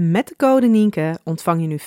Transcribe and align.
Met 0.00 0.28
de 0.28 0.36
code 0.36 0.66
Nienke 0.66 1.18
ontvang 1.24 1.60
je 1.60 1.66
nu 1.66 1.78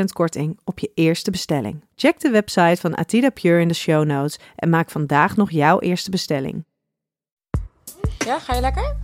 50% 0.00 0.04
korting 0.12 0.58
op 0.64 0.78
je 0.78 0.90
eerste 0.94 1.30
bestelling. 1.30 1.84
Check 1.96 2.20
de 2.20 2.30
website 2.30 2.76
van 2.80 2.96
Atida 2.96 3.30
Pure 3.30 3.60
in 3.60 3.68
de 3.68 3.74
show 3.74 4.04
notes 4.04 4.38
en 4.56 4.68
maak 4.68 4.90
vandaag 4.90 5.36
nog 5.36 5.50
jouw 5.50 5.80
eerste 5.80 6.10
bestelling. 6.10 6.64
Ja, 8.18 8.38
ga 8.38 8.54
je 8.54 8.60
lekker? 8.60 8.96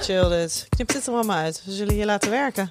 Chill 0.00 0.28
dit. 0.28 0.66
Knip 0.68 0.92
dit 0.92 1.06
er 1.06 1.12
allemaal 1.12 1.36
uit. 1.36 1.62
We 1.64 1.72
zullen 1.72 1.94
je 1.94 2.04
laten 2.04 2.30
werken. 2.30 2.70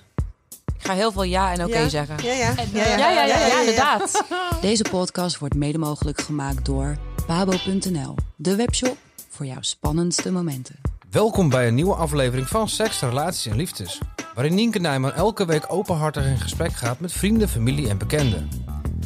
Ik 0.77 0.85
ga 0.85 0.93
heel 0.93 1.11
veel 1.11 1.23
ja 1.23 1.51
en 1.53 1.63
oké 1.63 1.77
Ja? 1.77 1.89
zeggen. 1.89 2.23
Ja, 2.23 2.33
ja. 2.33 2.53
Ja, 2.73 2.97
ja, 2.97 3.09
ja, 3.25 3.25
ja, 3.47 3.59
inderdaad. 3.59 4.25
Deze 4.61 4.83
podcast 4.89 5.37
wordt 5.37 5.55
mede 5.55 5.77
mogelijk 5.77 6.21
gemaakt 6.21 6.65
door 6.65 6.97
Pabo.nl, 7.25 8.15
de 8.35 8.55
webshop 8.55 8.97
voor 9.29 9.45
jouw 9.45 9.61
spannendste 9.61 10.31
momenten. 10.31 10.75
Welkom 11.11 11.49
bij 11.49 11.67
een 11.67 11.75
nieuwe 11.75 11.95
aflevering 11.95 12.47
van 12.47 12.69
Seks, 12.69 12.99
Relaties 12.99 13.45
en 13.45 13.55
Liefdes. 13.57 13.99
Waarin 14.35 14.55
Nienke 14.55 14.79
Nijman 14.79 15.13
elke 15.13 15.45
week 15.45 15.65
openhartig 15.67 16.25
in 16.25 16.37
gesprek 16.37 16.73
gaat 16.73 16.99
met 16.99 17.11
vrienden, 17.11 17.49
familie 17.49 17.89
en 17.89 17.97
bekenden. 17.97 18.49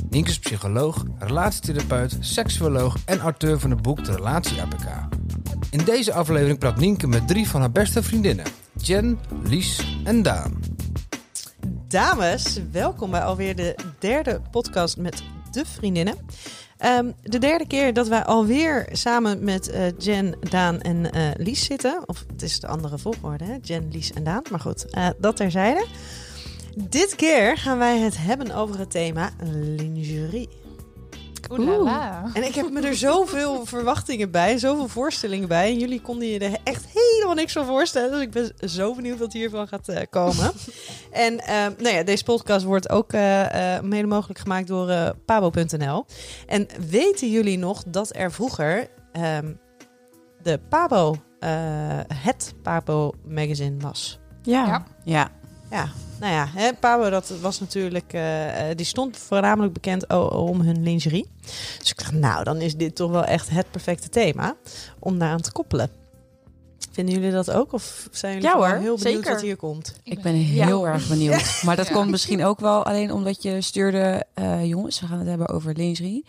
Nienke 0.09 0.29
is 0.29 0.39
psycholoog, 0.39 1.03
relatietherapeut, 1.19 2.17
seksuoloog 2.19 2.95
en 3.05 3.19
auteur 3.19 3.59
van 3.59 3.69
het 3.69 3.81
boek 3.81 4.05
De 4.05 4.15
Relatie 4.15 4.61
APK. 4.61 4.85
In 5.71 5.83
deze 5.85 6.13
aflevering 6.13 6.59
praat 6.59 6.77
Nienke 6.77 7.07
met 7.07 7.27
drie 7.27 7.47
van 7.49 7.59
haar 7.59 7.71
beste 7.71 8.03
vriendinnen. 8.03 8.45
Jen, 8.73 9.19
Lies 9.43 9.99
en 10.03 10.21
Daan. 10.21 10.59
Dames, 11.87 12.59
welkom 12.71 13.11
bij 13.11 13.23
alweer 13.23 13.55
de 13.55 13.75
derde 13.99 14.41
podcast 14.51 14.97
met 14.97 15.23
de 15.53 15.65
vriendinnen. 15.65 16.15
Ehm, 16.79 17.11
de 17.21 17.37
derde 17.37 17.67
keer 17.67 17.93
dat 17.93 18.07
wij 18.07 18.23
alweer 18.23 18.89
samen 18.91 19.43
met 19.43 19.69
eh, 19.69 19.97
Jen, 19.97 20.35
Daan 20.49 20.81
en 20.81 21.11
eh, 21.11 21.23
Lies 21.37 21.63
zitten. 21.63 22.03
Of 22.05 22.25
het 22.31 22.41
is 22.41 22.59
de 22.59 22.67
andere 22.67 22.97
volgorde, 22.97 23.43
hè? 23.43 23.55
Jen, 23.61 23.89
Lies 23.91 24.11
en 24.11 24.23
Daan. 24.23 24.43
Maar 24.49 24.59
goed, 24.59 24.85
eh, 24.85 25.07
dat 25.17 25.35
terzijde. 25.35 25.85
Dit 26.75 27.15
keer 27.15 27.57
gaan 27.57 27.77
wij 27.77 27.99
het 27.99 28.17
hebben 28.17 28.51
over 28.51 28.79
het 28.79 28.91
thema 28.91 29.29
lingerie. 29.77 30.49
En 32.33 32.43
ik 32.43 32.55
heb 32.55 32.71
me 32.71 32.81
er 32.81 32.95
zoveel 32.95 33.65
verwachtingen 33.75 34.31
bij, 34.31 34.57
zoveel 34.57 34.87
voorstellingen 34.87 35.47
bij. 35.47 35.69
En 35.71 35.79
jullie 35.79 36.01
konden 36.01 36.27
je 36.27 36.39
er 36.39 36.57
echt 36.63 36.85
helemaal 36.93 37.35
niks 37.35 37.53
van 37.53 37.65
voorstellen. 37.65 38.11
Dus 38.11 38.21
ik 38.21 38.31
ben 38.31 38.69
zo 38.69 38.95
benieuwd 38.95 39.19
wat 39.19 39.33
hiervan 39.33 39.67
gaat 39.67 39.87
eh, 39.87 40.01
komen. 40.09 40.51
en 41.11 41.39
ehm, 41.39 41.71
nou 41.77 41.95
ja, 41.95 42.03
deze 42.03 42.23
podcast 42.23 42.65
wordt 42.65 42.89
ook 42.89 43.13
eh, 43.13 43.75
eh, 43.75 43.83
mede 43.83 44.07
mogelijk 44.07 44.39
gemaakt 44.39 44.67
door 44.67 44.89
eh, 44.89 45.09
Pabo.nl. 45.25 46.05
En 46.47 46.67
weten 46.89 47.31
jullie 47.31 47.57
nog 47.57 47.83
dat 47.87 48.15
er 48.15 48.31
vroeger 48.31 48.87
ehm, 49.11 49.53
de 50.41 50.59
Pabo, 50.69 51.15
eh, 51.39 51.49
het 52.13 52.53
Pabo 52.63 53.11
magazine 53.27 53.79
was? 53.79 54.19
Ja. 54.41 54.85
Ja. 55.03 55.29
Ja, 55.69 55.89
nou 56.19 56.33
ja, 56.33 56.47
hè, 56.55 56.73
Pabo 56.73 57.09
dat 57.09 57.33
was 57.41 57.59
natuurlijk, 57.59 58.13
eh, 58.13 58.69
eh, 58.69 58.77
die 58.77 58.85
stond 58.85 59.17
voornamelijk 59.17 59.73
bekend 59.73 60.07
om 60.31 60.61
hun 60.61 60.83
lingerie. 60.83 61.29
Dus 61.79 61.89
ik 61.91 61.97
dacht, 61.97 62.11
nou, 62.11 62.43
dan 62.43 62.57
is 62.61 62.75
dit 62.75 62.95
toch 62.95 63.11
wel 63.11 63.23
echt 63.23 63.49
het 63.49 63.71
perfecte 63.71 64.09
thema 64.09 64.55
om 64.99 65.19
daaraan 65.19 65.41
te 65.41 65.51
koppelen. 65.51 65.89
Vinden 66.91 67.15
jullie 67.15 67.31
dat 67.31 67.51
ook? 67.51 67.73
Of 67.73 68.07
zijn 68.11 68.33
jullie 68.33 68.47
Ja, 68.49 68.55
hoor, 68.55 68.67
heel 68.67 68.77
benieuwd 68.79 68.99
zeker. 69.01 69.31
wat 69.33 69.41
hier 69.41 69.55
komt? 69.55 69.95
Ik 70.03 70.21
ben 70.21 70.33
heel 70.33 70.87
erg 70.87 71.07
benieuwd. 71.07 71.61
Maar 71.65 71.75
dat 71.75 71.91
komt 71.91 72.09
misschien 72.09 72.43
ook 72.45 72.59
wel 72.59 72.83
alleen 72.85 73.11
omdat 73.11 73.43
je 73.43 73.61
stuurde... 73.61 74.25
eh, 74.33 74.65
jongens, 74.65 74.99
we 74.99 75.07
gaan 75.07 75.17
het 75.19 75.27
hebben 75.27 75.47
over 75.49 75.73
lingerie. 75.73 76.25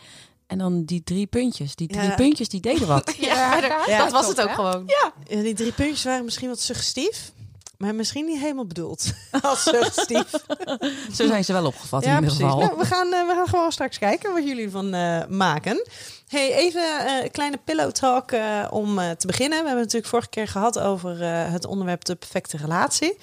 En 0.47 0.59
dan 0.59 0.85
die 0.85 1.03
drie 1.05 1.27
puntjes. 1.27 1.75
Die 1.77 1.89
drie 1.89 2.03
Ja. 2.09 2.15
puntjes, 2.15 2.49
die 2.49 2.61
deden 2.61 2.87
wat. 2.87 3.15
Ja, 3.21 3.57
Ja, 3.87 3.99
dat 3.99 4.13
was 4.13 4.29
het 4.29 4.41
ook 4.41 4.51
gewoon. 4.51 4.83
Ja, 4.87 5.13
die 5.43 5.55
drie 5.55 5.73
puntjes 5.73 6.05
waren 6.05 6.25
misschien 6.25 6.49
wat 6.49 6.61
suggestief. 6.61 7.33
Maar 7.81 7.95
misschien 7.95 8.25
niet 8.25 8.39
helemaal 8.39 8.67
bedoeld 8.67 9.13
als 9.43 9.63
suggestief. 9.63 10.31
Zo 11.17 11.27
zijn 11.27 11.45
ze 11.45 11.53
wel 11.53 11.67
opgevat 11.67 12.03
in 12.03 12.11
ja, 12.11 12.15
ieder 12.15 12.37
precies. 12.37 12.53
geval. 12.53 12.67
Nou, 12.67 12.79
we, 12.79 12.85
gaan, 12.85 13.13
eh, 13.13 13.27
we 13.27 13.33
gaan 13.35 13.49
gewoon 13.49 13.73
straks 13.73 13.99
kijken 13.99 14.33
wat 14.33 14.45
jullie 14.45 14.65
ervan 14.65 14.95
eh, 14.95 15.27
maken. 15.27 15.87
Hey, 16.27 16.55
even 16.55 17.07
eh, 17.07 17.23
een 17.23 17.31
kleine 17.31 17.59
pillow 17.65 17.91
talk 17.91 18.33
eh, 18.33 18.67
om 18.71 18.99
eh, 18.99 19.11
te 19.11 19.27
beginnen. 19.27 19.59
We 19.59 19.67
hebben 19.67 19.85
het 19.85 19.93
natuurlijk 19.93 20.07
vorige 20.07 20.29
keer 20.29 20.49
gehad 20.49 20.79
over 20.79 21.23
eh, 21.23 21.53
het 21.53 21.67
onderwerp 21.67 22.05
de 22.05 22.15
perfecte 22.15 22.57
relatie. 22.57 23.19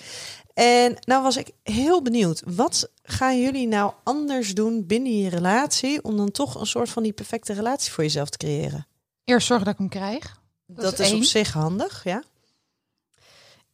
En 0.53 0.97
nou 1.00 1.23
was 1.23 1.38
ik 1.38 1.51
heel 1.63 2.01
benieuwd. 2.01 2.41
Wat 2.46 2.90
gaan 3.03 3.41
jullie 3.41 3.67
nou 3.67 3.94
anders 4.03 4.53
doen 4.53 4.85
binnen 4.85 5.17
je 5.17 5.29
relatie... 5.29 6.03
om 6.03 6.17
dan 6.17 6.31
toch 6.31 6.59
een 6.59 6.66
soort 6.66 6.90
van 6.90 7.03
die 7.03 7.13
perfecte 7.13 7.53
relatie 7.53 7.91
voor 7.91 8.03
jezelf 8.03 8.29
te 8.29 8.38
creëren? 8.38 8.88
Eerst 9.23 9.47
zorgen 9.47 9.66
dat 9.66 9.73
ik 9.73 9.79
hem 9.79 9.90
krijg. 9.90 10.40
Dat, 10.66 11.00
is 11.00 11.12
is, 11.12 11.17
op 11.17 11.23
zich 11.23 11.53
handig, 11.53 12.03
ja? 12.03 12.23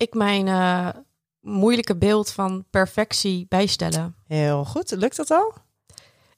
Ik 0.03 0.14
mijn 0.14 0.47
eh, 0.47 0.90
moeilijke 1.40 1.96
beeld 1.96 2.31
van 2.31 2.66
perfectie 2.69 3.46
bijstellen. 3.50 4.16
Heel 4.28 4.66
goed. 4.66 4.91
Lukt 4.91 5.16
dat 5.16 5.31
al? 5.31 5.53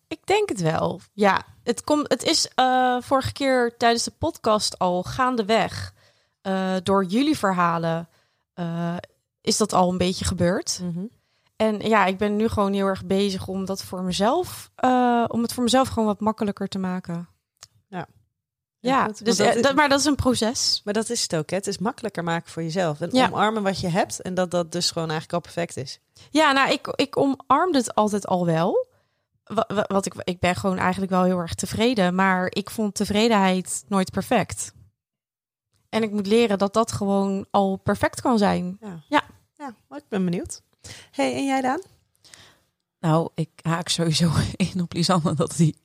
Ik 0.07 0.19
denk 0.25 0.49
het 0.49 0.61
wel. 0.61 1.01
Ja, 1.13 1.41
het, 1.63 1.83
komt. 1.83 2.09
het 2.11 2.23
is 2.23 2.47
eh, 2.55 2.97
vorige 3.01 3.31
keer 3.31 3.77
tijdens 3.77 4.03
de 4.03 4.11
podcast 4.11 4.79
al 4.79 5.03
gaandeweg. 5.03 5.93
eh 6.41 6.75
door 6.83 7.05
jullie 7.05 7.37
verhalen 7.37 8.09
is 9.41 9.57
dat 9.57 9.73
al 9.73 9.91
een 9.91 9.97
beetje 9.97 10.25
gebeurd. 10.25 10.81
En 11.55 11.79
ja, 11.79 12.05
ik 12.05 12.17
ben 12.17 12.35
nu 12.35 12.47
gewoon 12.47 12.73
heel 12.73 12.87
erg 12.87 13.05
bezig 13.05 13.47
om 13.47 13.65
dat 13.65 13.83
voor 13.83 14.03
mezelf, 14.03 14.71
om 15.27 15.41
het 15.41 15.53
voor 15.53 15.63
mezelf 15.63 15.87
gewoon 15.87 16.05
wat 16.05 16.19
makkelijker 16.19 16.67
te 16.67 16.79
maken. 16.79 17.34
Ja. 18.85 19.05
Goed, 19.05 19.25
dus, 19.25 19.37
dat 19.37 19.47
eh, 19.47 19.55
is- 19.55 19.61
dat, 19.61 19.75
maar 19.75 19.89
dat 19.89 19.99
is 19.99 20.05
een 20.05 20.15
proces. 20.15 20.81
Maar 20.83 20.93
dat 20.93 21.09
is 21.09 21.21
het 21.21 21.35
ook, 21.35 21.49
hè? 21.49 21.55
Het 21.55 21.67
is 21.67 21.77
makkelijker 21.77 22.23
maken 22.23 22.51
voor 22.51 22.63
jezelf. 22.63 23.01
En 23.01 23.09
Ja. 23.11 23.25
omarmen 23.27 23.63
wat 23.63 23.79
je 23.79 23.87
hebt. 23.87 24.21
En 24.21 24.33
dat 24.33 24.51
dat 24.51 24.71
dus 24.71 24.91
gewoon 24.91 25.09
eigenlijk 25.09 25.33
al 25.45 25.51
perfect 25.53 25.77
is. 25.77 25.99
Ja, 26.29 26.51
nou, 26.51 26.71
ik, 26.71 26.87
ik 26.95 27.17
omarmde 27.17 27.77
het 27.77 27.95
altijd 27.95 28.27
al 28.27 28.45
wel. 28.45 28.87
Wa- 29.43 29.65
wa- 29.67 29.85
Wat 29.87 30.05
ik, 30.05 30.13
ik 30.23 30.39
ben 30.39 30.55
gewoon 30.55 30.77
eigenlijk 30.77 31.11
wel 31.11 31.23
heel 31.23 31.39
erg 31.39 31.53
tevreden. 31.53 32.15
Maar 32.15 32.47
ik 32.49 32.69
vond 32.69 32.95
tevredenheid 32.95 33.83
nooit 33.87 34.11
perfect. 34.11 34.73
En 35.89 36.03
ik 36.03 36.11
moet 36.11 36.27
leren 36.27 36.57
dat 36.57 36.73
dat 36.73 36.91
gewoon 36.91 37.45
al 37.51 37.75
perfect 37.75 38.21
kan 38.21 38.37
zijn. 38.37 38.77
Ja, 38.81 38.99
Ja. 39.07 39.23
ja 39.57 39.75
maar 39.87 39.97
ik 39.99 40.05
ben 40.09 40.25
benieuwd. 40.25 40.61
hey, 41.11 41.33
en 41.35 41.45
jij 41.45 41.61
Daan? 41.61 41.81
Nou, 42.99 43.29
ik 43.35 43.49
haak 43.61 43.89
sowieso 43.89 44.31
in 44.73 44.81
op 44.81 44.93
Lisanne 44.93 45.33
dat 45.33 45.55
die 45.57 45.75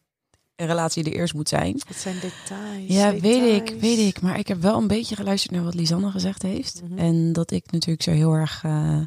relatie 0.66 1.04
er 1.04 1.12
eerst 1.12 1.34
moet 1.34 1.48
zijn. 1.48 1.80
Het 1.88 1.96
zijn 1.96 2.14
details. 2.20 2.84
Ja, 2.86 3.14
weet 3.14 3.68
ik, 3.68 3.80
weet 3.80 3.98
ik. 3.98 4.20
Maar 4.20 4.38
ik 4.38 4.48
heb 4.48 4.60
wel 4.62 4.76
een 4.76 4.86
beetje 4.86 5.16
geluisterd 5.16 5.52
naar 5.54 5.64
wat 5.64 5.74
Lisanne 5.74 6.10
gezegd 6.10 6.42
heeft. 6.42 6.82
Mhm. 6.88 6.98
En 6.98 7.32
dat 7.32 7.50
ik 7.50 7.70
natuurlijk 7.72 8.02
zo 8.02 8.10
heel 8.10 8.32
erg 8.32 8.60
eh, 8.64 8.98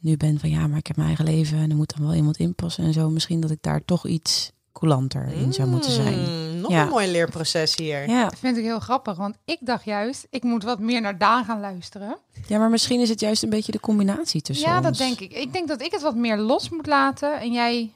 nu 0.00 0.16
ben 0.16 0.38
van 0.40 0.50
ja, 0.50 0.66
maar 0.66 0.78
ik 0.78 0.86
heb 0.86 0.96
mijn 0.96 1.08
eigen 1.08 1.24
leven 1.24 1.58
en 1.58 1.70
er 1.70 1.76
moet 1.76 1.96
dan 1.96 2.06
wel 2.06 2.14
iemand 2.16 2.36
inpassen 2.36 2.84
en 2.84 2.92
zo. 2.92 3.10
Misschien 3.10 3.40
dat 3.40 3.50
ik 3.50 3.58
daar 3.60 3.84
toch 3.84 4.06
iets 4.06 4.50
coulanter 4.72 5.26
in 5.32 5.52
zou 5.52 5.68
moeten 5.68 5.90
zijn. 5.92 6.18
Mm, 6.18 6.60
nog 6.60 6.70
Ja. 6.70 6.82
een 6.82 6.88
mooi 6.88 7.10
leerproces 7.10 7.76
hier. 7.76 8.08
Ja. 8.08 8.24
Dat 8.24 8.38
vind 8.38 8.56
ik 8.56 8.64
heel 8.64 8.80
grappig, 8.80 9.16
want 9.16 9.36
ik 9.44 9.58
dacht 9.60 9.84
juist, 9.84 10.26
ik 10.30 10.42
moet 10.42 10.62
wat 10.62 10.78
meer 10.78 11.00
naar 11.00 11.18
Daan 11.18 11.44
gaan 11.44 11.60
luisteren. 11.60 12.16
ja, 12.46 12.58
maar 12.58 12.70
misschien 12.70 13.00
is 13.00 13.08
het 13.08 13.20
juist 13.20 13.42
een 13.42 13.50
beetje 13.50 13.72
de 13.72 13.80
combinatie 13.80 14.40
tussen 14.40 14.68
ja, 14.68 14.80
dat 14.80 14.96
denk 14.96 15.20
ik. 15.20 15.32
Ik 15.32 15.52
denk 15.52 15.68
dat 15.68 15.82
ik 15.82 15.92
het 15.92 16.02
wat 16.02 16.16
meer 16.16 16.36
los 16.38 16.68
moet 16.70 16.86
laten 16.86 17.40
en 17.40 17.52
jij 17.52 17.92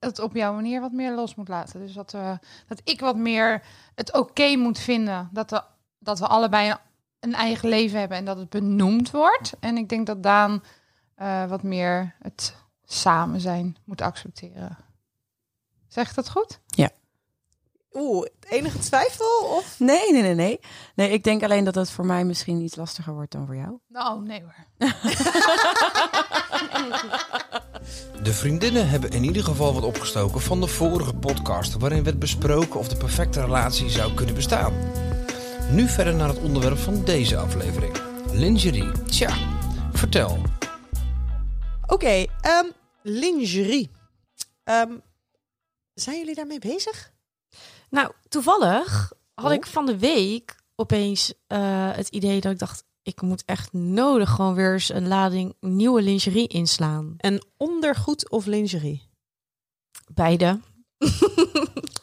het 0.00 0.18
op 0.18 0.34
jouw 0.34 0.52
manier 0.52 0.80
wat 0.80 0.92
meer 0.92 1.14
los 1.14 1.34
moet 1.34 1.48
laten. 1.48 1.80
Dus 1.80 1.92
dat, 1.92 2.12
we, 2.12 2.38
dat 2.66 2.80
ik 2.84 3.00
wat 3.00 3.16
meer 3.16 3.62
het 3.94 4.12
oké 4.12 4.56
moet 4.56 4.78
vinden 4.78 5.28
dat 5.32 5.50
we, 5.50 5.62
dat 5.98 6.18
we 6.18 6.26
allebei 6.26 6.74
een 7.20 7.34
eigen 7.34 7.68
leven 7.68 7.98
hebben 7.98 8.18
en 8.18 8.24
dat 8.24 8.36
het 8.36 8.50
benoemd 8.50 9.10
wordt. 9.10 9.52
En 9.60 9.76
ik 9.76 9.88
denk 9.88 10.06
dat 10.06 10.22
Daan 10.22 10.62
eh, 11.14 11.48
wat 11.48 11.62
meer 11.62 12.14
het 12.18 12.56
samen 12.84 13.40
zijn 13.40 13.76
moet 13.84 14.00
accepteren. 14.00 14.76
Zeg 15.88 16.08
ik 16.08 16.14
dat 16.14 16.30
goed? 16.30 16.60
Oeh, 17.98 18.26
enige 18.48 18.78
twijfel? 18.78 19.56
Of? 19.56 19.74
Nee, 19.78 20.12
nee, 20.12 20.22
nee, 20.22 20.34
nee. 20.34 20.60
Nee, 20.94 21.10
ik 21.10 21.24
denk 21.24 21.42
alleen 21.42 21.64
dat 21.64 21.74
het 21.74 21.90
voor 21.90 22.06
mij 22.06 22.24
misschien 22.24 22.60
iets 22.60 22.76
lastiger 22.76 23.14
wordt 23.14 23.32
dan 23.32 23.46
voor 23.46 23.56
jou. 23.56 23.78
Nou, 23.88 24.22
nee 24.22 24.42
hoor. 24.42 24.54
De 28.22 28.32
vriendinnen 28.32 28.88
hebben 28.88 29.10
in 29.10 29.24
ieder 29.24 29.44
geval 29.44 29.74
wat 29.74 29.82
opgestoken 29.82 30.40
van 30.40 30.60
de 30.60 30.66
vorige 30.66 31.14
podcast, 31.14 31.74
waarin 31.74 32.04
werd 32.04 32.18
besproken 32.18 32.80
of 32.80 32.88
de 32.88 32.96
perfecte 32.96 33.40
relatie 33.40 33.90
zou 33.90 34.14
kunnen 34.14 34.34
bestaan. 34.34 34.74
Nu 35.70 35.88
verder 35.88 36.14
naar 36.14 36.28
het 36.28 36.38
onderwerp 36.38 36.78
van 36.78 37.04
deze 37.04 37.36
aflevering: 37.36 37.96
lingerie. 38.32 39.02
Tja, 39.02 39.36
vertel. 39.92 40.38
Oké, 41.86 42.24
ehm, 42.40 42.66
lingerie. 43.02 43.90
Ehm, 44.64 44.92
zijn 45.94 46.18
jullie 46.18 46.34
daarmee 46.34 46.58
bezig? 46.58 47.14
Nou, 47.90 48.12
toevallig 48.28 49.12
had 49.34 49.44
Oh. 49.46 49.52
ik 49.52 49.66
van 49.66 49.86
de 49.86 49.98
week 49.98 50.56
opeens 50.74 51.34
eh, 51.46 51.92
het 51.92 52.08
idee 52.08 52.40
dat 52.40 52.52
ik 52.52 52.58
dacht... 52.58 52.84
ik 53.02 53.20
moet 53.20 53.44
echt 53.44 53.72
nodig 53.72 54.30
gewoon 54.30 54.54
weer 54.54 54.72
eens 54.72 54.88
een 54.88 55.08
lading 55.08 55.54
nieuwe 55.60 56.02
lingerie 56.02 56.46
inslaan. 56.48 57.14
Een 57.18 57.42
ondergoed 57.56 58.30
of 58.30 58.46
lingerie? 58.46 59.08
Beide. 60.14 60.60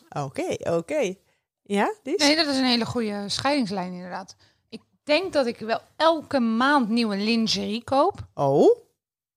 Oké, 0.09 0.55
oké. 0.59 1.15
Ja, 1.63 1.93
Lies? 2.03 2.17
Nee, 2.17 2.35
dat 2.35 2.47
is 2.47 2.57
een 2.57 2.63
hele 2.65 2.85
goede 2.85 3.29
scheidingslijn 3.29 3.93
inderdaad. 3.93 4.35
Ik 4.69 4.81
denk 5.03 5.33
dat 5.33 5.45
ik 5.45 5.59
wel 5.59 5.81
elke 5.95 6.39
maand 6.39 6.89
nieuwe 6.89 7.17
lingerie 7.17 7.83
koop. 7.83 8.27
Oh, 8.33 8.77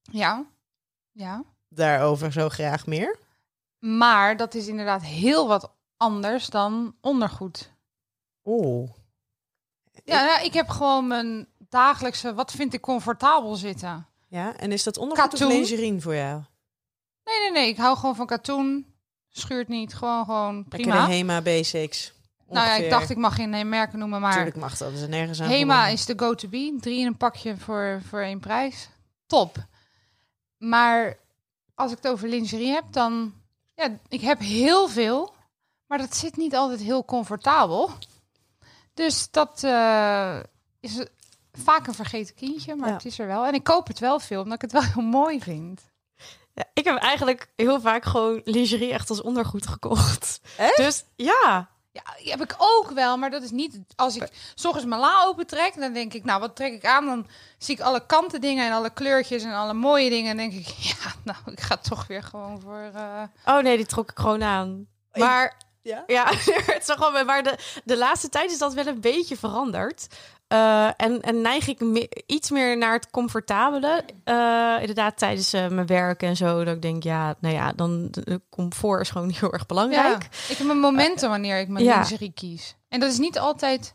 Ja. 0.03 0.47
Ja. 1.13 1.45
daarover 1.69 2.33
zo 2.33 2.49
graag 2.49 2.87
meer. 2.87 3.19
Maar 3.79 4.37
dat 4.37 4.55
is 4.55 4.67
inderdaad 4.67 5.03
heel 5.03 5.49
wat 5.49 5.73
anders 5.97 6.47
dan 6.47 6.95
ondergoed. 7.01 7.73
Oeh. 8.45 8.91
Ja, 10.05 10.25
nou, 10.25 10.45
ik 10.45 10.53
heb 10.53 10.69
gewoon 10.69 11.07
mijn 11.07 11.47
dagelijkse, 11.69 12.35
wat 12.35 12.53
vind 12.53 12.75
ik 12.75 12.81
comfortabel 12.81 13.55
zitten. 13.55 14.07
Ja, 14.29 14.57
en 14.57 14.73
is 14.73 14.83
dat 14.83 14.99
ondergoed 14.99 15.31
Katoen? 15.31 15.47
of 15.47 15.53
lingerie 15.53 16.01
voor 16.01 16.15
jou? 16.15 16.43
Nee, 17.25 17.41
nee, 17.41 17.51
nee. 17.51 17.69
Ik 17.69 17.77
hou 17.77 17.97
gewoon 17.97 18.17
van 18.17 18.27
katoen. 18.27 18.95
Schuurt 19.29 19.69
niet. 19.69 19.95
Gewoon, 19.95 20.25
gewoon 20.25 20.57
Lekker 20.57 20.79
prima. 20.79 21.07
de 21.07 21.13
Hema 21.13 21.43
Basics. 21.43 22.15
Nou 22.49 22.67
ja, 22.67 22.75
ik 22.75 22.91
dacht 22.91 23.11
ik 23.11 23.17
mag 23.17 23.35
geen 23.35 23.69
merken 23.69 23.99
noemen, 23.99 24.21
maar 24.21 24.31
Natuurlijk 24.31 24.57
mag 24.57 24.77
dat, 24.77 24.93
dat 24.93 25.01
is 25.01 25.09
nergens 25.09 25.41
aan 25.41 25.49
Hema 25.49 25.87
is 25.87 26.05
de 26.05 26.19
go-to-be. 26.19 26.77
Drie 26.81 27.01
in 27.01 27.07
een 27.07 27.17
pakje 27.17 27.57
voor, 27.57 28.03
voor 28.09 28.21
één 28.21 28.41
prijs. 28.41 28.89
Top. 29.27 29.67
Maar 30.57 31.19
als 31.75 31.91
ik 31.91 31.97
het 31.97 32.13
over 32.13 32.29
lingerie 32.29 32.73
heb, 32.73 32.85
dan... 32.91 33.35
Ja, 33.75 33.99
ik 34.09 34.21
heb 34.21 34.39
heel 34.39 34.89
veel, 34.89 35.35
maar 35.87 35.99
dat 35.99 36.17
zit 36.17 36.37
niet 36.37 36.55
altijd 36.55 36.81
heel 36.81 37.05
comfortabel. 37.05 37.91
Dus 38.95 39.31
dat 39.31 39.65
eh, 39.65 40.39
is 40.81 41.05
vaak 41.53 41.87
een 41.87 41.95
vergeten 41.95 42.35
kindje, 42.35 42.75
maar 42.77 42.89
Ja. 42.89 42.95
het 42.95 43.05
is 43.05 43.19
er 43.19 43.27
wel. 43.27 43.47
En 43.47 43.55
ik 43.55 43.65
koop 43.65 43.87
het 43.87 43.99
wel 43.99 44.21
veel, 44.21 44.39
omdat 44.43 44.55
ik 44.55 44.71
het 44.71 44.73
wel 44.73 44.83
heel 44.83 45.03
mooi 45.03 45.41
vind. 45.41 45.81
Ja, 46.53 46.65
ik 46.75 46.85
heb 46.85 46.97
eigenlijk 46.97 47.49
heel 47.57 47.81
vaak 47.81 48.05
gewoon 48.05 48.41
lingerie 48.45 48.93
echt 48.93 49.11
als 49.11 49.23
ondergoed 49.23 49.67
gekocht. 49.67 50.41
Echt? 50.57 50.77
Dus 50.77 51.05
ja, 51.17 51.69
Ja, 51.93 52.03
heb 52.31 52.41
ik 52.43 52.55
ook 52.59 52.91
wel, 52.91 53.17
maar 53.17 53.31
dat 53.31 53.43
is 53.43 53.51
niet... 53.51 53.79
Als 53.95 54.17
ik 54.17 54.29
s 54.55 54.65
ochtends 54.65 54.87
mijn 54.89 55.01
la 55.01 55.25
open 55.25 55.47
trek, 55.47 55.75
dan 55.77 55.93
denk 55.93 56.13
ik, 56.15 56.25
nou, 56.25 56.41
wat 56.41 56.57
trek 56.57 56.73
ik 56.73 56.85
aan? 56.87 57.07
Dan 57.07 57.27
zie 57.59 57.75
ik 57.75 57.81
alle 57.81 58.07
kanten 58.07 58.41
dingen 58.41 58.67
en 58.67 58.73
alle 58.73 58.91
kleurtjes 58.91 59.43
en 59.43 59.53
alle 59.53 59.75
mooie 59.75 60.11
dingen. 60.11 60.31
En 60.31 60.37
denk 60.37 60.53
ik, 60.53 60.67
ja, 60.91 61.13
nou, 61.25 61.39
ik 61.47 61.61
ga 61.61 61.77
toch 61.77 62.07
weer 62.07 62.23
gewoon 62.23 62.61
voor... 62.61 62.91
eh, 62.95 63.23
Oh 63.45 63.63
nee, 63.63 63.77
die 63.77 63.87
trok 63.87 64.11
ik 64.11 64.19
gewoon 64.19 64.43
aan. 64.43 64.87
Maar 65.13 65.57
Ja? 65.87 66.03
ja, 66.07 66.27
het 66.73 66.89
is 66.89 66.95
gewoon, 66.95 67.27
maar 67.27 67.43
de, 67.43 67.59
de 67.85 67.97
laatste 67.97 68.29
tijd 68.29 68.51
is 68.51 68.59
dat 68.59 68.75
wel 68.75 68.87
een 68.87 69.01
beetje 69.01 69.37
veranderd. 69.37 70.07
Eh, 70.49 70.87
en, 70.97 71.21
en 71.21 71.41
neig 71.41 71.69
ik 71.69 71.81
me- 71.81 72.23
iets 72.27 72.51
meer 72.51 72.79
naar 72.79 72.93
het 72.93 73.11
comfortabele. 73.11 74.05
Eh, 74.25 74.77
inderdaad, 74.81 75.19
tijdens 75.19 75.53
eh, 75.53 75.69
mijn 75.69 75.87
werk 75.87 76.23
en 76.23 76.37
zo. 76.37 76.65
Dat 76.65 76.75
ik 76.75 76.83
denk, 76.83 77.03
ja, 77.03 77.35
nou 77.41 77.55
ja, 77.55 77.73
dan 77.73 78.09
de 78.11 78.41
comfort 78.51 79.01
is 79.01 79.11
gewoon 79.11 79.31
heel 79.41 79.53
erg 79.53 79.67
belangrijk. 79.67 80.23
Ja, 80.23 80.39
ik 80.49 80.57
heb 80.57 80.67
mijn 80.67 80.79
momenten 80.79 81.29
wanneer 81.29 81.59
ik 81.61 81.69
mijn 81.69 81.85
ja. 81.85 81.97
lingerie 81.97 82.33
kies. 82.33 82.77
En 82.89 83.01
dat 83.01 83.11
is 83.11 83.19
niet 83.19 83.39
altijd 83.39 83.95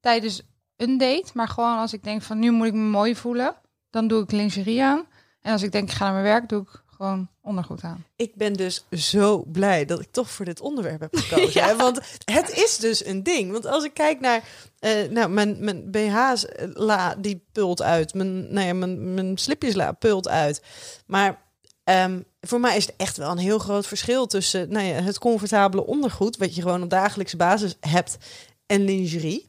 tijdens 0.00 0.42
een 0.76 0.98
date, 0.98 1.30
maar 1.34 1.48
gewoon 1.48 1.78
als 1.78 1.92
ik 1.92 2.04
denk 2.04 2.22
van 2.22 2.38
nu 2.38 2.50
moet 2.50 2.66
ik 2.66 2.72
me 2.72 2.88
mooi 2.88 3.16
voelen, 3.16 3.54
dan 3.90 4.08
doe 4.08 4.22
ik 4.22 4.30
lingerie 4.30 4.82
aan. 4.82 5.06
En 5.40 5.52
als 5.52 5.62
ik 5.62 5.72
denk 5.72 5.90
ik 5.90 5.94
ga 5.96 6.04
naar 6.04 6.12
mijn 6.12 6.24
werk, 6.24 6.48
doe 6.48 6.62
ik 6.62 6.82
gewoon 6.98 7.28
ondergoed 7.40 7.82
aan. 7.82 8.04
Ik 8.16 8.34
ben 8.34 8.52
dus 8.52 8.84
zo 8.90 9.44
blij 9.46 9.84
dat 9.84 10.00
ik 10.00 10.08
toch 10.10 10.30
voor 10.30 10.44
dit 10.44 10.60
onderwerp 10.60 11.00
heb 11.00 11.16
gekozen. 11.16 11.62
hè? 11.68 11.76
Want 11.76 12.00
het 12.24 12.50
is 12.50 12.78
dus 12.78 13.04
een 13.04 13.22
ding. 13.22 13.52
Want 13.52 13.66
als 13.66 13.84
ik 13.84 13.94
kijk 13.94 14.20
naar 14.20 14.44
eh, 14.78 15.08
nou, 15.10 15.28
mijn, 15.28 15.56
mijn 15.60 15.90
BH's 15.90 16.46
eh, 16.46 16.68
la, 16.72 17.14
die 17.14 17.46
pult 17.52 17.82
uit. 17.82 18.14
Mijn, 18.14 18.52
nou 18.52 18.66
ja, 18.66 18.74
mijn, 18.74 19.14
mijn 19.14 19.38
slipjesla 19.38 19.92
pult 19.92 20.28
uit. 20.28 20.62
Maar 21.06 21.42
ehm, 21.84 22.20
voor 22.40 22.60
mij 22.60 22.76
is 22.76 22.86
het 22.86 22.94
echt 22.96 23.16
wel 23.16 23.30
een 23.30 23.38
heel 23.38 23.58
groot 23.58 23.86
verschil 23.86 24.26
tussen 24.26 24.72
nou 24.72 24.86
ja, 24.86 25.02
het 25.02 25.18
comfortabele 25.18 25.86
ondergoed, 25.86 26.36
wat 26.36 26.54
je 26.54 26.62
gewoon 26.62 26.82
op 26.82 26.90
dagelijkse 26.90 27.36
basis 27.36 27.76
hebt, 27.80 28.18
en 28.66 28.84
lingerie. 28.84 29.46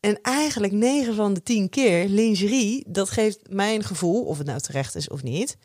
En 0.00 0.18
eigenlijk 0.22 0.72
9 0.72 1.14
van 1.14 1.34
de 1.34 1.42
10 1.42 1.68
keer 1.68 2.08
lingerie, 2.08 2.84
dat 2.88 3.10
geeft 3.10 3.38
mij 3.48 3.74
een 3.74 3.84
gevoel, 3.84 4.24
of 4.24 4.38
het 4.38 4.46
nou 4.46 4.60
terecht 4.60 4.94
is 4.94 5.08
of 5.08 5.22
niet, 5.22 5.56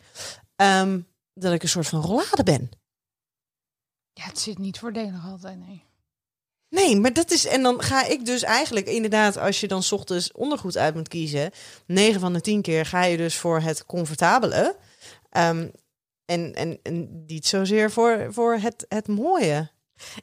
ehm, 0.55 0.99
dat 1.33 1.53
ik 1.53 1.63
een 1.63 1.69
soort 1.69 1.87
van 1.87 2.01
rollade 2.01 2.43
ben. 2.43 2.69
Ja, 4.13 4.23
het 4.23 4.39
zit 4.39 4.57
niet 4.57 4.79
voordelig 4.79 5.25
altijd, 5.25 5.59
nee. 5.59 5.83
Nee, 6.69 6.95
maar 6.95 7.13
dat 7.13 7.31
is. 7.31 7.45
En 7.45 7.63
dan 7.63 7.81
ga 7.81 8.05
ik 8.05 8.25
dus 8.25 8.43
eigenlijk 8.43 8.87
inderdaad, 8.87 9.37
als 9.37 9.59
je 9.59 9.67
dan 9.67 9.83
's 9.83 9.91
ochtends 9.91 10.31
ondergoed 10.31 10.77
uit 10.77 10.95
moet 10.95 11.07
kiezen, 11.07 11.51
9 11.85 12.19
van 12.19 12.33
de 12.33 12.41
10 12.41 12.61
keer 12.61 12.85
ga 12.85 13.03
je 13.03 13.17
dus 13.17 13.35
voor 13.35 13.59
het 13.59 13.85
comfortabele. 13.85 14.77
Ehm, 15.29 15.67
en, 16.25 16.53
en, 16.53 16.79
en 16.83 17.25
niet 17.25 17.47
zozeer 17.47 17.91
voor, 17.91 18.33
voor 18.33 18.55
het, 18.55 18.85
het 18.89 19.07
mooie. 19.07 19.71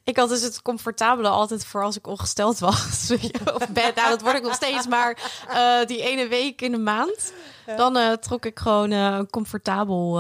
Ik 0.05 0.17
had 0.17 0.29
dus 0.29 0.43
het 0.43 0.63
comfortabele 0.63 1.29
altijd 1.29 1.65
voor 1.65 1.83
als 1.83 1.97
ik 1.97 2.07
ongesteld 2.07 2.59
was. 2.59 3.11
Of 3.55 3.69
ben, 3.69 3.93
nou, 3.95 4.09
dat 4.09 4.21
word 4.23 4.37
ik 4.37 4.43
nog 4.43 4.55
steeds. 4.55 4.87
Maar 4.87 5.19
eh, 5.49 5.87
die 5.87 6.03
ene 6.03 6.29
week 6.29 6.61
in 6.63 6.73
de 6.73 6.79
maand, 6.79 7.33
dan 7.77 7.97
eh, 7.97 8.12
trok 8.12 8.45
ik 8.47 8.59
gewoon 8.59 8.93
eh, 8.93 8.99
een 9.19 9.31
comfortabel 9.31 10.19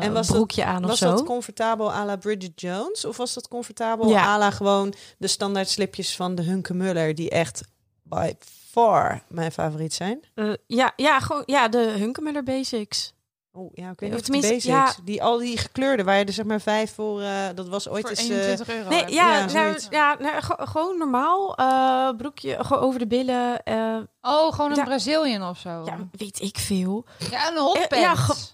En 0.00 0.12
was 0.12 0.26
dat- 0.26 0.36
broekje 0.36 0.64
aan 0.64 0.82
of 0.84 0.88
Was 0.90 0.98
zo. 0.98 1.10
dat 1.10 1.24
comfortabel 1.24 1.92
à 1.92 2.04
la 2.04 2.16
Bridget 2.16 2.60
Jones? 2.60 3.04
Of 3.04 3.16
was 3.16 3.34
dat 3.34 3.48
comfortabel 3.48 4.08
Ja. 4.08 4.24
à 4.34 4.38
la 4.38 4.50
gewoon 4.50 4.94
de 5.18 5.26
standaard 5.28 5.68
slipjes 5.68 6.16
van 6.16 6.34
de 6.34 6.42
Hunke 6.42 6.74
Muller, 6.74 7.14
die 7.14 7.30
echt 7.30 7.60
by 8.02 8.32
far 8.70 9.22
mijn 9.28 9.52
favoriet 9.52 9.94
zijn? 9.94 10.20
Ja, 10.66 10.92
ja, 10.96 11.20
gewoon, 11.20 11.42
ja, 11.46 11.68
de 11.68 11.78
Hunkemuller 11.78 12.42
Basics. 12.42 13.12
Oh 13.58 13.70
ja, 13.74 13.90
ik 13.90 14.00
weet 14.00 14.10
Of 14.14 14.14
niet 14.14 14.14
of 14.14 14.18
de 14.20 14.22
tenminste, 14.40 14.70
basics. 14.70 14.96
ja. 14.96 15.04
Die, 15.04 15.22
al 15.22 15.38
die 15.38 15.58
gekleurde, 15.58 16.04
waar 16.04 16.18
je 16.18 16.24
er 16.24 16.32
zeg 16.32 16.44
maar 16.44 16.60
vijf 16.60 16.94
voor... 16.94 17.20
eh, 17.20 17.46
dat 17.54 17.68
was 17.68 17.88
ooit 17.88 18.00
Voor 18.00 18.10
eens... 18.10 18.28
eh, 18.28 18.36
21 18.36 18.68
euro. 18.68 18.88
Nee, 18.88 19.00
ja, 19.12 19.38
ja, 19.38 19.44
nou, 19.52 19.78
ja 19.90 20.16
nou, 20.18 20.42
ge- 20.42 20.66
gewoon 20.66 20.98
normaal. 20.98 21.56
eh, 21.56 22.16
broekje 22.16 22.64
gewoon 22.64 22.82
over 22.82 22.98
de 22.98 23.06
billen. 23.06 23.62
eh, 23.62 23.96
Oh, 24.20 24.52
gewoon 24.52 24.70
een 24.70 24.76
Ja. 24.76 24.84
Brazilian 24.84 25.48
of 25.48 25.58
zo. 25.58 25.68
ja, 25.84 25.96
weet 26.12 26.40
ik 26.40 26.58
veel. 26.58 27.04
Ja, 27.30 27.48
een 27.50 27.56
hotpants. 27.58 27.96
Ja, 28.04 28.14
ge- 28.14 28.46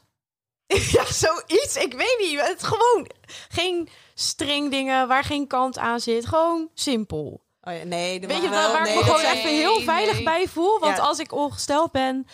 ja, 0.97 1.05
zoiets. 1.13 1.77
Ik 1.77 1.93
weet 1.95 2.17
niet. 2.21 2.41
Het 2.47 2.63
gewoon 2.63 3.11
geen 3.49 3.89
stringdingen 4.15 5.09
waar 5.09 5.25
geen 5.25 5.47
kant 5.47 5.79
aan 5.79 6.01
zit. 6.01 6.27
Gewoon 6.27 6.69
simpel. 6.75 7.43
Oh 7.63 7.77
ja, 7.77 7.85
nee, 7.85 8.21
dat 8.21 8.31
Weet 8.31 8.43
je 8.43 8.49
wel, 8.49 8.73
waar 8.73 8.89
ik 8.89 8.95
me 8.95 9.03
gewoon 9.03 9.19
zijn- 9.21 9.37
even 9.37 9.51
heel 9.51 9.81
veilig 9.81 10.15
nee. 10.15 10.25
bij 10.25 10.49
voel. 10.49 10.79
Want 10.79 10.97
Ja. 10.97 11.03
als 11.03 11.19
ik 11.19 11.33
ongesteld 11.33 11.93
ben, 11.93 12.27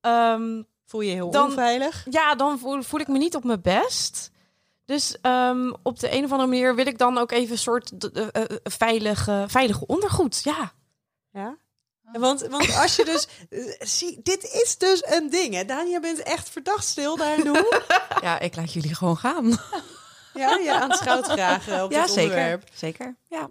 ehm, 0.00 0.62
Voel 0.88 1.00
je 1.00 1.08
je 1.08 1.14
heel 1.14 1.30
Dan- 1.30 1.44
onveilig? 1.48 2.06
ja, 2.10 2.34
dan 2.34 2.58
voel, 2.58 2.82
voel 2.82 3.00
ik 3.00 3.08
me 3.08 3.18
niet 3.18 3.34
op 3.36 3.44
mijn 3.44 3.60
best. 3.60 4.30
Dus 4.84 5.16
ehm, 5.22 5.72
op 5.82 5.98
de 6.00 6.12
een 6.12 6.24
of 6.24 6.30
andere 6.30 6.48
manier 6.48 6.74
wil 6.74 6.86
ik 6.86 6.98
dan 6.98 7.18
ook 7.18 7.30
even 7.32 7.52
een 7.52 7.58
soort 7.58 7.92
d- 8.00 8.12
eh, 8.12 8.26
eh, 8.32 8.44
veilige, 8.62 9.44
veilige 9.48 9.86
ondergoed. 9.86 10.40
Ja. 10.44 10.72
Ja. 11.32 11.56
Want, 12.12 12.40
want 12.46 12.76
als 12.76 12.96
je 12.96 13.04
dus... 13.04 13.28
eh, 13.50 13.74
zie, 13.78 14.20
dit 14.22 14.44
is 14.44 14.76
dus 14.78 15.02
een 15.06 15.30
ding, 15.30 15.54
hè. 15.54 15.80
Je 15.80 15.98
bent 16.00 16.22
echt 16.22 16.48
verdacht 16.48 16.84
stil 16.84 17.16
daar 17.16 17.44
nu. 17.44 17.52
Ja, 18.22 18.38
ik 18.38 18.56
laat 18.56 18.72
jullie 18.72 18.94
gewoon 18.94 19.16
gaan. 19.16 19.46
ja, 20.34 20.56
je 20.56 20.72
aanschouwt 20.80 21.26
graag 21.26 21.68
eh, 21.68 21.82
op 21.82 21.90
ja, 21.90 22.00
dit 22.02 22.10
zeker. 22.10 22.30
onderwerp. 22.30 22.68
Zeker, 22.74 23.16
ja. 23.28 23.48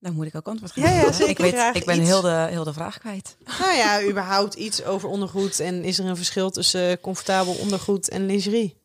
Dan 0.00 0.14
moet 0.14 0.26
ik 0.26 0.34
ook 0.34 0.46
antwoord 0.48 0.74
Ja, 0.74 0.86
geven. 0.86 1.06
ja, 1.06 1.12
zeker 1.12 1.30
ik, 1.44 1.54
weet, 1.54 1.76
ik 1.76 1.84
ben 1.84 1.98
iets. 2.00 2.08
heel 2.08 2.20
de, 2.20 2.46
heel 2.50 2.64
de 2.64 2.72
vraag 2.72 2.98
kwijt. 2.98 3.36
Nou 3.58 3.72
ja, 3.74 4.02
überhaupt 4.02 4.54
iets 4.54 4.84
over 4.84 5.08
ondergoed. 5.08 5.60
En 5.60 5.84
is 5.84 5.98
er 5.98 6.04
een 6.06 6.16
verschil 6.16 6.50
tussen 6.50 7.00
comfortabel 7.00 7.54
ondergoed 7.54 8.08
en 8.08 8.26
lingerie? 8.26 8.76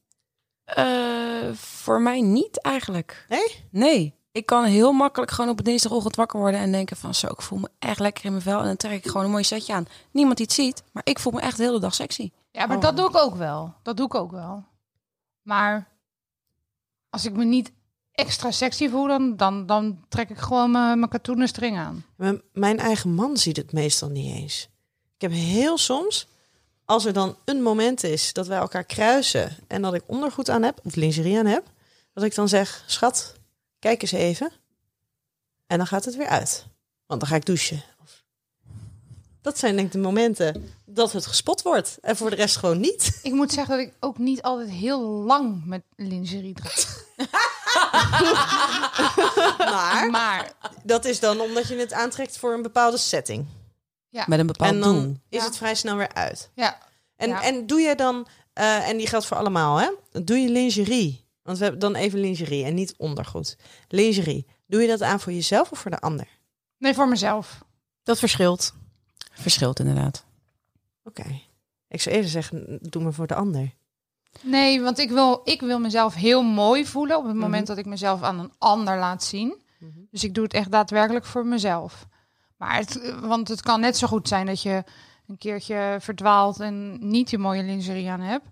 Eh, 0.63 1.53
voor 1.53 2.01
mij 2.01 2.21
niet 2.21 2.61
eigenlijk. 2.61 3.25
Nee? 3.29 3.63
Nee. 3.69 4.13
Ik 4.31 4.45
kan 4.45 4.63
heel 4.63 4.91
makkelijk 4.91 5.31
gewoon 5.31 5.49
op 5.51 5.57
een 5.57 5.63
dinsdagochtend 5.63 6.15
wakker 6.15 6.39
worden 6.39 6.59
en 6.59 6.71
denken 6.71 6.97
van 6.97 7.13
zo, 7.15 7.27
ik 7.27 7.41
voel 7.41 7.59
me 7.59 7.69
echt 7.79 7.99
lekker 7.99 8.25
in 8.25 8.31
mijn 8.31 8.43
vel. 8.43 8.59
En 8.59 8.65
dan 8.65 8.77
trek 8.77 8.91
ik 8.91 9.07
gewoon 9.11 9.25
een 9.25 9.31
mooi 9.31 9.43
setje 9.43 9.73
aan. 9.73 9.87
Niemand 10.11 10.37
die 10.37 10.45
het 10.45 10.55
ziet, 10.55 10.83
maar 10.91 11.03
ik 11.05 11.19
voel 11.19 11.33
me 11.33 11.41
echt 11.41 11.57
de 11.57 11.63
hele 11.63 11.79
dag 11.79 11.93
sexy. 11.95 12.31
Ja, 12.51 12.65
maar 12.65 12.79
dat 12.79 12.97
doe 12.97 13.07
ik 13.09 13.15
ook 13.17 13.35
wel. 13.35 13.73
Dat 13.81 13.97
doe 13.97 14.05
ik 14.05 14.15
ook 14.15 14.31
wel. 14.31 14.63
Maar 15.41 15.87
als 17.09 17.25
ik 17.25 17.33
me 17.33 17.43
niet 17.45 17.71
extra 18.15 18.51
sexy 18.51 18.89
voel, 18.89 19.07
dan, 19.07 19.35
dan, 19.35 19.65
dan 19.65 20.05
trek 20.09 20.29
ik 20.29 20.37
gewoon 20.37 20.71
mijn, 20.71 20.99
mijn 20.99 21.11
katoenen 21.11 21.47
string 21.47 21.77
aan. 21.77 22.05
Maar 22.15 22.35
mijn 22.53 22.79
eigen 22.79 23.13
man 23.13 23.37
ziet 23.37 23.57
het 23.57 23.71
meestal 23.71 24.09
niet 24.09 24.35
eens. 24.35 24.69
Ik 25.15 25.21
heb 25.21 25.31
heel 25.31 25.77
soms, 25.77 26.27
als 26.85 27.05
er 27.05 27.13
dan 27.13 27.37
een 27.45 27.61
moment 27.61 28.03
is 28.03 28.33
dat 28.33 28.47
wij 28.47 28.57
elkaar 28.57 28.83
kruisen 28.83 29.57
en 29.67 29.81
dat 29.81 29.93
ik 29.93 30.03
ondergoed 30.05 30.49
aan 30.49 30.63
heb 30.63 30.79
of 30.83 30.95
lingerie 30.95 31.37
aan 31.37 31.45
heb, 31.45 31.63
dat 32.13 32.23
ik 32.23 32.35
dan 32.35 32.49
zeg: 32.49 32.83
schat, 32.87 33.33
kijk 33.79 34.01
eens 34.01 34.11
even. 34.11 34.51
En 35.67 35.77
dan 35.77 35.87
gaat 35.87 36.05
het 36.05 36.15
weer 36.15 36.27
uit, 36.27 36.65
want 37.05 37.19
dan 37.19 37.29
ga 37.29 37.35
ik 37.35 37.45
douchen. 37.45 37.83
Dat 39.41 39.57
zijn 39.57 39.75
denk 39.75 39.87
ik 39.87 39.93
de 39.93 39.97
momenten 39.97 40.69
dat 40.85 41.11
het 41.11 41.25
gespot 41.25 41.61
wordt 41.61 41.97
en 42.01 42.15
voor 42.15 42.29
de 42.29 42.35
rest 42.35 42.57
gewoon 42.57 42.79
niet. 42.79 43.19
Ik 43.23 43.31
moet 43.31 43.51
zeggen 43.51 43.77
dat 43.77 43.87
ik 43.87 43.93
ook 43.99 44.17
niet 44.17 44.41
altijd 44.41 44.69
heel 44.69 45.01
lang 45.01 45.65
met 45.65 45.83
lingerie 45.95 46.53
draag. 46.53 47.03
Maar 49.57 50.09
Maar 50.11 50.51
dat 50.83 51.05
is 51.05 51.19
dan 51.19 51.39
omdat 51.39 51.67
je 51.67 51.75
het 51.75 51.93
aantrekt 51.93 52.37
voor 52.37 52.53
een 52.53 52.61
bepaalde 52.61 52.97
setting. 52.97 53.45
Met 54.25 54.39
een 54.39 54.47
bepaald 54.47 54.71
en 54.73 54.79
dan 54.79 55.01
doel. 55.01 55.17
is 55.29 55.39
Ja. 55.39 55.45
het 55.45 55.57
vrij 55.57 55.75
snel 55.75 55.95
weer 55.95 56.13
uit. 56.13 56.49
ja, 56.53 56.77
En, 57.15 57.29
Ja. 57.29 57.41
en 57.41 57.67
doe 57.67 57.79
je 57.79 57.95
dan, 57.95 58.27
eh, 58.53 58.89
en 58.89 58.97
die 58.97 59.07
geldt 59.07 59.25
voor 59.25 59.37
allemaal, 59.37 59.77
hè? 59.77 59.89
Doe 60.23 60.37
je 60.37 60.49
lingerie? 60.49 61.25
Want 61.43 61.57
we 61.57 61.63
hebben 61.63 61.81
dan 61.81 61.95
even 61.95 62.19
lingerie 62.19 62.65
en 62.65 62.73
niet 62.73 62.93
ondergoed. 62.97 63.57
Lingerie. 63.87 64.47
Doe 64.67 64.81
je 64.81 64.87
dat 64.87 65.01
aan 65.01 65.19
voor 65.19 65.33
jezelf 65.33 65.71
of 65.71 65.79
voor 65.79 65.91
de 65.91 65.99
ander? 65.99 66.27
nee, 66.77 66.93
voor 66.93 67.07
mezelf. 67.07 67.59
Dat 68.03 68.19
verschilt. 68.19 68.73
Verschilt 69.33 69.79
inderdaad. 69.79 70.25
Oké. 71.03 71.41
Ik 71.87 72.01
zou 72.01 72.15
eerder 72.15 72.31
zeggen, 72.31 72.77
doe 72.81 73.03
maar 73.03 73.13
voor 73.13 73.27
de 73.27 73.35
ander. 73.35 73.73
Nee, 74.41 74.81
want 74.81 74.99
ik 74.99 75.09
wil, 75.11 75.41
ik 75.43 75.61
wil 75.61 75.79
mezelf 75.79 76.13
heel 76.13 76.43
mooi 76.43 76.85
voelen 76.85 77.17
op 77.17 77.25
het 77.25 77.35
moment 77.35 77.61
Mhm. 77.61 77.65
dat 77.65 77.77
ik 77.77 77.85
mezelf 77.85 78.21
aan 78.21 78.39
een 78.39 78.53
ander 78.57 78.97
laat 78.97 79.23
zien. 79.23 79.63
Dus 80.11 80.23
ik 80.23 80.33
doe 80.33 80.43
het 80.43 80.53
echt 80.53 80.71
daadwerkelijk 80.71 81.25
voor 81.25 81.45
mezelf. 81.45 82.05
Maar 82.57 82.75
het, 82.77 83.13
want 83.21 83.47
het 83.47 83.61
kan 83.61 83.79
net 83.79 83.97
zo 83.97 84.07
goed 84.07 84.27
zijn 84.27 84.45
dat 84.45 84.61
je 84.61 84.83
een 85.27 85.37
keertje 85.37 85.97
verdwaalt 85.99 86.59
en 86.59 86.97
niet 87.09 87.29
je 87.29 87.37
mooie 87.37 87.63
lingerie 87.63 88.09
aan 88.09 88.19
hebt. 88.19 88.45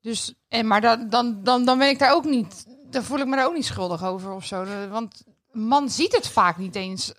Dus, 0.00 0.34
en, 0.48 0.66
maar 0.66 0.80
dan, 0.80 1.08
dan, 1.08 1.42
dan, 1.42 1.64
dan 1.64 1.78
ben 1.78 1.88
ik 1.88 1.98
daar 1.98 2.14
ook 2.14 2.24
niet, 2.24 2.66
dan 2.90 3.02
voel 3.02 3.18
ik 3.18 3.26
me 3.26 3.36
daar 3.36 3.46
ook 3.46 3.54
niet 3.54 3.66
schuldig 3.66 4.04
over 4.04 4.32
of 4.32 4.44
zo. 4.44 4.64
Want 4.90 5.24
een 5.52 5.66
man 5.66 5.90
ziet 5.90 6.14
het 6.14 6.28
vaak 6.28 6.56
niet 6.56 6.74
eens 6.74 7.12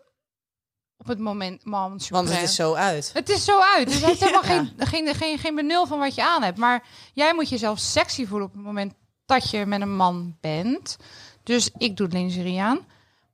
op 1.01 1.07
het 1.07 1.19
moment. 1.19 1.65
Man, 1.65 1.99
Want 2.09 2.29
het 2.29 2.41
is 2.41 2.55
zo 2.55 2.73
uit. 2.73 3.11
Het 3.13 3.29
is 3.29 3.43
zo 3.43 3.59
uit. 3.59 3.87
Dus 3.87 3.99
hij 3.99 4.07
heeft 4.07 4.19
helemaal 4.25 4.43
geen, 4.43 4.71
geen, 4.77 5.15
geen, 5.15 5.37
geen 5.37 5.55
benul 5.55 5.85
van 5.87 5.99
wat 5.99 6.15
je 6.15 6.23
aan 6.23 6.43
hebt. 6.43 6.57
Maar 6.57 6.83
jij 7.13 7.33
moet 7.33 7.49
jezelf 7.49 7.79
sexy 7.79 8.25
voelen 8.25 8.47
op 8.47 8.53
het 8.53 8.63
moment 8.63 8.93
dat 9.25 9.49
je 9.49 9.65
met 9.65 9.81
een 9.81 9.95
man 9.95 10.37
bent. 10.41 10.97
Dus 11.43 11.69
ik 11.77 11.97
doe 11.97 12.07
lingerie 12.07 12.61
aan. 12.61 12.79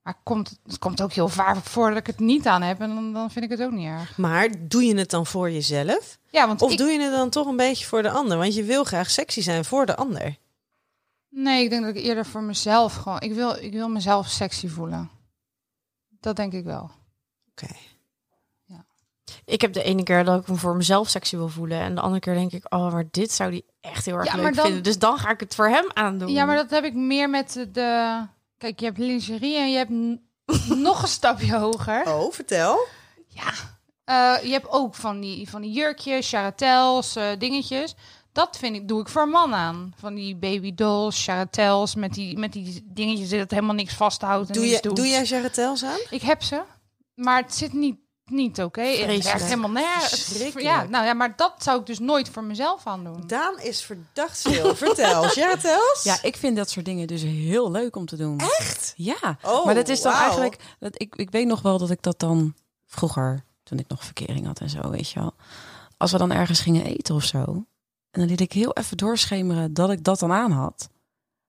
Maar 0.04 0.16
komt, 0.24 0.60
het 0.66 0.80
komt 0.80 1.02
ook 1.02 1.14
heel 1.14 1.28
vaak 1.28 1.56
voor 1.56 1.90
dat 1.90 1.98
ik 1.98 2.08
het 2.08 2.20
niet 2.20 2.48
aan 2.48 2.62
heb. 2.62 2.82
En 2.82 2.90
dan, 2.96 3.14
dan 3.14 3.32
vind 3.32 3.46
ik 3.46 3.52
het 3.52 3.62
ook 3.62 3.72
niet 3.72 3.88
erg. 3.88 4.18
Maar 4.18 4.50
doe 4.60 4.84
je 4.84 4.96
het 4.96 5.10
dan 5.10 5.26
voor 5.26 5.52
jezelf? 5.52 6.18
Ja, 6.30 6.48
want 6.48 6.62
Of 6.62 6.72
ik, 6.72 6.78
doe 6.78 6.90
je 6.90 7.00
het 7.02 7.12
dan 7.12 7.30
toch 7.30 7.48
een 7.48 7.58
beetje 7.58 7.86
voor 7.86 8.02
de 8.02 8.12
ander? 8.12 8.38
Want 8.38 8.56
je 8.56 8.64
wil 8.64 8.84
graag 8.84 9.10
sexy 9.10 9.42
zijn 9.42 9.66
voor 9.66 9.86
de 9.86 9.96
ander. 9.96 10.38
nee, 11.30 11.64
ik 11.64 11.70
denk 11.70 11.84
dat 11.86 11.96
ik 11.96 12.04
eerder 12.04 12.26
voor 12.26 12.44
mezelf 12.44 12.96
gewoon... 12.96 13.20
Ik 13.20 13.34
wil, 13.34 13.56
ik 13.56 13.72
wil 13.72 13.90
mezelf 13.90 14.28
sexy 14.28 14.68
voelen. 14.68 15.10
Dat 16.20 16.36
denk 16.36 16.54
ik 16.54 16.64
wel. 16.64 16.92
Oké. 17.62 17.74
Ik 19.46 19.62
heb 19.62 19.74
de 19.74 19.84
ene 19.84 20.04
keer 20.04 20.24
dat 20.24 20.42
ik 20.42 20.48
me 20.48 20.56
voor 20.56 20.76
mezelf 20.76 21.10
sexy 21.10 21.36
wil 21.36 21.48
voelen. 21.48 21.80
En 21.80 21.96
de 21.96 22.02
andere 22.02 22.20
keer 22.20 22.34
denk 22.34 22.52
ik, 22.52 22.74
oh, 22.74 22.92
maar 22.92 23.06
dit 23.12 23.32
zou 23.32 23.52
die 23.52 23.66
echt 23.82 24.06
heel 24.06 24.16
erg 24.16 24.26
Ja, 24.26 24.34
leuk 24.34 24.44
maar 24.44 24.54
dan- 24.54 24.66
vinden. 24.66 24.84
Dus 24.84 25.00
dan 25.00 25.18
ga 25.18 25.30
ik 25.30 25.40
het 25.40 25.56
voor 25.56 25.68
hem 25.68 25.86
aandoen. 25.94 26.32
Ja, 26.32 26.46
maar 26.46 26.56
dat 26.56 26.70
heb 26.70 26.84
ik 26.84 26.94
meer 26.94 27.30
met 27.30 27.68
de... 27.72 28.22
Kijk, 28.58 28.80
je 28.80 28.86
hebt 28.86 28.98
lingerie 28.98 29.58
en 29.58 29.72
je 29.72 29.78
hebt 29.78 29.90
nog 30.88 31.02
een 31.02 31.08
stapje 31.08 31.58
hoger. 31.58 32.04
Oh, 32.14 32.32
vertel. 32.34 32.78
Eh, 34.04 34.36
je 34.44 34.52
hebt 34.52 34.70
ook 34.70 34.96
van 34.96 35.20
die, 35.20 35.50
van 35.50 35.62
die 35.62 35.72
jurkjes, 35.72 36.30
charatels, 36.30 37.16
eh, 37.16 37.26
dingetjes. 37.38 37.96
Dat 38.32 38.58
vind 38.58 38.76
ik, 38.76 38.88
doe 38.88 39.02
ik 39.02 39.08
voor 39.08 39.28
man 39.30 39.54
aan. 39.54 39.94
Van 39.98 40.16
die 40.16 40.36
baby 40.36 40.74
dolls, 40.76 41.24
charatels, 41.24 41.96
met 41.96 42.14
die, 42.14 42.38
met 42.38 42.54
die 42.54 42.82
dingetjes 42.86 43.30
dat 43.30 43.52
helemaal 43.52 43.76
niks 43.76 43.94
vasthoudt. 43.94 44.48
En 44.48 44.54
Doe, 44.54 44.64
niks 44.64 44.76
je, 44.76 44.82
doet. 44.82 44.96
doe 44.96 45.08
jij 45.08 45.24
jarretels 45.24 45.84
aan? 45.84 46.00
Ik 46.10 46.22
heb 46.22 46.44
ze, 46.44 46.62
maar 47.18 47.42
het 47.42 47.56
zit 47.56 47.74
niet, 47.74 47.98
niet 48.26 48.62
oké. 48.62 48.82
Het 48.82 48.96
Vreselijk. 48.98 49.24
werkt 49.24 49.44
helemaal 49.44 49.72
nergens. 49.72 50.54
Ja, 50.54 50.84
nou 50.84 51.06
ja, 51.06 51.14
maar 51.14 51.36
dat 51.36 51.54
zou 51.64 51.80
ik 51.80 51.86
dus 51.86 52.00
nooit 52.00 52.30
voor 52.30 52.44
mezelf 52.44 52.88
aan 52.88 53.04
doen. 53.04 53.28
Daan 53.28 53.60
is 53.60 53.82
verdacht 53.84 54.38
stil. 54.38 54.76
vertel. 54.76 55.26
Jarretels? 55.40 56.02
Ja, 56.04 56.18
ik 56.22 56.36
vind 56.36 56.58
dat 56.58 56.70
soort 56.70 56.86
dingen 56.86 57.08
dus 57.08 57.22
heel 57.22 57.72
leuk 57.72 57.96
om 57.96 58.06
te 58.06 58.16
doen. 58.16 58.40
Echt? 58.40 58.94
Ja, 58.96 59.38
Oh, 59.44 59.66
maar 59.66 59.76
dat 59.76 59.90
is 59.90 60.02
dan 60.02 60.14
eigenlijk... 60.14 60.76
Dat, 60.80 61.02
ik, 61.02 61.16
ik 61.16 61.30
weet 61.32 61.48
nog 61.48 61.62
wel 61.62 61.78
dat 61.78 61.90
ik 61.90 62.02
dat 62.02 62.20
dan 62.20 62.54
vroeger, 62.86 63.46
toen 63.64 63.80
ik 63.80 63.88
nog 63.88 64.04
verkering 64.04 64.46
had 64.46 64.60
en 64.60 64.70
zo, 64.70 64.90
weet 64.90 65.10
je 65.12 65.20
wel. 65.20 65.34
Als 65.98 66.12
we 66.12 66.18
dan 66.18 66.32
ergens 66.32 66.60
gingen 66.60 66.86
eten 66.86 67.16
of 67.16 67.24
zo. 67.24 67.44
En 68.12 68.20
dan 68.20 68.26
liet 68.28 68.42
ik 68.42 68.52
heel 68.52 68.74
even 68.74 68.98
doorschemeren 68.98 69.74
dat 69.74 69.90
ik 69.90 70.04
dat 70.04 70.20
dan 70.20 70.32
aan 70.32 70.52
had. 70.52 70.90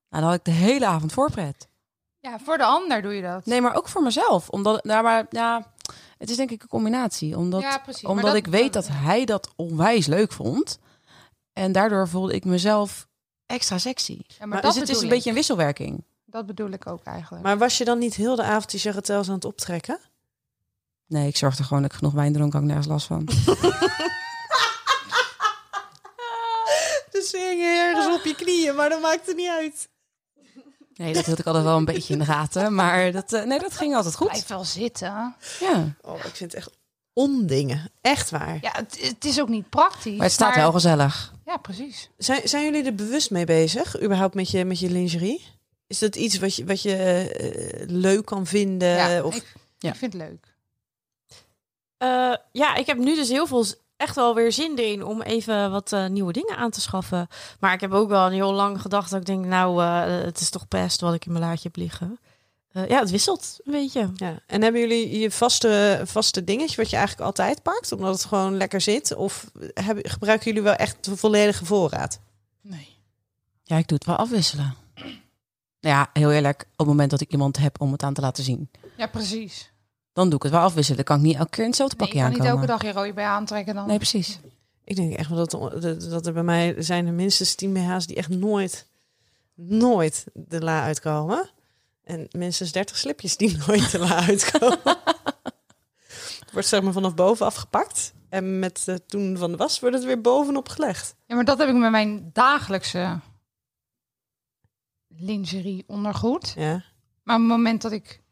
Nou, 0.09 0.23
dan 0.23 0.31
had 0.31 0.35
ik 0.39 0.45
de 0.45 0.51
hele 0.51 0.87
avond 0.87 1.13
voorpret. 1.13 1.69
Ja, 2.21 2.39
voor 2.39 2.59
de 2.59 2.65
ander 2.65 3.03
doe 3.03 3.13
je 3.15 3.23
dat. 3.23 3.47
Nee, 3.47 3.61
maar 3.61 3.75
ook 3.77 3.89
voor 3.89 4.03
mezelf. 4.03 4.49
Omdat, 4.49 4.85
nou, 4.85 5.03
maar 5.03 5.27
ja, 5.31 5.73
het 6.19 6.31
is 6.31 6.37
denk 6.37 6.51
ik 6.51 6.63
een 6.63 6.69
combinatie. 6.69 7.37
Omdat, 7.37 7.61
ja, 7.63 7.79
precies. 7.79 8.03
Maar 8.03 8.11
omdat 8.11 8.27
dat- 8.27 8.35
ik 8.37 8.47
weet 8.47 8.73
dat 8.73 8.89
hij 8.93 9.25
dat 9.25 9.49
onwijs 9.57 10.07
leuk 10.07 10.33
vond. 10.33 10.79
En 11.53 11.73
daardoor 11.73 12.09
voelde 12.09 12.35
ik 12.35 12.45
mezelf 12.45 13.07
extra 13.47 13.79
sexy. 13.79 14.13
Ja, 14.27 14.35
maar 14.39 14.49
Maar 14.49 14.63
dat 14.63 14.73
dus 14.73 14.81
het 14.81 14.91
is 14.91 14.97
een 14.99 15.05
ik. 15.05 15.11
beetje 15.11 15.29
een 15.29 15.35
wisselwerking. 15.37 16.05
Dat 16.25 16.47
bedoel 16.47 16.71
ik 16.71 16.87
ook 16.87 17.05
eigenlijk. 17.05 17.45
Maar 17.45 17.59
was 17.59 17.79
je 17.79 17.85
dan 17.85 17.99
niet 17.99 18.15
heel 18.15 18.37
de 18.37 18.43
avond 18.43 18.71
die 18.71 18.81
jarretels 18.81 19.29
aan 19.29 19.35
het 19.35 19.45
optrekken? 19.45 19.99
Nee, 21.07 21.29
ik 21.29 21.37
zorgde 21.37 21.63
gewoon 21.65 21.83
dat 21.83 21.91
ik 21.93 21.99
genoeg 21.99 22.13
wijn 22.13 22.33
dronk, 22.33 22.53
had 22.53 22.63
ik 22.63 22.67
nergens 22.69 22.87
last 22.87 23.07
van. 23.07 23.25
Dus 27.11 27.31
ze 27.31 27.39
hingen 27.51 27.79
ergens 27.89 28.15
op 28.19 28.25
je 28.25 28.35
knieën, 28.35 28.75
maar 28.75 28.89
dat 28.89 29.01
maakt 29.01 29.27
het 29.27 29.37
niet 29.37 29.49
uit. 29.49 29.89
Nee, 30.99 31.13
dat 31.13 31.27
hield 31.27 31.39
ik 31.39 31.47
altijd 31.47 31.65
wel 31.65 31.77
een 31.77 31.85
beetje 31.85 32.13
in 32.13 32.19
de 32.19 32.25
gaten. 32.25 32.75
Maar 32.75 33.13
dat, 33.13 33.33
eh, 33.33 33.45
nee, 33.45 33.59
dat 33.59 33.75
ging 33.77 33.95
altijd 33.95 34.15
goed. 34.15 34.29
Blijf 34.29 34.47
wel 34.47 34.65
zitten. 34.65 35.35
Ja, 35.61 35.95
Oh, 36.03 36.17
ik 36.17 36.23
vind 36.37 36.53
het 36.53 36.55
echt 36.55 36.71
ondingen. 37.13 37.91
Echt 38.01 38.31
waar. 38.31 38.59
Ja, 38.61 38.73
het, 38.73 38.99
het 39.01 39.25
is 39.25 39.41
ook 39.41 39.49
niet 39.49 39.69
praktisch. 39.69 40.17
maar 40.17 40.25
het 40.25 40.33
staat 40.35 40.55
wel 40.55 40.73
gezellig. 40.73 41.33
Ja, 41.47 41.57
precies. 41.57 42.11
Zijn, 42.19 42.49
zijn 42.49 42.65
jullie 42.65 42.85
er 42.85 42.95
bewust 42.95 43.31
mee 43.31 43.45
bezig, 43.45 44.03
überhaupt 44.03 44.35
met 44.35 44.51
je, 44.51 44.65
met 44.65 44.79
je 44.79 44.91
lingerie? 44.91 45.45
Is 45.87 45.99
dat 45.99 46.17
iets 46.17 46.39
wat 46.39 46.55
je, 46.57 46.65
wat 46.65 46.83
je 46.83 46.97
eh, 46.97 47.89
leuk 47.89 48.25
kan 48.25 48.47
vinden? 48.47 48.89
ja, 48.89 49.23
of... 49.23 49.37
ik, 49.37 49.55
Ja. 49.79 49.91
ik 49.91 49.97
vind 49.97 50.13
het 50.13 50.23
leuk. 50.23 50.55
Eh, 51.99 52.35
ja, 52.53 52.75
ik 52.75 52.87
heb 52.87 52.99
nu 52.99 53.15
dus 53.15 53.29
heel 53.29 53.47
veel, 53.47 53.67
echt 53.99 54.15
wel 54.15 54.35
weer 54.35 54.53
zin 54.53 54.77
erin 54.77 55.05
om 55.05 55.23
even 55.23 55.71
wat 55.71 55.93
eh, 55.93 56.07
nieuwe 56.07 56.33
dingen 56.33 56.57
aan 56.57 56.71
te 56.71 56.81
schaffen. 56.81 57.29
Maar 57.61 57.73
ik 57.73 57.81
heb 57.81 57.93
ook 57.93 58.09
wel 58.09 58.27
een 58.27 58.33
heel 58.33 58.53
lang 58.53 58.81
gedacht 58.81 59.11
dat 59.11 59.21
ik 59.21 59.27
denk, 59.27 59.45
nou, 59.45 59.83
eh, 59.83 60.25
het 60.25 60.41
is 60.41 60.51
toch 60.51 60.69
best 60.69 61.01
wat 61.01 61.15
ik 61.15 61.27
in 61.27 61.33
mijn 61.33 61.45
laadje 61.45 61.69
heb 61.69 61.77
liggen. 61.77 62.19
Eh, 62.73 62.89
ja, 62.89 63.01
het 63.01 63.11
wisselt 63.11 63.59
een 63.65 63.73
beetje. 63.73 64.11
Ja. 64.15 64.41
En 64.47 64.63
hebben 64.63 64.81
jullie 64.81 65.19
je 65.19 65.31
vaste, 65.31 66.01
vaste 66.05 66.45
dingetje 66.45 66.77
wat 66.77 66.91
je 66.91 66.97
eigenlijk 66.97 67.27
altijd 67.27 67.63
pakt, 67.63 67.93
omdat 67.93 68.13
het 68.13 68.25
gewoon 68.25 68.57
lekker 68.57 68.81
zit? 68.81 69.15
Of 69.15 69.51
hebben, 69.75 70.11
gebruiken 70.11 70.47
jullie 70.47 70.63
wel 70.63 70.75
echt 70.75 71.05
de 71.05 71.17
volledige 71.17 71.65
voorraad? 71.65 72.21
Nee. 72.61 72.97
Ja, 73.63 73.77
ik 73.77 73.89
doe 73.89 73.99
het 73.99 74.07
wel 74.07 74.17
afwisselen. 74.17 74.75
Nou 74.95 75.11
ja, 75.97 76.11
heel 76.13 76.33
eerlijk, 76.33 76.61
op 76.61 76.79
het 76.79 76.87
moment 76.87 77.11
dat 77.11 77.21
ik 77.21 77.33
iemand 77.33 77.57
heb 77.57 77.81
om 77.81 77.93
het 77.93 78.03
aan 78.03 78.15
te 78.15 78.21
laten 78.21 78.45
zien, 78.45 78.71
Ja, 78.97 79.07
precies. 79.07 79.71
Dan 80.19 80.29
doe 80.29 80.39
ik 80.39 80.43
het 80.43 80.53
wel 80.53 80.61
afwisselen. 80.61 80.97
Dan 80.97 81.05
kan 81.05 81.17
ik 81.17 81.23
niet 81.23 81.37
elke 81.37 81.51
keer 81.51 81.63
in 81.63 81.69
hetzelfde 81.69 81.97
Nee, 81.97 82.07
je 82.07 82.13
pakje 82.13 82.29
kan 82.29 82.33
niet 82.39 82.49
aankomen. 82.49 82.69
elke 82.69 82.85
dag 82.85 82.95
je 82.95 83.01
rode 83.01 83.15
bij 83.15 83.25
aantrekken 83.25 83.75
dan. 83.75 83.87
Nee, 83.87 83.97
precies. 83.97 84.41
Ik 84.85 84.97
denk 84.97 85.15
echt 85.15 85.29
wel 85.29 85.47
dat, 85.47 85.83
dat, 85.83 86.01
dat 86.11 86.27
er 86.27 86.33
bij 86.33 86.43
mij 86.43 86.75
zijn 86.79 87.07
er 87.07 87.13
minstens 87.13 87.55
10 87.55 87.73
BH's 87.73 88.07
die 88.07 88.17
echt 88.17 88.29
nooit, 88.29 88.87
nooit 89.55 90.25
de 90.35 90.61
la 90.61 90.83
uitkomen. 90.83 91.51
En 92.05 92.27
minstens 92.31 92.73
30 92.73 92.97
slipjes 92.97 93.37
die 93.37 93.57
nooit 93.67 93.91
de 93.91 93.99
la 93.99 94.27
uitkomen. 94.27 94.79
het 96.41 96.53
wordt 96.53 96.69
zeg 96.69 96.83
maar 96.83 96.93
vanaf 96.93 97.15
boven 97.15 97.47
afgepakt. 97.47 98.13
En 98.29 98.59
met 98.59 98.83
de 98.85 99.07
toen 99.07 99.37
van 99.37 99.51
de 99.51 99.57
was 99.57 99.81
wordt 99.81 99.97
het 99.97 100.05
weer 100.05 100.21
bovenop 100.21 100.69
gelegd. 100.69 101.15
Ja, 101.27 101.35
maar 101.35 101.45
dat 101.45 101.59
heb 101.59 101.69
ik 101.69 101.75
met 101.75 101.91
mijn 101.91 102.31
dagelijkse 102.33 103.21
lingerie 105.09 105.85
ondergoed. 105.87 106.53
Ja. 106.57 106.85
Maar 107.23 107.37
op 107.37 107.43
het 107.43 107.51
moment 107.51 107.83
dat 107.83 107.93
ik 107.93 108.23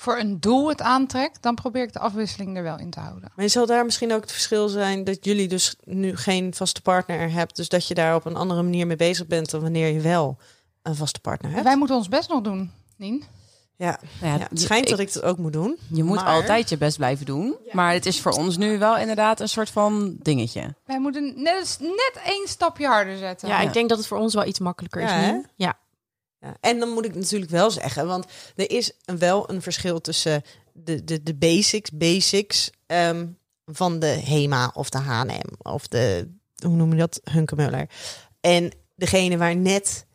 voor 0.00 0.18
een 0.18 0.40
doel 0.40 0.68
het 0.68 0.82
aantrek, 0.82 1.42
dan 1.42 1.54
probeer 1.54 1.82
ik 1.82 1.92
de 1.92 1.98
afwisseling 1.98 2.56
er 2.56 2.62
wel 2.62 2.78
in 2.78 2.90
te 2.90 3.00
houden. 3.00 3.32
Maar 3.36 3.48
zal 3.48 3.66
daar 3.66 3.84
misschien 3.84 4.12
ook 4.12 4.20
het 4.20 4.32
verschil 4.32 4.68
zijn 4.68 5.04
dat 5.04 5.24
jullie 5.24 5.48
dus 5.48 5.76
nu 5.84 6.16
geen 6.16 6.54
vaste 6.54 6.82
partner 6.82 7.30
hebt. 7.32 7.56
Dus 7.56 7.68
dat 7.68 7.86
je 7.88 7.94
daar 7.94 8.14
op 8.14 8.24
een 8.24 8.36
andere 8.36 8.62
manier 8.62 8.86
mee 8.86 8.96
bezig 8.96 9.26
bent 9.26 9.50
dan 9.50 9.60
wanneer 9.60 9.92
je 9.92 10.00
wel 10.00 10.38
een 10.82 10.94
vaste 10.94 11.20
partner 11.20 11.50
hebt. 11.50 11.64
Wij 11.64 11.76
moeten 11.76 11.96
ons 11.96 12.08
best 12.08 12.28
nog 12.28 12.40
doen, 12.42 12.72
Nien. 12.96 13.24
Ja, 13.76 13.98
Nou 14.20 14.38
ja, 14.38 14.46
het 14.50 14.60
schijnt 14.60 14.84
ik- 14.84 14.90
dat 14.90 14.98
ik 14.98 15.12
het 15.12 15.22
ook 15.22 15.38
moet 15.38 15.52
doen. 15.52 15.78
Je 15.88 16.02
moet 16.04 16.16
maar- 16.16 16.34
altijd 16.34 16.68
je 16.68 16.76
best 16.78 16.96
blijven 16.96 17.26
doen. 17.26 17.56
Maar 17.72 17.92
het 17.92 18.06
is 18.06 18.20
voor 18.20 18.32
ons 18.32 18.56
nu 18.56 18.78
wel 18.78 18.96
inderdaad 18.96 19.40
een 19.40 19.48
soort 19.48 19.70
van 19.70 20.16
dingetje. 20.18 20.74
Wij 20.84 21.00
moeten 21.00 21.32
net, 21.36 21.76
net 21.80 22.12
één 22.24 22.48
stapje 22.48 22.86
harder 22.86 23.16
zetten. 23.18 23.48
Ja, 23.48 23.60
ik 23.60 23.72
denk 23.72 23.88
dat 23.88 23.98
het 23.98 24.06
voor 24.06 24.18
ons 24.18 24.34
wel 24.34 24.44
iets 24.46 24.58
makkelijker 24.58 25.02
is 25.02 25.12
nu. 25.32 25.44
Ja. 25.56 25.78
Ja, 26.40 26.56
en 26.60 26.78
dan 26.78 26.88
moet 26.88 27.04
ik 27.04 27.14
natuurlijk 27.14 27.50
wel 27.50 27.70
zeggen, 27.70 28.06
want 28.06 28.26
er 28.56 28.70
is 28.70 28.92
wel 29.18 29.50
een 29.50 29.62
verschil 29.62 30.00
tussen 30.00 30.42
de, 30.72 31.04
de, 31.04 31.22
de 31.22 31.34
basics, 31.34 31.90
basics 31.90 32.70
ehm, 32.86 33.26
van 33.66 33.98
de 33.98 34.06
Hema 34.06 34.70
of 34.74 34.90
de 34.90 34.98
H&M 34.98 35.68
of 35.68 35.88
de, 35.88 36.28
hoe 36.64 36.76
noem 36.76 36.90
je 36.90 36.98
dat, 36.98 37.20
Hunkemuller. 37.24 37.88
En 38.40 38.72
degene 38.96 39.36
waar 39.36 39.56
net 39.56 40.06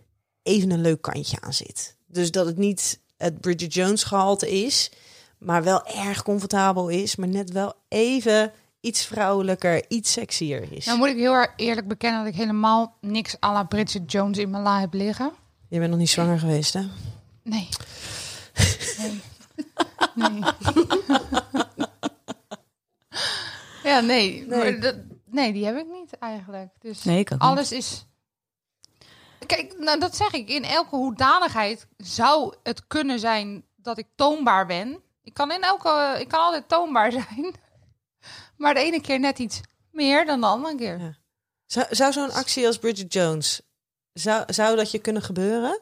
even 0.44 0.72
een 0.72 0.82
leuk 0.82 1.02
kantje 1.02 1.38
aan 1.40 1.54
zit. 1.54 1.98
Dus 2.06 2.32
dat 2.32 2.46
het 2.46 2.58
niet 2.58 3.00
het 3.18 3.42
Bridget 3.42 3.74
Jones 3.74 4.04
gehalte 4.04 4.64
is, 4.64 4.92
maar 5.38 5.64
wel 5.64 5.86
erg 5.86 6.24
comfortabel 6.24 6.90
is, 6.90 7.16
maar 7.16 7.28
net 7.28 7.52
wel 7.52 7.74
even 7.88 8.52
iets 8.80 9.06
vrouwelijker, 9.06 9.86
iets 9.88 10.12
sexier 10.12 10.72
is. 10.72 10.86
Nou 10.86 10.98
moet 10.98 11.08
ik 11.08 11.16
heel 11.16 11.48
eerlijk 11.56 11.88
bekennen 11.88 12.24
dat 12.24 12.34
ik 12.34 12.40
helemaal 12.40 12.98
niks 13.02 13.36
à 13.44 13.54
la 13.54 13.64
Bridget 13.64 14.12
Jones 14.12 14.38
in 14.38 14.50
mijn 14.50 14.64
la 14.64 14.80
heb 14.80 14.94
liggen. 14.94 15.32
Je 15.70 15.80
bent 15.80 15.90
nog 15.90 16.00
niet 16.00 16.10
zwanger 16.10 16.40
geweest, 16.40 16.74
hè? 16.74 16.82
Nee. 17.44 17.70
Nee. 18.98 19.22
nee. 20.16 20.42
ja, 23.84 24.00
nee. 24.00 24.46
Nee. 24.46 24.46
Maar 24.48 24.80
dat, 24.80 24.96
nee, 25.26 25.54
die 25.54 25.66
heb 25.66 25.78
ik 25.78 25.88
niet 25.88 26.18
eigenlijk. 26.18 26.70
Dus 26.80 27.04
Nee, 27.04 27.20
ik 27.20 27.32
ook 27.34 27.40
niet. 27.40 27.50
alles 27.50 27.72
is... 27.72 28.06
Kijk, 29.46 29.80
nou, 29.80 30.00
dat 30.00 30.16
zeg 30.16 30.32
ik. 30.34 30.50
In 30.50 30.64
elke 30.64 30.96
hoedanigheid 30.96 31.88
zou 31.98 32.56
het 32.64 32.88
kunnen 32.88 33.20
zijn 33.20 33.66
dat 33.76 33.98
ik 33.98 34.08
toonbaar 34.16 34.66
ben. 34.66 35.00
Ik 35.24 35.34
kan, 35.34 35.52
in 35.52 35.62
elke, 35.62 36.16
ik 36.20 36.28
kan 36.28 36.40
altijd 36.40 36.70
toonbaar 36.70 37.12
zijn. 37.12 37.54
Maar 38.58 38.74
de 38.74 38.80
ene 38.80 39.02
keer 39.02 39.20
net 39.20 39.40
iets 39.40 39.62
meer 39.92 40.26
dan 40.26 40.42
de 40.42 40.48
andere 40.48 40.76
keer. 40.76 41.00
Ja. 41.00 41.16
Zou, 41.66 41.86
zou 41.90 42.14
zo'n 42.14 42.32
actie 42.32 42.68
als 42.68 42.78
Bridget 42.78 43.14
Jones, 43.14 43.62
zou, 44.20 44.44
zou 44.54 44.76
dat 44.76 44.92
je 44.92 45.00
kunnen 45.00 45.22
gebeuren? 45.22 45.80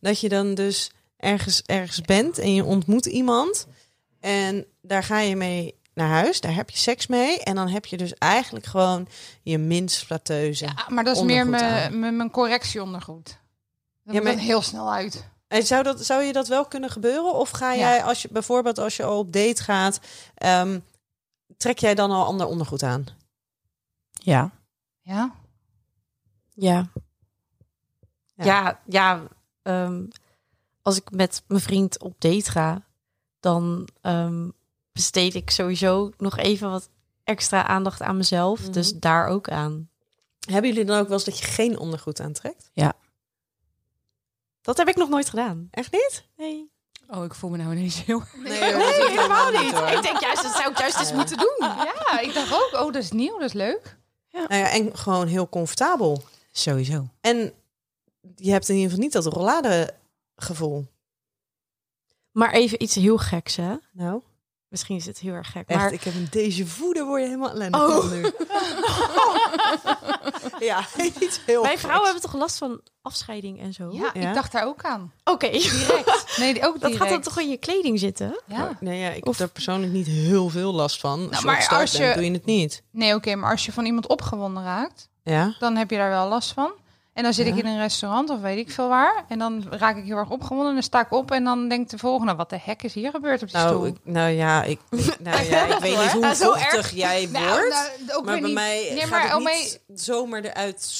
Dat 0.00 0.20
je 0.20 0.28
dan 0.28 0.54
dus 0.54 0.90
ergens, 1.16 1.62
ergens 1.62 2.00
bent 2.00 2.38
en 2.38 2.54
je 2.54 2.64
ontmoet 2.64 3.06
iemand 3.06 3.66
en 4.20 4.66
daar 4.80 5.02
ga 5.04 5.18
je 5.18 5.36
mee 5.36 5.74
naar 5.94 6.08
huis, 6.08 6.40
daar 6.40 6.54
heb 6.54 6.70
je 6.70 6.76
seks 6.78 7.06
mee 7.06 7.40
en 7.42 7.54
dan 7.54 7.68
heb 7.68 7.86
je 7.86 7.96
dus 7.96 8.14
eigenlijk 8.14 8.66
gewoon 8.66 9.08
je 9.42 9.58
minst 9.58 10.04
flateuze. 10.04 10.64
Ja, 10.64 10.86
maar 10.88 11.04
dat 11.04 11.16
is 11.16 11.22
meer 11.22 11.46
mijn, 11.46 12.30
correctieondergoed. 12.30 13.24
Dat 13.24 13.34
Ja, 14.02 14.12
ja, 14.12 14.22
maar- 14.22 14.32
dan 14.36 14.40
heel 14.44 14.62
snel 14.62 14.92
uit. 14.92 15.30
En 15.48 15.62
zou, 15.62 15.82
dat, 15.82 16.04
zou 16.04 16.22
je 16.22 16.32
dat 16.32 16.48
wel 16.48 16.64
kunnen 16.64 16.90
gebeuren? 16.90 17.34
Of 17.34 17.50
ga 17.50 17.72
Ja. 17.72 17.78
jij, 17.78 18.02
als 18.02 18.22
je 18.22 18.28
bijvoorbeeld 18.30 18.78
als 18.78 18.96
je 18.96 19.04
al 19.04 19.18
op 19.18 19.32
date 19.32 19.62
gaat, 19.62 20.00
ehm, 20.34 20.78
trek 21.56 21.78
jij 21.78 21.94
dan 21.94 22.10
al 22.10 22.24
ander 22.24 22.46
ondergoed 22.46 22.82
aan? 22.82 23.06
Ja. 24.10 24.50
Ja? 25.00 25.34
Ja. 26.54 26.88
Ja. 28.34 28.44
Ja, 28.44 28.80
ja. 28.86 29.22
ehm, 29.62 30.04
als 30.82 30.96
ik 30.96 31.10
met 31.10 31.42
mijn 31.46 31.60
vriend 31.60 32.00
op 32.00 32.14
date 32.18 32.50
ga, 32.50 32.82
dan 33.40 33.88
ehm, 34.00 34.48
besteed 34.92 35.34
ik 35.34 35.50
sowieso 35.50 36.12
nog 36.16 36.36
even 36.36 36.70
wat 36.70 36.88
extra 37.24 37.66
aandacht 37.66 38.02
aan 38.02 38.16
mezelf. 38.16 38.60
Mhm. 38.60 38.72
Dus 38.72 38.92
daar 38.92 39.26
ook 39.26 39.48
aan. 39.48 39.90
Hebben 40.50 40.70
jullie 40.70 40.84
dan 40.84 40.98
ook 40.98 41.08
wel 41.08 41.16
eens 41.16 41.24
dat 41.24 41.38
je 41.38 41.44
geen 41.44 41.78
ondergoed 41.78 42.20
aantrekt? 42.20 42.70
Dat 44.62 44.76
heb 44.76 44.88
ik 44.88 44.96
nog 44.96 45.08
nooit 45.08 45.28
gedaan. 45.28 45.68
Echt 45.70 45.92
niet? 45.92 46.24
Nee. 46.36 46.70
Oh, 47.08 47.24
ik 47.24 47.34
voel 47.34 47.50
me 47.50 47.56
nou 47.56 47.72
ineens 47.72 48.04
heel... 48.04 48.22
Nee, 48.36 48.62
helemaal 48.62 49.50
niet. 49.50 49.96
Ik 49.96 50.02
denk 50.02 50.20
juist, 50.20 50.42
dat 50.42 50.52
zou 50.52 50.70
ik 50.70 50.78
juist 50.78 50.98
eens 50.98 51.12
moeten 51.12 51.36
doen. 51.36 51.56
Ja, 51.58 52.20
ik 52.20 52.34
dacht 52.34 52.52
ook, 52.52 52.70
oh, 52.72 52.92
dat 52.92 53.02
is 53.02 53.10
nieuw, 53.10 53.38
dat 53.38 53.48
is 53.48 53.52
leuk. 53.52 53.96
Nou 54.30 54.54
ja, 54.54 54.70
en 54.70 54.96
gewoon 54.96 55.26
heel 55.26 55.48
comfortabel. 55.48 56.22
Sowieso. 56.52 57.08
En 57.20 57.52
je 58.36 58.50
hebt 58.50 58.68
in 58.68 58.74
ieder 58.74 58.90
geval 58.90 59.04
niet 59.04 59.12
dat 59.12 59.26
rollade 59.26 59.94
gevoel. 60.36 60.86
Maar 62.32 62.52
even 62.52 62.82
iets 62.82 62.94
heel 62.94 63.18
geks, 63.18 63.56
hè? 63.56 63.74
Nou, 63.92 64.22
Misschien 64.68 64.96
is 64.96 65.06
het 65.06 65.18
heel 65.18 65.32
erg 65.32 65.50
gek. 65.50 65.68
echt, 65.68 65.80
Maar 65.80 65.92
ik 65.92 66.02
heb 66.02 66.14
een 66.14 66.26
deze 66.30 66.66
vu, 66.66 66.92
daar 66.92 67.04
word 67.06 67.20
je 67.20 67.26
helemaal 67.26 67.50
ellendig 67.50 67.80
Oh. 67.80 67.96
van 67.98 68.10
nu. 68.20 68.20
ja, 70.66 70.84
iets 71.20 71.40
heel 71.46 71.60
wij 71.62 71.70
geks. 71.70 71.82
vrouwen 71.82 72.04
hebben 72.04 72.22
toch 72.30 72.40
last 72.40 72.58
van 72.58 72.80
afscheiding 73.02 73.60
en 73.60 73.72
zo? 73.72 73.90
Ja, 73.92 74.10
Ja? 74.14 74.28
ik 74.28 74.34
dacht 74.34 74.52
daar 74.52 74.66
ook 74.66 74.84
aan. 74.84 75.12
Oké. 75.24 75.50
Direct. 75.50 76.34
Nee, 76.38 76.52
die- 76.54 76.66
ook 76.66 76.72
Dat 76.72 76.80
direct. 76.90 76.96
gaat 76.96 77.08
dan 77.08 77.20
toch 77.22 77.40
in 77.40 77.50
je 77.50 77.56
kleding 77.56 77.98
zitten? 77.98 78.40
Ja. 78.46 78.76
Nee, 78.80 78.98
ja, 79.00 79.08
ik 79.10 79.16
Of- 79.26 79.28
heb 79.28 79.36
daar 79.38 79.48
persoonlijk 79.48 79.92
niet 79.92 80.06
heel 80.06 80.48
veel 80.48 80.72
last 80.72 81.00
van. 81.00 81.20
Je 81.20 81.40
maar 81.44 81.56
als 81.56 81.68
bent, 81.68 81.96
je- 81.96 82.14
doe 82.14 82.24
je 82.24 82.30
het 82.32 82.44
niet. 82.44 82.82
Nee, 82.90 83.14
oké, 83.14 83.34
maar 83.34 83.50
als 83.50 83.64
je 83.66 83.72
van 83.72 83.84
iemand 83.84 84.06
opgewonden 84.06 84.62
raakt, 84.62 85.08
Ja? 85.22 85.54
dan 85.58 85.76
heb 85.76 85.90
je 85.90 85.96
daar 85.96 86.10
wel 86.10 86.28
last 86.28 86.52
van. 86.52 86.72
En 87.12 87.22
dan 87.22 87.32
zit 87.32 87.46
Ja. 87.46 87.52
ik 87.52 87.58
in 87.58 87.66
een 87.66 87.78
restaurant 87.78 88.30
of 88.30 88.40
weet 88.40 88.58
ik 88.58 88.70
veel 88.70 88.88
waar. 88.88 89.24
En 89.28 89.38
dan 89.38 89.64
raak 89.70 89.96
ik 89.96 90.04
heel 90.04 90.16
erg 90.16 90.30
opgewonden. 90.30 90.66
En 90.68 90.74
dan 90.74 90.82
sta 90.82 91.00
ik 91.00 91.12
op 91.12 91.30
en 91.30 91.44
dan 91.44 91.68
denkt 91.68 91.90
de 91.90 91.98
volgende, 91.98 92.34
wat 92.34 92.50
de 92.50 92.58
hek 92.62 92.82
is 92.82 92.94
hier 92.94 93.10
gebeurd 93.10 93.42
op 93.42 93.50
die 93.50 93.58
stoel? 93.60 93.70
Nou, 93.80 93.86
ik, 93.86 93.96
nou 94.02 94.30
ja, 94.30 94.62
ik, 94.62 94.80
nou 95.18 95.44
ja, 95.44 95.66
ik 95.66 95.78
weet 95.78 95.98
niet 95.98 96.12
hoe 96.12 96.34
vochtig 96.34 96.90
jij 96.90 97.28
Nou, 97.32 97.46
wordt. 97.46 97.90
nou, 98.06 98.24
maar 98.24 98.32
bij 98.40 98.40
niet- 98.48 98.54
mij 98.54 98.88
Nee, 98.90 98.98
gaat 99.00 99.10
maar 99.10 99.22
het 99.22 99.34
om 99.34 99.44
niet 99.44 99.80
zomaar 99.94 100.42
eruit 100.42 100.90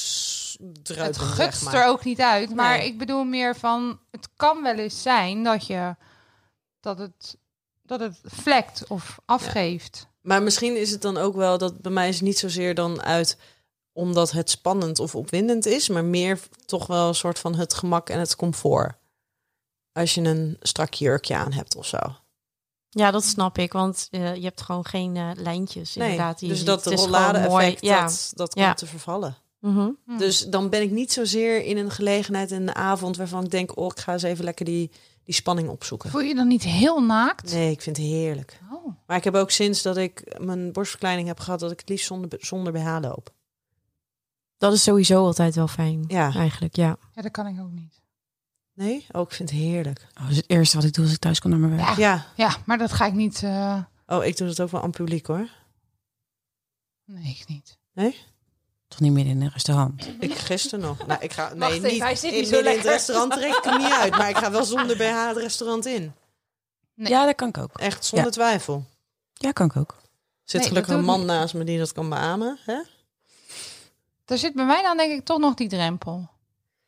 druipen, 0.82 1.06
Het 1.06 1.16
zeg 1.16 1.34
gutst 1.46 1.64
maar. 1.64 1.74
er 1.74 1.84
ook 1.86 2.04
niet 2.04 2.20
uit. 2.20 2.54
Maar 2.54 2.78
Nee. 2.78 2.86
ik 2.86 2.98
bedoel 2.98 3.24
meer 3.24 3.56
van, 3.56 3.98
het 4.10 4.28
kan 4.36 4.62
wel 4.62 4.74
eens 4.74 5.02
zijn 5.02 5.44
dat 5.44 5.66
je 5.66 5.96
dat 6.80 6.98
het, 6.98 7.36
dat 7.82 8.00
het 8.00 8.20
vlekt 8.24 8.86
of 8.88 9.18
afgeeft. 9.24 10.06
Maar 10.20 10.42
misschien 10.42 10.76
is 10.76 10.90
het 10.90 11.02
dan 11.02 11.16
ook 11.18 11.34
wel 11.34 11.58
dat 11.58 11.80
bij 11.80 11.92
mij 11.92 12.08
is 12.08 12.14
het 12.14 12.24
niet 12.24 12.38
zozeer 12.38 12.74
dan 12.74 13.02
uit 13.02 13.38
omdat 13.92 14.30
het 14.30 14.50
spannend 14.50 14.98
of 14.98 15.14
opwindend 15.14 15.66
is, 15.66 15.88
maar 15.88 16.04
meer 16.04 16.40
toch 16.66 16.86
wel 16.86 17.08
een 17.08 17.14
soort 17.14 17.38
van 17.38 17.54
het 17.54 17.74
gemak 17.74 18.08
en 18.08 18.18
het 18.18 18.36
comfort. 18.36 18.94
Als 19.92 20.14
je 20.14 20.20
een 20.20 20.56
strak 20.60 20.94
jurkje 20.94 21.36
aan 21.36 21.52
hebt 21.52 21.76
of 21.76 21.86
zo. 21.86 21.98
Ja, 22.88 23.10
dat 23.10 23.24
snap 23.24 23.58
ik. 23.58 23.72
Want 23.72 24.08
eh, 24.10 24.34
je 24.34 24.42
hebt 24.42 24.60
gewoon 24.60 24.84
geen 24.84 25.16
eh, 25.16 25.30
lijntjes 25.34 25.94
Nee, 25.94 26.10
inderdaad. 26.10 26.38
die 26.38 26.48
dus 26.48 26.64
dat 26.64 26.84
Het 26.84 26.92
is 26.94 27.00
rollade 27.00 27.34
gewoon 27.38 27.50
mooi. 27.50 27.64
effect, 27.66 27.84
Ja. 27.84 28.00
dat, 28.06 28.32
dat 28.34 28.54
Ja. 28.54 28.64
komt 28.66 28.76
te 28.78 28.86
vervallen. 28.86 29.36
Mhm. 29.58 29.90
Hm. 30.06 30.16
Dus 30.18 30.40
dan 30.46 30.68
ben 30.68 30.82
ik 30.82 30.90
niet 30.90 31.12
zozeer 31.12 31.64
in 31.64 31.76
een 31.76 31.90
gelegenheid 31.90 32.50
in 32.50 32.66
de 32.66 32.74
avond 32.74 33.16
waarvan 33.16 33.44
ik 33.44 33.50
denk, 33.50 33.76
oh, 33.78 33.86
ik 33.86 33.98
ga 34.00 34.12
eens 34.12 34.22
even 34.22 34.44
lekker 34.44 34.64
die, 34.64 34.90
die 35.24 35.34
spanning 35.34 35.68
opzoeken. 35.68 36.10
Voel 36.10 36.20
je 36.20 36.28
je 36.28 36.34
dan 36.34 36.48
niet 36.48 36.62
heel 36.62 37.02
naakt? 37.02 37.52
Nee, 37.52 37.70
ik 37.70 37.82
vind 37.82 37.96
het 37.96 38.06
heerlijk. 38.06 38.60
Oh. 38.72 38.86
Maar 39.06 39.16
ik 39.16 39.24
heb 39.24 39.34
ook 39.34 39.50
sinds 39.50 39.82
dat 39.82 39.96
ik 39.96 40.36
mijn 40.40 40.72
borstverkleining 40.72 41.28
heb 41.28 41.40
gehad, 41.40 41.60
dat 41.60 41.70
ik 41.70 41.80
het 41.80 41.88
liefst 41.88 42.06
zonder, 42.06 42.28
zonder 42.40 42.72
BH 42.72 42.98
loop. 43.00 43.30
Dat 44.62 44.72
is 44.72 44.82
sowieso 44.82 45.24
altijd 45.24 45.54
wel 45.54 45.68
fijn. 45.68 46.04
Ja. 46.08 46.32
Eigenlijk, 46.34 46.76
ja. 46.76 46.96
Ja, 47.14 47.22
dat 47.22 47.30
kan 47.30 47.46
ik 47.46 47.60
ook 47.60 47.70
niet. 47.70 48.00
Nee? 48.74 49.06
Oh, 49.12 49.20
ik 49.22 49.32
vind 49.32 49.50
het 49.50 49.58
heerlijk. 49.58 50.06
Oh, 50.14 50.20
dat 50.22 50.30
is 50.30 50.36
het 50.36 50.50
eerste 50.50 50.76
wat 50.76 50.84
ik 50.86 50.92
doe 50.94 51.04
als 51.04 51.12
ik 51.12 51.18
thuis 51.20 51.40
kom 51.40 51.50
naar 51.50 51.58
mijn 51.58 51.76
werk. 51.76 51.88
Ja. 51.88 51.94
Ja. 51.96 52.24
Ja, 52.36 52.56
maar 52.66 52.78
dat 52.78 52.92
ga 52.92 53.06
ik 53.06 53.12
niet... 53.12 53.42
eh, 53.42 53.78
Oh, 54.06 54.24
ik 54.24 54.36
doe 54.36 54.46
dat 54.46 54.60
ook 54.60 54.70
wel 54.70 54.82
aan 54.82 54.90
publiek 54.90 55.26
hoor. 55.26 55.48
Nee, 57.04 57.36
ik 57.40 57.44
niet. 57.48 57.78
Toch 58.88 59.00
niet 59.00 59.12
meer 59.12 59.26
in 59.26 59.40
een 59.42 59.48
restaurant. 59.50 60.08
Ik 60.20 60.34
gisteren 60.34 60.80
nog. 60.80 61.06
Nou, 61.06 61.20
ik 61.22 61.32
ga 61.32 61.48
nee, 61.48 61.58
Wacht 61.58 61.82
niet, 61.92 62.00
hij 62.02 62.16
zit 62.16 62.32
in, 62.32 62.38
niet 62.38 62.48
zo 62.48 62.54
midden 62.54 62.72
in 62.72 62.78
het 62.78 62.86
lekker. 62.86 62.90
restaurant 62.92 63.32
trek 63.32 63.54
ik 63.56 63.64
hem 63.64 63.78
niet 63.78 63.92
uit, 63.92 64.16
maar 64.16 64.28
ik 64.28 64.36
ga 64.36 64.50
wel 64.50 64.64
zonder 64.64 64.96
BH 64.96 65.26
het 65.28 65.36
restaurant 65.36 65.86
in. 65.86 66.12
Nee. 66.94 67.08
Ja, 67.10 67.26
dat 67.26 67.34
kan 67.34 67.48
ik 67.48 67.58
ook. 67.58 67.78
Echt 67.78 68.04
zonder 68.04 68.38
Ja. 68.40 68.50
twivel. 68.50 68.84
Ja, 69.32 69.52
kan 69.52 69.66
ik 69.66 69.76
ook. 69.76 69.90
Er 69.90 70.00
zit 70.44 70.60
Nee, 70.60 70.68
gelukkig 70.68 70.94
een 70.94 71.04
man 71.04 71.24
naast 71.24 71.54
me 71.54 71.64
die 71.64 71.78
dat 71.78 71.92
kan 71.92 72.08
beamen. 72.08 72.58
Hè? 72.64 72.80
Er 74.32 74.38
zit 74.38 74.54
bij 74.54 74.64
mij 74.64 74.82
dan 74.82 74.96
denk 74.96 75.12
ik 75.12 75.24
toch 75.24 75.38
nog 75.38 75.54
die 75.54 75.68
drempel. 75.68 76.30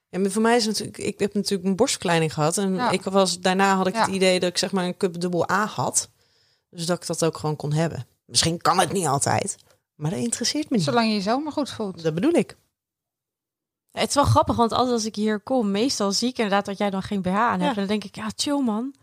Ja, 0.09 0.18
maar 0.18 0.30
voor 0.30 0.42
mij 0.42 0.57
is 0.57 0.64
het 0.66 0.78
natuurlijk, 0.78 1.04
ik 1.09 1.18
heb 1.18 1.35
natuurlijk 1.35 1.68
een 1.68 1.76
borstverkleining 1.76 2.33
gehad 2.35 2.57
en 2.59 2.74
Ja. 2.74 2.90
ik 2.90 3.02
was 3.02 3.40
daarna 3.40 3.76
had 3.76 3.87
ik 3.87 3.94
Ja. 3.94 4.00
het 4.04 4.14
idee 4.14 4.40
dat 4.40 4.48
ik 4.48 4.59
zeg 4.59 4.72
maar 4.72 4.85
een 4.85 4.96
cup 4.96 5.20
dubbel 5.20 5.50
A 5.50 5.66
had, 5.66 6.09
dus 6.70 6.87
dat 6.87 6.96
ik 7.00 7.07
dat 7.07 7.24
ook 7.24 7.37
gewoon 7.37 7.57
kon 7.57 7.72
hebben. 7.72 8.07
Misschien 8.26 8.59
kan 8.61 8.78
het 8.78 8.92
niet 8.92 9.07
altijd, 9.07 9.57
maar 9.94 10.11
dat 10.11 10.18
interesseert 10.20 10.70
me 10.70 10.76
niet. 10.76 10.85
Zolang 10.87 11.09
je 11.09 11.14
je 11.14 11.20
zo 11.20 11.38
maar 11.38 11.52
goed 11.52 11.70
voelt. 11.70 12.02
Dat 12.02 12.14
bedoel 12.14 12.33
ik. 12.33 12.57
Het 13.92 14.09
is 14.09 14.14
wel 14.14 14.24
grappig, 14.24 14.57
want 14.57 14.72
altijd 14.72 14.92
als 14.92 15.04
ik 15.04 15.14
hier 15.14 15.40
kom, 15.40 15.70
meestal 15.70 16.12
zie 16.12 16.28
ik 16.28 16.37
inderdaad 16.38 16.64
dat 16.64 16.78
jij 16.78 16.90
dan 16.90 17.02
geen 17.02 17.22
BH 17.22 17.28
aan 17.28 17.50
hebt. 17.50 17.62
Ja. 17.62 17.68
En 17.68 17.74
dan 17.74 17.87
denk 17.87 18.04
ik, 18.04 18.14
ja, 18.16 18.30
chill 18.37 18.59
man. 18.61 18.94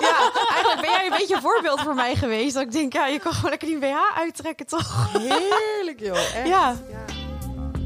Ja, 0.00 0.32
eigenlijk 0.32 0.80
ben 0.80 0.90
jij 0.90 1.04
een 1.04 1.18
beetje 1.18 1.34
een 1.34 1.40
voorbeeld 1.40 1.80
voor 1.80 1.94
mij 1.94 2.16
geweest. 2.16 2.54
Dat 2.54 2.62
ik 2.62 2.72
denk, 2.72 2.92
ja, 2.92 3.06
je 3.06 3.18
kan 3.18 3.32
gewoon 3.32 3.50
lekker 3.50 3.68
die 3.68 3.78
BH 3.78 3.96
uittrekken, 4.16 4.66
toch? 4.66 5.12
Heerlijk 5.12 6.00
joh. 6.00 6.16
Echt. 6.34 6.46
Ja. 6.48 6.76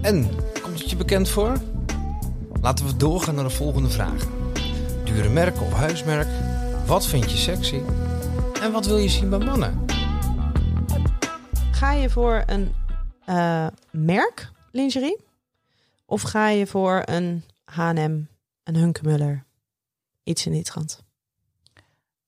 En, 0.03 0.31
komt 0.63 0.79
het 0.79 0.91
je 0.91 0.97
bekend 0.97 1.29
voor? 1.29 1.61
Laten 2.61 2.87
we 2.87 2.97
doorgaan 2.97 3.35
naar 3.35 3.45
de 3.45 3.51
volgende 3.51 3.91
vraag. 3.91 4.27
Dure 5.05 5.29
merken 5.29 5.63
of 5.63 5.73
huismerk? 5.73 6.29
Wat 6.87 7.07
vind 7.07 7.31
je 7.31 7.37
sexy? 7.37 7.81
En 8.61 8.73
wat 8.73 8.87
wil 8.87 8.97
je 8.97 9.09
zien 9.09 9.31
bij 9.31 9.39
mannen? 9.39 9.85
Ga 11.71 11.93
je 11.93 12.11
voor 12.11 12.43
een 12.47 12.75
eh, 13.25 13.67
merk 13.91 14.51
lingerie? 14.73 15.25
Of 16.05 16.23
ga 16.23 16.49
je 16.49 16.67
voor 16.67 17.03
een 17.05 17.45
H&M, 17.65 18.21
een 18.65 18.77
Hunkemuller? 18.77 19.45
Iets 20.23 20.47
in 20.47 20.53
die 20.53 20.63
trant. 20.63 21.05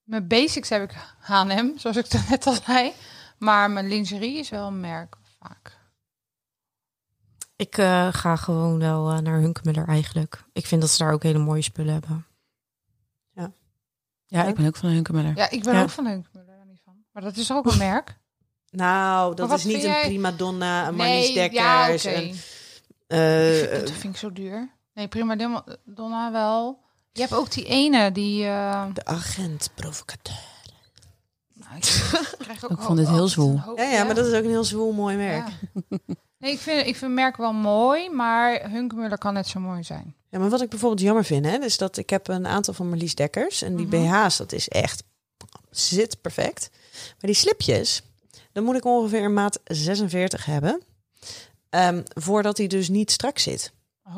Mijn 0.03 0.27
basics 0.27 0.69
heb 0.69 0.83
ik 0.83 0.95
H&M, 1.19 1.77
zoals 1.77 1.97
ik 1.97 2.11
het 2.11 2.29
net 2.29 2.47
al 2.47 2.55
zei. 2.65 2.93
Maar 3.37 3.71
mijn 3.71 3.87
lingerie 3.87 4.37
is 4.37 4.49
wel 4.49 4.67
een 4.67 4.79
merk 4.79 5.15
vaak. 5.39 5.78
Ik 7.59 7.77
eh, 7.77 8.07
ga 8.11 8.35
gewoon 8.35 8.79
wel 8.79 9.11
eh, 9.11 9.17
naar 9.17 9.39
Hunkemuller 9.39 9.87
eigenlijk. 9.87 10.43
Ik 10.53 10.65
vind 10.65 10.81
dat 10.81 10.89
ze 10.89 11.03
daar 11.03 11.13
ook 11.13 11.23
hele 11.23 11.39
mooie 11.39 11.61
spullen 11.61 11.93
hebben. 11.93 12.25
Ja, 14.31 14.43
ik 14.45 14.55
ben 14.55 14.65
ook 14.67 14.75
van 14.75 14.89
Hunkemuller. 14.89 15.35
Ja, 15.35 15.49
ik 15.49 15.63
ben 15.63 15.73
Ja. 15.73 15.81
ook 15.81 15.89
van 15.89 16.05
Hunkmuller 16.05 16.47
daar 16.55 16.65
niet 16.65 16.81
van. 16.85 16.93
Maar 17.11 17.23
dat 17.23 17.37
is 17.37 17.51
ook 17.51 17.65
een 17.71 17.77
merk. 17.77 18.17
Nou, 18.69 19.35
dat 19.35 19.51
is 19.51 19.63
niet 19.63 19.75
een 19.75 19.89
jij? 19.89 20.01
prima 20.05 20.31
donna, 20.31 20.87
een 20.87 20.95
nee, 20.95 21.33
Dekkers. 21.33 21.61
ja, 21.63 21.85
Ik 21.87 21.93
eh, 23.07 23.49
vind- 23.51 23.71
dat 23.71 23.91
vind 23.91 24.13
ik 24.13 24.19
zo 24.19 24.31
duur. 24.33 24.69
Nee, 24.93 25.07
prima 25.07 25.35
Donna- 25.35 25.63
Donna 25.85 26.31
wel. 26.31 26.79
Je 27.11 27.21
hebt 27.21 27.33
ook 27.33 27.51
die 27.51 27.65
ene 27.65 28.11
die... 28.11 28.45
eh, 28.45 28.85
de 28.93 29.05
agent 29.05 29.69
provocateur. 29.75 30.48
ik 31.77 32.35
krijg 32.37 32.63
ook 32.63 32.71
Ik 32.71 32.79
vond 32.79 32.97
dit 32.97 33.07
heel 33.07 33.27
zwoel. 33.27 33.59
Ja, 33.75 33.83
ja, 33.83 34.03
maar 34.03 34.15
dat 34.15 34.25
is 34.25 34.33
ook 34.33 34.43
een 34.43 34.49
heel 34.49 34.63
zwoel 34.63 34.91
mooi 34.91 35.15
merk. 35.17 35.47
Ja. 35.89 35.97
Nee, 36.37 36.51
ik 36.51 36.59
vind, 36.59 36.87
ik 36.87 36.95
vind 36.95 37.13
merk 37.13 37.37
wel 37.37 37.53
mooi, 37.53 38.09
maar 38.09 38.69
Hunkmuller 38.71 39.17
kan 39.17 39.33
net 39.33 39.47
zo 39.47 39.59
mooi 39.59 39.83
zijn. 39.83 40.15
Ja, 40.29 40.39
maar 40.39 40.49
wat 40.49 40.61
ik 40.61 40.69
bijvoorbeeld 40.69 41.01
jammer 41.01 41.25
vind, 41.25 41.45
hè, 41.45 41.57
is 41.57 41.77
dat 41.77 41.97
ik 41.97 42.09
heb 42.09 42.27
een 42.27 42.47
aantal 42.47 42.73
van 42.73 42.89
Marlies 42.89 43.15
Dekkers 43.15 43.61
en 43.61 43.75
die 43.75 43.87
Mhm. 43.87 44.09
BH's, 44.09 44.37
dat 44.37 44.51
is 44.51 44.67
echt 44.67 45.03
zit 45.69 46.21
perfect. 46.21 46.69
Maar 47.01 47.15
die 47.19 47.33
slipjes, 47.33 48.01
dan 48.51 48.63
moet 48.63 48.75
ik 48.75 48.85
ongeveer 48.85 49.23
een 49.23 49.33
maat 49.33 49.59
46 49.63 50.45
hebben, 50.45 50.81
Ehm, 51.69 52.01
voordat 52.13 52.57
hij 52.57 52.67
dus 52.67 52.89
niet 52.89 53.11
strak 53.11 53.37
zit. 53.39 53.71
Oh. 54.03 54.15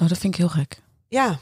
Oh, 0.00 0.08
dat 0.08 0.18
vind 0.18 0.24
ik 0.34 0.36
heel 0.36 0.48
gek. 0.48 0.82
Ja, 1.08 1.38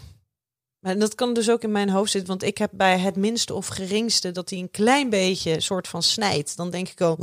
maar 0.87 0.99
dat 0.99 1.15
kan 1.15 1.35
dus 1.35 1.51
ook 1.51 1.63
in 1.63 1.73
mijn 1.73 1.89
hoofd 1.89 2.11
zitten, 2.11 2.29
want 2.29 2.43
ik 2.43 2.59
heb 2.59 2.71
bij 2.73 2.99
het 2.99 3.17
minste 3.17 3.55
of 3.55 3.67
geringste 3.67 4.31
dat 4.31 4.51
hij 4.51 4.59
een 4.59 4.71
klein 4.71 5.11
beetje 5.11 5.61
soort 5.61 5.89
van 5.89 6.03
snijdt. 6.03 6.57
Dan 6.57 6.71
denk 6.71 6.89
ik 6.89 7.01
al, 7.01 7.17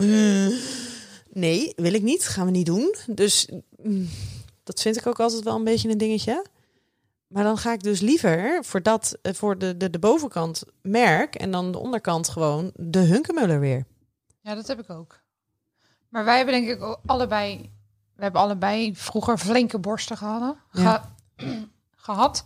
nee, 1.29 1.73
wil 1.75 1.93
ik 1.93 2.01
niet, 2.01 2.27
gaan 2.27 2.45
we 2.45 2.51
niet 2.51 2.65
doen. 2.65 2.95
Dus 3.07 3.49
mm, 3.83 4.09
dat 4.63 4.81
vind 4.81 4.97
ik 4.97 5.07
ook 5.07 5.19
altijd 5.19 5.43
wel 5.43 5.55
een 5.55 5.63
beetje 5.63 5.89
een 5.89 5.97
dingetje. 5.97 6.45
Maar 7.27 7.43
dan 7.43 7.57
ga 7.57 7.73
ik 7.73 7.83
dus 7.83 7.99
liever 7.99 8.65
voor 8.65 8.81
dat, 8.81 9.17
eh, 9.21 9.33
voor 9.33 9.57
de, 9.57 9.77
de, 9.77 9.89
de 9.89 9.99
bovenkant 9.99 10.63
merk 10.81 11.35
en 11.35 11.51
dan 11.51 11.71
de 11.71 11.77
onderkant 11.77 12.29
gewoon 12.29 12.71
de 12.75 12.99
Hunkemuller 12.99 13.59
weer. 13.59 13.85
Ja, 14.41 14.55
dat 14.55 14.67
heb 14.67 14.79
ik 14.79 14.89
ook. 14.89 15.19
Maar 16.09 16.25
wij 16.25 16.35
hebben 16.37 16.53
denk 16.53 16.69
ik 16.69 16.81
ook 16.81 16.99
allebei... 17.05 17.71
We 18.15 18.23
hebben 18.23 18.41
allebei 18.41 18.95
vroeger 18.95 19.37
flinke 19.37 19.79
borsten 19.79 20.17
gehad. 20.23 20.55
Ja. 20.71 21.15
gehad. 21.95 22.45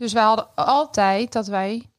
Dus 0.00 0.12
wij 0.12 0.22
hadden 0.22 0.54
altijd 0.54 1.32
dat 1.32 1.46
wij 1.46 1.90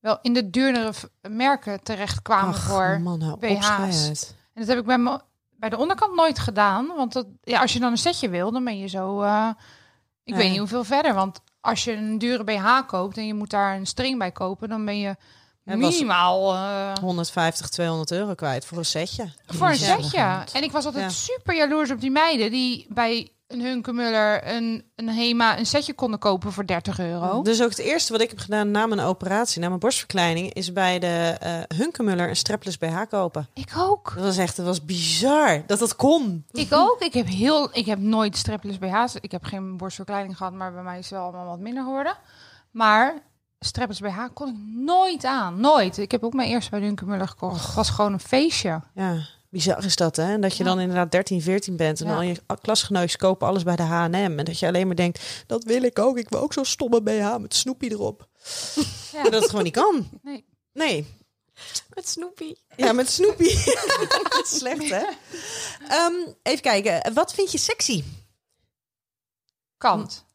wel 0.00 0.18
in 0.22 0.32
de 0.32 0.50
duurdere 0.50 0.92
merken 1.28 1.82
terecht 1.82 2.22
kwamen 2.22 2.54
Ach, 2.54 2.60
voor... 2.62 3.00
man, 3.00 3.36
BH's. 3.40 4.34
En 4.54 4.64
dat 4.64 4.66
heb 4.66 4.78
ik 4.78 4.84
bij, 4.84 4.98
me, 4.98 5.20
bij 5.50 5.68
de 5.68 5.76
onderkant 5.76 6.14
nooit 6.14 6.38
gedaan. 6.38 6.86
Want 6.96 7.12
dat, 7.12 7.26
ja, 7.42 7.60
als 7.60 7.72
je 7.72 7.78
dan 7.80 7.90
een 7.90 7.98
setje 7.98 8.28
wil, 8.28 8.52
dan 8.52 8.64
ben 8.64 8.78
je 8.78 8.86
zo... 8.86 9.22
eh, 9.22 9.48
ik 10.24 10.34
weet 10.34 10.50
niet 10.50 10.58
hoeveel 10.58 10.84
verder. 10.84 11.14
Want 11.14 11.40
als 11.60 11.84
je 11.84 11.92
een 11.92 12.18
dure 12.18 12.44
BH 12.44 12.86
koopt 12.86 13.16
en 13.16 13.26
je 13.26 13.34
moet 13.34 13.50
daar 13.50 13.76
een 13.76 13.86
string 13.86 14.18
bij 14.18 14.32
kopen... 14.32 14.68
dan 14.68 14.84
ben 14.84 14.98
je 14.98 15.16
minimaal... 15.62 16.54
eh, 16.54 16.92
150, 17.00 17.68
200 17.68 18.10
euro 18.10 18.34
kwijt 18.34 18.64
voor 18.64 18.78
een 18.78 18.84
setje. 18.84 19.32
voor 19.46 19.68
een 19.68 19.76
setje. 19.76 20.44
En 20.52 20.62
ik 20.62 20.72
was 20.72 20.84
altijd 20.84 21.04
Ja. 21.04 21.10
super 21.10 21.56
jaloers 21.56 21.90
op 21.90 22.00
die 22.00 22.10
meiden 22.10 22.50
die 22.50 22.86
bij 22.88 23.32
een 23.48 23.60
Hunkemuller, 23.60 24.48
een, 24.54 24.84
een 24.96 25.08
Hema, 25.08 25.58
een 25.58 25.66
setje 25.66 25.94
konden 25.94 26.18
kopen 26.18 26.52
voor 26.52 26.66
30 26.66 26.98
euro. 26.98 27.42
Dus 27.42 27.62
ook 27.62 27.68
het 27.70 27.78
eerste 27.78 28.12
wat 28.12 28.20
ik 28.20 28.28
heb 28.28 28.38
gedaan 28.38 28.70
na 28.70 28.86
mijn 28.86 29.00
operatie, 29.00 29.60
na 29.60 29.68
mijn 29.68 29.80
borstverkleining, 29.80 30.52
is 30.52 30.72
bij 30.72 30.98
de 30.98 31.36
eh 31.40 31.76
Hunkemuller 31.78 32.28
een 32.28 32.36
strapless 32.36 32.78
BH 32.78 33.00
kopen. 33.08 33.48
Ik 33.54 33.72
ook. 33.76 34.12
Dat 34.14 34.24
was 34.24 34.36
echt, 34.36 34.56
dat 34.56 34.66
was 34.66 34.84
bizar 34.84 35.62
dat 35.66 35.78
dat 35.78 35.96
kon. 35.96 36.44
Ik 36.52 36.72
ook. 36.72 37.00
Ik 37.00 37.12
heb 37.12 37.26
heel, 37.26 37.68
ik 37.72 37.86
heb 37.86 37.98
nooit 37.98 38.36
strapless 38.36 38.78
BH's. 38.78 39.14
Ik 39.20 39.30
heb 39.30 39.44
geen 39.44 39.76
borstverkleining 39.76 40.36
gehad, 40.36 40.52
maar 40.52 40.72
bij 40.72 40.82
mij 40.82 40.98
is 40.98 41.04
het 41.10 41.18
wel 41.18 41.22
allemaal 41.22 41.46
wat 41.46 41.58
minder 41.58 41.82
geworden. 41.82 42.16
Maar 42.70 43.14
strapless 43.60 44.00
BH 44.00 44.18
kon 44.34 44.48
ik 44.48 44.84
nooit 44.84 45.24
aan. 45.24 45.60
Nooit. 45.60 45.98
Ik 45.98 46.10
heb 46.10 46.24
ook 46.24 46.32
mijn 46.32 46.48
eerste 46.48 46.70
bij 46.70 46.80
Hunkemuller 46.80 47.28
gekocht. 47.28 47.66
Het 47.66 47.74
was 47.74 47.90
gewoon 47.90 48.12
een 48.12 48.20
feestje. 48.20 48.80
Ja, 48.94 49.16
bizar 49.50 49.84
is 49.84 49.96
dat, 49.96 50.16
hè? 50.16 50.32
En 50.32 50.40
dat 50.40 50.56
je 50.56 50.64
Ja. 50.64 50.68
dan 50.70 50.80
inderdaad 50.80 51.10
13, 51.10 51.42
14 51.42 51.76
bent 51.76 52.00
en 52.00 52.06
Ja. 52.06 52.14
al 52.14 52.22
je 52.22 52.36
klasgenootjes 52.60 53.16
kopen 53.16 53.46
alles 53.48 53.62
bij 53.62 53.76
de 53.76 53.82
H&M. 53.82 54.14
En 54.38 54.44
dat 54.44 54.58
je 54.58 54.66
alleen 54.66 54.86
maar 54.86 54.96
denkt, 54.96 55.44
dat 55.46 55.64
wil 55.64 55.82
ik 55.82 55.98
ook. 55.98 56.18
Ik 56.18 56.28
wil 56.28 56.40
ook 56.40 56.52
zo'n 56.52 56.64
stomme 56.64 57.02
BH 57.02 57.36
met 57.38 57.54
Snoepie 57.54 57.90
erop. 57.90 58.28
Ja. 59.12 59.22
Dat 59.22 59.32
het 59.32 59.48
gewoon 59.50 59.64
niet 59.64 59.72
kan. 59.72 60.08
Nee. 60.22 60.44
Nee. 60.72 61.06
Met 61.94 62.08
Snoopy. 62.08 62.54
Ja, 62.76 62.92
met 62.92 63.10
Snoepie. 63.10 63.56
Slecht, 64.58 64.88
hè? 64.90 65.04
Ehm, 65.88 66.12
even 66.42 66.60
kijken. 66.62 67.14
Wat 67.14 67.34
vind 67.34 67.52
je 67.52 67.58
sexy? 67.58 68.04
Kant. 69.78 70.26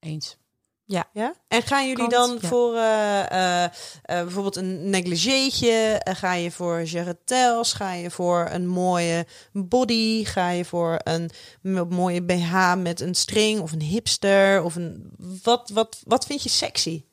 Eens. 0.00 0.36
Ja? 0.90 1.34
En 1.48 1.62
gaan 1.62 1.88
jullie 1.88 2.08
Kant, 2.08 2.10
dan 2.10 2.38
ja. 2.40 2.48
voor 2.48 2.74
eh, 2.74 3.30
eh, 3.30 3.64
eh, 3.64 3.70
bijvoorbeeld 4.02 4.56
een 4.56 4.90
negligeetje? 4.90 6.00
Ga 6.04 6.34
je 6.34 6.50
voor 6.50 6.82
jarretels? 6.82 7.72
Ga 7.72 7.92
je 7.92 8.10
voor 8.10 8.48
een 8.50 8.66
mooie 8.66 9.26
body? 9.52 10.24
Ga 10.24 10.50
je 10.50 10.64
voor 10.64 11.00
een 11.04 11.30
mooie 11.88 12.22
BH 12.22 12.74
met 12.78 13.00
een 13.00 13.14
string 13.14 13.60
of 13.60 13.72
een 13.72 13.82
hipster? 13.82 14.62
Of 14.62 14.74
een, 14.74 15.12
wat, 15.42 15.70
wat, 15.72 16.02
wat 16.06 16.26
vind 16.26 16.42
je 16.42 16.48
sexy? 16.48 17.04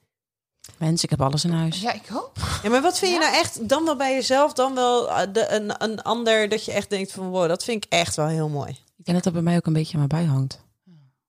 Mensen, 0.77 1.03
ik 1.03 1.09
heb 1.09 1.21
alles 1.21 1.43
in 1.43 1.51
huis. 1.51 1.81
Ja, 1.81 1.93
ik 1.93 2.03
ook. 2.13 2.31
Ja, 2.63 2.69
maar 2.69 2.81
wat 2.81 2.97
vind 2.97 3.11
je 3.11 3.19
Ja. 3.19 3.23
nou 3.23 3.39
echt 3.39 3.69
dan 3.69 3.85
wel 3.85 3.95
bij 3.95 4.13
jezelf, 4.13 4.53
dan 4.53 4.73
wel 4.73 5.09
de, 5.31 5.51
een, 5.51 5.83
een 5.83 6.01
ander 6.01 6.49
dat 6.49 6.65
je 6.65 6.71
echt 6.71 6.89
denkt 6.89 7.11
van 7.11 7.29
wow, 7.29 7.47
dat 7.47 7.63
vind 7.63 7.85
ik 7.85 7.91
echt 7.91 8.15
wel 8.15 8.27
heel 8.27 8.49
mooi. 8.49 8.69
Ik 8.97 9.05
denk 9.05 9.23
dat 9.23 9.23
dat 9.23 9.33
bij 9.33 9.41
mij 9.41 9.55
ook 9.55 9.65
een 9.65 9.73
beetje 9.73 9.93
aan 9.97 10.07
mij 10.07 10.19
bijhangt. 10.19 10.65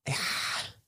Ja, 0.03 0.15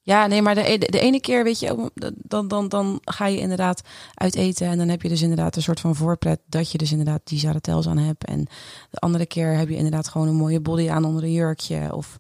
nee, 0.02 0.42
maar 0.42 0.54
de, 0.54 0.70
e- 0.70 0.78
de, 0.78 1.00
ene 1.00 1.20
keer, 1.20 1.44
weet 1.44 1.60
je, 1.60 1.90
dan, 2.14 2.48
dan, 2.48 2.68
dan 2.68 3.00
ga 3.04 3.26
je 3.26 3.38
inderdaad 3.38 3.82
uit 4.14 4.34
eten. 4.34 4.66
En 4.66 4.78
dan 4.78 4.88
heb 4.88 5.02
je 5.02 5.08
dus 5.08 5.22
inderdaad 5.22 5.56
een 5.56 5.62
soort 5.62 5.80
van 5.80 5.96
voorpret 5.96 6.40
dat 6.46 6.70
je 6.70 6.78
dus 6.78 6.90
inderdaad 6.90 7.20
die 7.24 7.38
zaratels 7.38 7.88
aan 7.88 7.98
hebt. 7.98 8.24
En 8.24 8.46
de 8.90 8.98
andere 8.98 9.26
keer 9.26 9.56
heb 9.56 9.68
je 9.68 9.76
inderdaad 9.76 10.08
gewoon 10.08 10.28
een 10.28 10.34
mooie 10.34 10.60
body 10.60 10.90
aan 10.90 11.04
onder 11.04 11.22
een 11.22 11.32
jurkje. 11.32 11.94
Of 11.94 12.18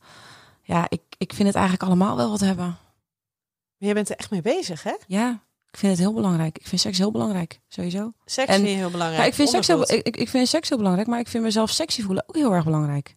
ja, 0.62 0.86
ik, 0.88 1.00
ik 1.18 1.32
vind 1.32 1.48
het 1.48 1.56
eigenlijk 1.56 1.86
allemaal 1.86 2.16
wel 2.16 2.30
wat 2.30 2.40
hebben. 2.40 2.78
Maar 3.78 3.88
je 3.88 3.94
bent 3.94 4.08
er 4.10 4.16
echt 4.16 4.30
mee 4.30 4.42
bezig, 4.42 4.82
hè? 4.82 4.94
Ja, 5.06 5.42
ik 5.70 5.78
vind 5.78 5.92
het 5.92 6.00
heel 6.00 6.14
belangrijk. 6.14 6.58
Ik 6.58 6.66
vind 6.66 6.80
seks 6.80 6.98
heel 6.98 7.10
belangrijk, 7.10 7.60
sowieso. 7.68 8.12
Seks 8.24 8.48
En- 8.48 8.54
vind 8.54 8.68
je 8.68 8.74
heel 8.74 8.90
belangrijk. 8.90 9.22
Ja, 9.22 9.28
ik, 9.28 9.34
vind 9.34 9.48
seks 9.48 9.66
heel, 9.66 9.92
ik, 9.92 10.16
ik 10.16 10.28
vind 10.28 10.48
seks 10.48 10.68
heel 10.68 10.78
belangrijk, 10.78 11.08
maar 11.08 11.18
ik 11.18 11.28
vind 11.28 11.44
mezelf 11.44 11.70
sexy 11.70 12.02
voelen 12.02 12.24
ook 12.26 12.36
heel 12.36 12.52
erg 12.54 12.64
belangrijk. 12.64 13.16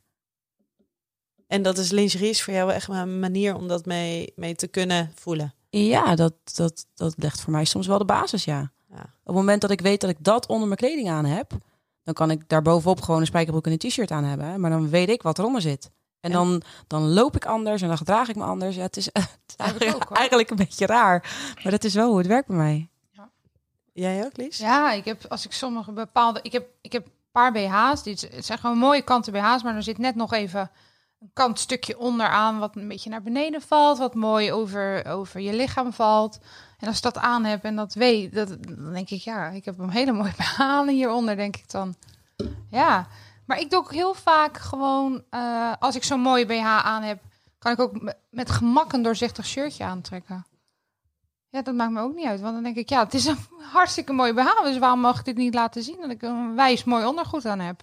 En 1.54 1.62
dat 1.62 1.78
is 1.78 1.92
lingerie 1.92 2.30
is 2.30 2.44
voor 2.44 2.54
jou 2.54 2.72
echt 2.72 2.88
een 2.88 3.20
manier 3.20 3.56
om 3.56 3.68
dat 3.68 3.86
mee, 3.86 4.34
mee 4.36 4.56
te 4.56 4.68
kunnen 4.68 5.12
voelen. 5.16 5.54
Ja, 5.70 6.16
dat, 6.16 6.34
dat, 6.54 6.86
dat 6.96 7.14
legt 7.18 7.42
voor 7.42 7.52
mij 7.52 7.66
soms 7.66 7.88
wel 7.88 7.98
de 7.98 8.06
basis, 8.06 8.46
ja. 8.46 8.72
Ja. 8.90 9.00
Op 9.00 9.06
het 9.24 9.36
moment 9.36 9.62
dat 9.62 9.72
ik 9.72 9.82
weet 9.82 10.02
dat 10.02 10.10
ik 10.10 10.18
dat 10.20 10.46
onder 10.48 10.68
mijn 10.68 10.80
kleding 10.80 11.10
aan 11.10 11.26
heb, 11.26 11.52
dan 12.04 12.14
kan 12.14 12.32
ik 12.32 12.50
daar 12.50 12.62
bovenop 12.62 13.02
gewoon 13.02 13.20
een 13.20 13.26
spijkerbroek 13.26 13.66
en 13.66 13.72
een 13.72 13.78
t-shirt 13.78 14.12
aan 14.12 14.24
hebben. 14.24 14.48
hè. 14.48 14.58
Maar 14.58 14.70
dan 14.70 14.90
weet 14.90 15.10
ik 15.10 15.22
wat 15.22 15.40
eronder 15.40 15.62
zit. 15.62 15.90
En 16.20 16.30
Ja. 16.32 16.36
dan, 16.36 16.62
dan 16.88 17.14
loop 17.14 17.36
ik 17.36 17.46
anders 17.46 17.82
en 17.82 17.88
dan 17.88 17.98
gedraag 17.98 18.30
ik 18.30 18.36
me 18.36 18.44
anders. 18.44 18.76
Ja, 18.76 18.82
het 18.82 18.98
is, 18.98 19.06
het 19.14 19.54
eigenlijk, 19.58 19.96
ook, 19.96 20.18
eigenlijk 20.18 20.50
een 20.50 20.56
beetje 20.56 20.86
raar. 20.86 21.36
Maar 21.64 21.72
dat 21.72 21.84
is 21.84 21.94
wel 21.94 22.08
hoe 22.10 22.18
het 22.18 22.28
werkt 22.28 22.48
bij 22.48 22.58
mij. 22.58 22.90
Jij 23.94 24.26
ook, 24.26 24.38
Lies? 24.38 24.58
Ja, 24.58 24.92
ik 24.92 25.06
heb 25.06 25.26
als 25.30 25.46
ik 25.46 25.52
sommige 25.52 25.92
bepaalde. 25.92 26.40
Ik 26.44 26.52
heb, 26.52 26.68
ik 26.82 26.92
heb 26.92 27.06
een 27.06 27.12
paar 27.32 27.52
BH's. 27.52 28.04
Die 28.04 28.18
het 28.32 28.46
zijn 28.46 28.60
gewoon 28.60 28.78
mooie 28.78 29.02
kanten 29.02 29.34
BH's, 29.34 29.64
maar 29.64 29.76
er 29.76 29.84
zit 29.84 29.98
net 29.98 30.16
nog 30.16 30.34
even 30.34 30.72
een 31.24 31.30
kantstukje 31.34 32.00
onderaan 32.00 32.60
wat 32.60 32.76
een 32.76 32.88
beetje 32.88 33.10
naar 33.10 33.22
beneden 33.22 33.62
valt, 33.62 33.98
wat 33.98 34.16
mooi 34.16 34.52
over, 34.52 35.06
over 35.06 35.40
je 35.40 35.54
lichaam 35.54 35.94
valt. 35.94 36.40
En 36.80 36.88
als 36.88 36.98
ik 36.98 37.04
dat 37.04 37.18
aan 37.18 37.44
heb 37.44 37.64
en 37.64 37.76
dat 37.76 37.94
weet, 37.94 38.34
dat, 38.34 38.48
dan 38.50 38.94
denk 38.94 39.10
ik 39.10 39.22
ja, 39.22 39.48
ik 39.48 39.66
heb 39.66 39.80
een 39.80 39.90
hele 39.90 40.12
mooie 40.22 40.34
BH 40.38 40.60
aan 40.60 40.88
hieronder, 40.88 41.36
denk 41.36 41.56
ik 41.56 41.72
dan. 41.72 41.96
Ja, 42.70 43.08
maar 43.46 43.60
ik 43.60 43.70
doe 43.70 43.80
ook 43.80 43.92
heel 43.92 44.14
vaak 44.14 44.58
gewoon 44.58 45.24
eh, 45.30 45.74
als 45.80 45.96
ik 45.96 46.04
zo'n 46.04 46.20
mooie 46.20 46.46
BH 46.46 46.66
aan 46.66 47.04
heb, 47.04 47.22
kan 47.60 47.72
ik 47.72 47.80
ook 47.80 48.14
met 48.30 48.52
gemak 48.52 48.94
een 48.94 49.04
doorzichtig 49.04 49.46
shirtje 49.46 49.84
aantrekken. 49.84 50.46
Ja, 51.50 51.62
dat 51.62 51.76
maakt 51.76 51.92
me 51.92 52.02
ook 52.02 52.16
niet 52.16 52.26
uit. 52.26 52.42
Want 52.42 52.54
dan 52.54 52.64
denk 52.64 52.76
ik, 52.76 52.90
ja, 52.90 53.04
het 53.04 53.14
is 53.14 53.26
een 53.26 53.38
hartstikke 53.74 54.14
mooi 54.14 54.34
BH. 54.34 54.64
Dus 54.64 54.78
waarom 54.78 55.00
mag 55.00 55.20
ik 55.20 55.26
dit 55.26 55.38
niet 55.38 55.54
laten 55.54 55.84
zien? 55.84 55.98
Dat 56.02 56.10
ik 56.10 56.22
een 56.22 56.56
wijs 56.56 56.84
mooi 56.84 57.06
ondergoed 57.06 57.46
aan 57.46 57.60
heb. 57.60 57.82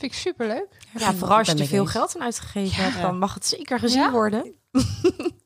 Vind 0.00 0.12
ik 0.12 0.18
superleuk. 0.18 0.68
Ja, 0.98 1.14
vooral 1.14 1.38
als 1.38 1.46
je 1.48 1.54
er 1.54 1.66
veel 1.66 1.80
eens. 1.82 1.90
geld 1.90 2.16
aan 2.16 2.22
uitgegeven 2.22 2.82
Ja. 2.82 2.88
hebt, 2.88 3.02
dan 3.02 3.18
mag 3.18 3.34
het 3.34 3.46
zeker 3.46 3.78
gezien 3.78 4.00
Ja. 4.00 4.10
worden. 4.10 4.54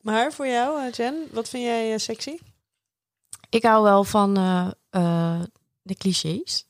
Maar 0.00 0.32
voor 0.32 0.46
jou, 0.46 0.86
eh, 0.86 0.92
Jen, 0.92 1.26
wat 1.32 1.48
vind 1.48 1.62
jij 1.62 1.92
eh, 1.92 1.98
sexy? 1.98 2.38
Ik 3.48 3.62
hou 3.62 3.82
wel 3.82 4.04
van 4.04 4.36
eh, 4.36 4.70
eh, 4.90 5.40
de 5.82 5.94
clichés. 5.94 6.66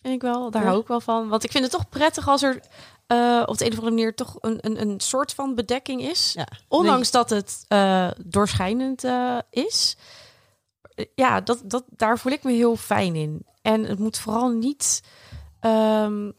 Vind 0.00 0.14
ik 0.14 0.22
wel. 0.22 0.50
Daar 0.50 0.62
Ja. 0.62 0.68
hou 0.68 0.80
ik 0.80 0.86
wel 0.86 1.00
van. 1.00 1.28
Want 1.28 1.44
ik 1.44 1.50
vind 1.50 1.64
het 1.64 1.72
toch 1.72 1.88
prettig 1.88 2.28
als 2.28 2.42
er 2.42 2.60
eh, 3.06 3.42
op 3.46 3.58
de 3.58 3.64
een 3.64 3.70
of 3.72 3.78
andere 3.78 3.94
manier 3.96 4.14
toch 4.14 4.36
een, 4.40 4.58
een, 4.60 4.80
een 4.80 5.00
soort 5.00 5.32
van 5.34 5.54
bedekking 5.54 6.02
is. 6.02 6.32
Ja. 6.32 6.48
Ondanks 6.68 7.10
dat 7.10 7.30
het 7.30 7.64
eh, 7.68 8.10
doorschijnend 8.24 9.04
eh, 9.04 9.38
is. 9.50 9.96
ja, 11.14 11.40
dat, 11.40 11.60
dat, 11.64 11.84
daar 11.88 12.18
voel 12.18 12.32
ik 12.32 12.42
me 12.42 12.52
heel 12.52 12.76
fijn 12.76 13.14
in. 13.14 13.46
En 13.62 13.84
het 13.84 13.98
moet 13.98 14.18
vooral 14.18 14.48
niet 14.48 15.02
ehm, 15.60 16.30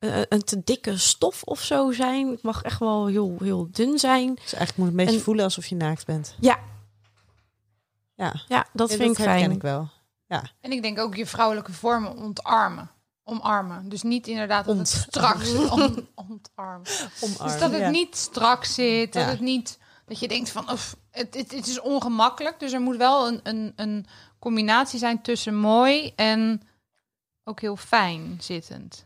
een, 0.00 0.26
een 0.28 0.44
te 0.44 0.60
dikke 0.64 0.98
stof 0.98 1.42
of 1.42 1.60
zo 1.62 1.92
zijn. 1.92 2.28
Het 2.28 2.42
mag 2.42 2.62
echt 2.62 2.78
wel 2.78 3.06
heel, 3.06 3.36
heel 3.38 3.68
dun 3.70 3.98
zijn. 3.98 4.34
Dus 4.34 4.52
eigenlijk 4.52 4.76
moet 4.76 4.86
het 4.88 4.96
een 4.98 5.04
beetje 5.04 5.18
En- 5.18 5.24
voelen 5.24 5.44
alsof 5.44 5.66
je 5.66 5.74
naakt 5.76 6.06
bent. 6.06 6.34
Ja, 6.40 6.58
Ja, 8.14 8.34
ja 8.48 8.66
dat 8.72 8.90
Ja, 8.90 8.96
vind 8.96 9.18
ik 9.18 9.24
fijn. 9.24 9.50
ik 9.50 9.62
wel. 9.62 9.88
En 10.60 10.72
ik 10.72 10.82
denk 10.82 10.98
ook 10.98 11.14
je 11.16 11.26
vrouwelijke 11.26 11.72
vormen 11.72 12.16
ontarmen. 12.16 12.90
Omarmen. 13.24 13.88
Dus 13.88 14.02
niet 14.02 14.26
inderdaad 14.26 14.64
dat 14.64 14.78
het 14.78 14.94
Ont- 14.94 15.02
strak 15.08 15.42
zit. 15.42 15.70
Om, 15.70 15.80
ontarmen. 16.14 16.86
Omarmen. 17.20 17.46
Dus 17.46 17.58
dat 17.58 17.70
het 17.70 17.80
ja. 17.80 17.90
niet 17.90 18.16
strak 18.16 18.64
zit. 18.64 19.12
Dat 19.12 19.22
Ja. 19.22 19.28
het 19.28 19.40
niet... 19.40 19.78
Dat 20.06 20.18
je 20.18 20.28
denkt 20.28 20.50
van... 20.50 20.70
Of, 20.70 20.96
het, 21.10 21.34
het, 21.34 21.52
het 21.52 21.66
is 21.66 21.80
ongemakkelijk. 21.80 22.60
Dus 22.60 22.72
er 22.72 22.80
moet 22.80 22.96
wel 22.96 23.28
een, 23.28 23.40
een, 23.42 23.72
een 23.76 24.06
combinatie 24.38 24.98
zijn 24.98 25.22
tussen 25.22 25.54
mooi 25.56 26.12
en 26.16 26.62
ook 27.44 27.60
heel 27.60 27.76
fijn 27.76 28.36
zittend. 28.40 29.04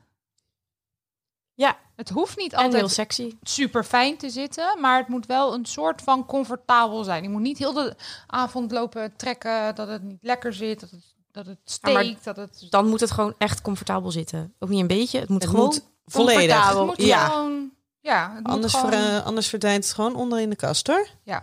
Ja, 1.55 1.79
Het 1.97 2.09
hoeft 2.09 2.37
niet 2.37 2.53
en 2.53 2.59
heel 2.59 2.73
altijd 2.73 2.91
sexy. 2.91 3.37
super 3.43 3.85
fijn 3.85 4.17
te 4.17 4.31
zitten, 4.31 4.81
maar 4.81 4.99
het 4.99 5.09
moet 5.09 5.27
wel 5.27 5.55
een 5.55 5.67
soort 5.67 6.03
van 6.03 6.27
comfortabel 6.27 7.05
zijn. 7.05 7.23
Je 7.23 7.29
moet 7.29 7.41
niet 7.41 7.59
heel 7.59 7.73
de 7.73 7.97
avond 8.27 8.73
lopen 8.73 9.17
trekken 9.17 9.75
dat 9.75 9.89
het 9.89 10.03
niet 10.03 10.19
lekker 10.23 10.53
zit, 10.53 10.81
dat 10.81 10.91
het, 10.91 11.15
dat 11.31 11.47
het 11.47 11.59
Ja, 11.65 11.73
steekt, 11.91 12.25
dat 12.25 12.37
het... 12.37 12.67
Dan 12.71 12.89
moet 12.89 13.01
het 13.01 13.11
gewoon 13.11 13.35
echt 13.39 13.63
comfortabel 13.63 14.11
zitten. 14.11 14.55
Ook 14.59 14.69
niet 14.69 14.81
een 14.81 14.87
beetje. 14.87 15.19
Het 15.21 15.29
moet 15.29 15.43
Het 15.43 15.51
gewoon 15.51 15.67
moet 15.67 15.85
volledig. 16.05 16.41
comfortabel. 16.41 16.87
Het 16.89 16.99
moet 16.99 17.07
ja. 17.07 17.27
gewoon... 17.27 17.73
Ja, 18.01 18.33
het 18.35 18.45
Anders, 18.47 18.73
moet 18.73 18.83
ver, 18.91 19.17
eh, 19.17 19.25
anders 19.27 19.49
verdwijnt 19.49 19.85
het 19.85 19.95
gewoon 19.95 20.15
onder 20.17 20.41
in 20.41 20.51
de 20.51 20.57
kast, 20.57 20.87
hoor. 20.87 21.09
ja. 21.23 21.43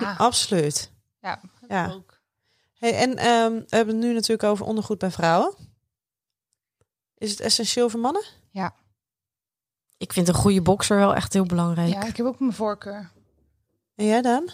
Ja, 0.00 0.14
Absoluut. 0.18 0.90
ja, 1.20 1.40
Ja. 1.68 1.90
ook. 1.92 2.20
Hey, 2.78 2.94
en 2.94 3.16
ehm, 3.16 3.52
we 3.52 3.76
hebben 3.76 3.94
het 3.96 4.04
nu 4.04 4.12
natuurlijk 4.12 4.42
over 4.48 4.66
ondergoed 4.66 4.98
bij 4.98 5.10
vrouwen. 5.10 5.54
Is 7.18 7.30
het 7.30 7.40
essentieel 7.40 7.88
voor 7.90 8.00
mannen? 8.00 8.24
Ik 9.96 10.12
vind 10.12 10.28
een 10.28 10.34
goede 10.34 10.62
bokser 10.62 10.96
wel 10.96 11.14
echt 11.14 11.32
heel 11.32 11.44
belangrijk. 11.46 11.92
Ja, 11.92 12.04
ik 12.04 12.16
heb 12.16 12.26
ook 12.26 12.38
mijn 12.40 12.52
voorkeur. 12.52 13.10
En 13.96 14.06
jij 14.06 14.22
dan? 14.22 14.50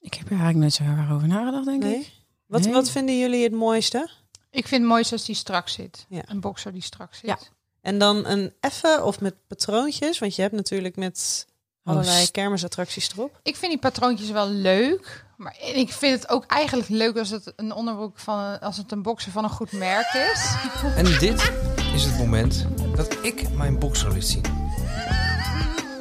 Ik 0.00 0.14
heb 0.14 0.24
er 0.24 0.30
eigenlijk 0.30 0.58
nooit 0.60 0.72
zo 0.72 0.82
heel 0.82 0.96
erg 0.96 1.10
over 1.10 1.28
nagedacht, 1.28 1.64
denk 1.64 1.84
ik. 1.84 2.12
Wat, 2.46 2.60
Nee. 2.64 2.72
wat 2.72 2.90
vinden 2.90 3.18
jullie 3.18 3.42
het 3.42 3.52
mooiste? 3.52 4.08
Ik 4.50 4.66
vind 4.68 4.80
het 4.80 4.90
mooiste 4.90 5.12
als 5.14 5.24
die 5.24 5.34
strak 5.34 5.68
zit. 5.68 6.06
Ja. 6.08 6.22
Een 6.26 6.40
boxer 6.40 6.72
die 6.72 6.82
strak 6.82 7.14
zit. 7.14 7.24
Ja. 7.26 7.38
En 7.80 7.98
dan 7.98 8.26
een 8.26 8.52
effen 8.60 9.04
of 9.04 9.20
met 9.20 9.34
patroontjes? 9.46 10.18
Want 10.18 10.34
je 10.36 10.42
hebt 10.42 10.54
natuurlijk 10.54 10.96
met 10.96 11.46
Oh, 11.84 11.94
allerlei 11.94 12.30
kermisattracties 12.30 13.10
erop. 13.12 13.40
Ik 13.42 13.56
vind 13.56 13.72
die 13.72 13.80
patroontjes 13.80 14.30
wel 14.30 14.48
leuk. 14.48 15.26
Maar 15.36 15.56
ik 15.74 15.92
vind 15.92 16.20
het 16.20 16.30
ook 16.30 16.44
eigenlijk 16.46 16.88
leuk 16.88 17.16
als 17.18 17.30
het 17.30 17.52
een 17.56 17.72
onderbroek 17.72 18.18
van 18.18 18.60
als 18.60 18.76
het 18.76 18.92
een 18.92 19.02
boxer 19.02 19.32
van 19.32 19.44
een 19.44 19.50
goed 19.50 19.72
merk 19.72 20.12
is. 20.32 20.54
En 20.96 21.04
dit 21.04 21.52
is 21.98 22.04
het 22.04 22.18
moment 22.18 22.66
dat 22.96 23.16
ik 23.22 23.50
mijn 23.50 23.78
boxer 23.78 24.12
liet 24.12 24.26
zien. 24.26 24.42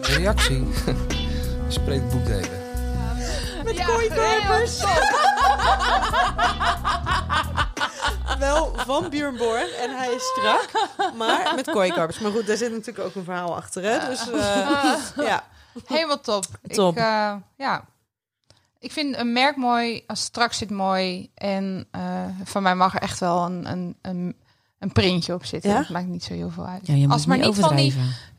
De 0.02 0.14
reactie 0.18 0.68
spreekt 1.78 2.10
boekdelen. 2.10 2.62
Met 3.64 3.86
kooikorpers. 3.86 4.84
Wel 8.40 8.74
van 8.76 9.10
Björn 9.10 9.38
Born 9.38 9.68
en 9.82 9.98
hij 9.98 10.14
is 10.14 10.24
strak, 10.24 10.90
maar 11.16 11.56
met 11.56 11.72
kooikarpers. 11.72 12.20
Maar 12.20 12.32
goed, 12.32 12.48
daar 12.48 12.58
zit 12.58 12.72
natuurlijk 12.72 13.08
ook 13.08 13.16
een 13.16 13.24
verhaal 13.24 13.56
achter, 13.56 13.84
hè? 13.84 14.08
Dus 14.08 14.32
eh, 14.32 15.26
ja. 15.26 15.44
Helemaal 15.86 16.20
top. 16.20 16.46
Top. 16.68 16.92
Ik, 16.92 16.98
eh, 17.04 17.36
ja. 17.56 17.86
ik 18.80 18.92
vind 18.92 19.18
een 19.18 19.34
merk 19.34 19.56
mooi 19.56 20.04
als 20.08 20.20
het 20.20 20.28
strak 20.28 20.54
zit 20.54 20.70
mooi. 20.70 21.32
En 21.36 21.88
eh, 21.92 22.26
van 22.44 22.64
mij 22.64 22.76
mag 22.76 22.96
er 22.96 23.02
echt 23.02 23.20
wel 23.20 23.46
een, 23.46 23.72
een, 23.72 23.98
een, 24.02 24.36
een 24.80 24.92
printje 24.92 25.34
op 25.34 25.46
zitten. 25.46 25.70
Ja? 25.72 25.78
Dat 25.80 25.90
maakt 25.90 26.08
niet 26.08 26.24
zo 26.24 26.34
heel 26.34 26.50
veel 26.50 26.66
uit. 26.66 26.88
Ja, 26.88 26.94
je 26.94 27.02
moet 27.04 27.12
als 27.12 27.26
maar 27.26 27.38
niet 27.38 27.56
van 27.56 27.76
die. 27.76 27.94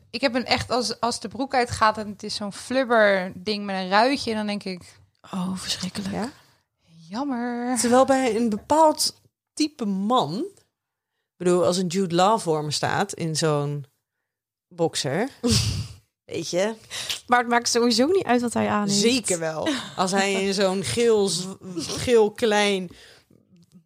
Ik 0.09 0.21
heb 0.21 0.35
een 0.35 0.45
echt 0.45 0.69
als, 0.71 0.99
als 0.99 1.19
de 1.19 1.27
broek 1.27 1.53
uitgaat 1.53 1.97
en 1.97 2.07
het 2.07 2.23
is 2.23 2.35
zo'n 2.35 2.53
flubber 2.53 3.31
ding 3.35 3.65
met 3.65 3.75
een 3.75 3.89
ruitje. 3.89 4.33
Dan 4.33 4.47
denk 4.47 4.63
ik, 4.63 4.99
Oh, 5.33 5.55
verschrikkelijk. 5.57 6.13
ja. 6.13 6.29
jammer. 7.09 7.77
Terwijl 7.79 8.05
bij 8.05 8.35
een 8.35 8.49
bepaald 8.49 9.21
type 9.53 9.85
man... 9.85 10.33
Ik 10.37 11.45
bedoel, 11.45 11.65
als 11.65 11.77
een 11.77 11.87
Jude 11.87 12.15
Law 12.15 12.39
voor 12.39 12.63
me 12.63 12.71
staat 12.71 13.13
in 13.13 13.35
zo'n 13.35 13.85
boxer... 14.67 15.29
Weet 16.25 16.49
je, 16.49 16.73
Maar 17.27 17.39
het 17.39 17.47
maakt 17.47 17.69
sowieso 17.69 18.05
niet 18.07 18.23
uit 18.23 18.41
wat 18.41 18.53
hij 18.53 18.67
aan 18.67 18.87
heeft. 18.87 18.99
zeker 18.99 19.39
wel. 19.39 19.67
Als 19.95 20.11
hij 20.11 20.33
in 20.33 20.53
zo'n 20.53 20.83
geel, 20.83 21.29
geel 21.75 22.31
klein 22.31 22.89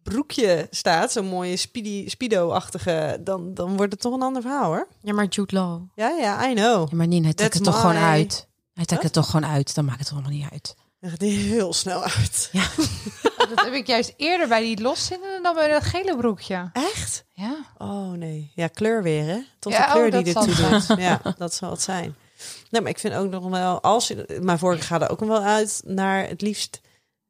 broekje 0.04 0.66
staat, 0.70 1.12
zo'n 1.12 1.26
mooie 1.26 1.56
speedy, 1.56 2.08
speedo-achtige, 2.08 3.20
dan, 3.20 3.54
dan 3.54 3.76
wordt 3.76 3.92
het 3.92 4.00
toch 4.00 4.14
een 4.14 4.22
ander 4.22 4.42
verhaal, 4.42 4.66
hoor. 4.66 4.88
Ja, 5.00 5.12
maar 5.12 5.26
Jude 5.26 5.54
Law. 5.54 5.82
Ja, 5.94 6.08
ja, 6.08 6.50
I 6.50 6.54
know. 6.54 6.90
Ja, 6.90 6.96
maar 6.96 7.06
Nien, 7.06 7.24
hij 7.24 7.34
trekt 7.34 7.54
het 7.54 7.64
toch 7.64 7.80
gewoon 7.80 7.96
uit. 7.96 8.48
Hij 8.74 8.84
trekt 8.84 9.02
het 9.02 9.12
toch 9.12 9.30
gewoon 9.30 9.50
uit. 9.50 9.74
Dan 9.74 9.84
maakt 9.84 9.98
het 9.98 10.10
allemaal 10.12 10.30
niet 10.30 10.46
uit. 10.52 10.74
Dat 11.00 11.10
gaat 11.10 11.20
heel 11.20 11.72
snel 11.72 12.02
uit. 12.02 12.50
Dat 13.48 13.64
heb 13.64 13.72
ik 13.72 13.86
juist 13.86 14.14
eerder 14.16 14.48
bij 14.48 14.60
die 14.60 14.80
loszittende 14.80 15.38
dan 15.42 15.54
bij 15.54 15.68
dat 15.68 15.82
gele 15.82 16.16
broekje. 16.16 16.70
Echt? 16.72 17.24
Ja. 17.32 17.56
Oh 17.78 18.10
nee. 18.10 18.52
Ja, 18.54 18.66
kleur 18.66 19.02
weer, 19.02 19.24
hè? 19.24 19.38
Tot 19.58 19.72
Ja, 19.72 19.86
de 19.86 19.92
kleur 19.92 20.06
oh, 20.06 20.12
die 20.12 20.34
dat 20.34 20.46
er 20.46 20.52
zal 20.52 20.68
toe 20.68 20.74
het 20.74 20.88
doet. 20.88 20.98
Ja, 20.98 21.20
dat 21.38 21.54
zal 21.54 21.70
het 21.70 21.82
zijn. 21.82 22.16
Nee, 22.70 22.80
maar 22.80 22.90
ik 22.90 22.98
vind 22.98 23.14
ook 23.14 23.30
nog 23.30 23.48
wel, 23.48 23.82
als 23.82 24.08
je, 24.08 24.38
maar 24.42 24.58
vorige 24.58 24.82
gaat 24.82 25.02
er 25.02 25.10
ook 25.10 25.20
nog 25.20 25.28
wel 25.28 25.42
uit 25.42 25.82
naar 25.84 26.28
het 26.28 26.40
liefst 26.40 26.80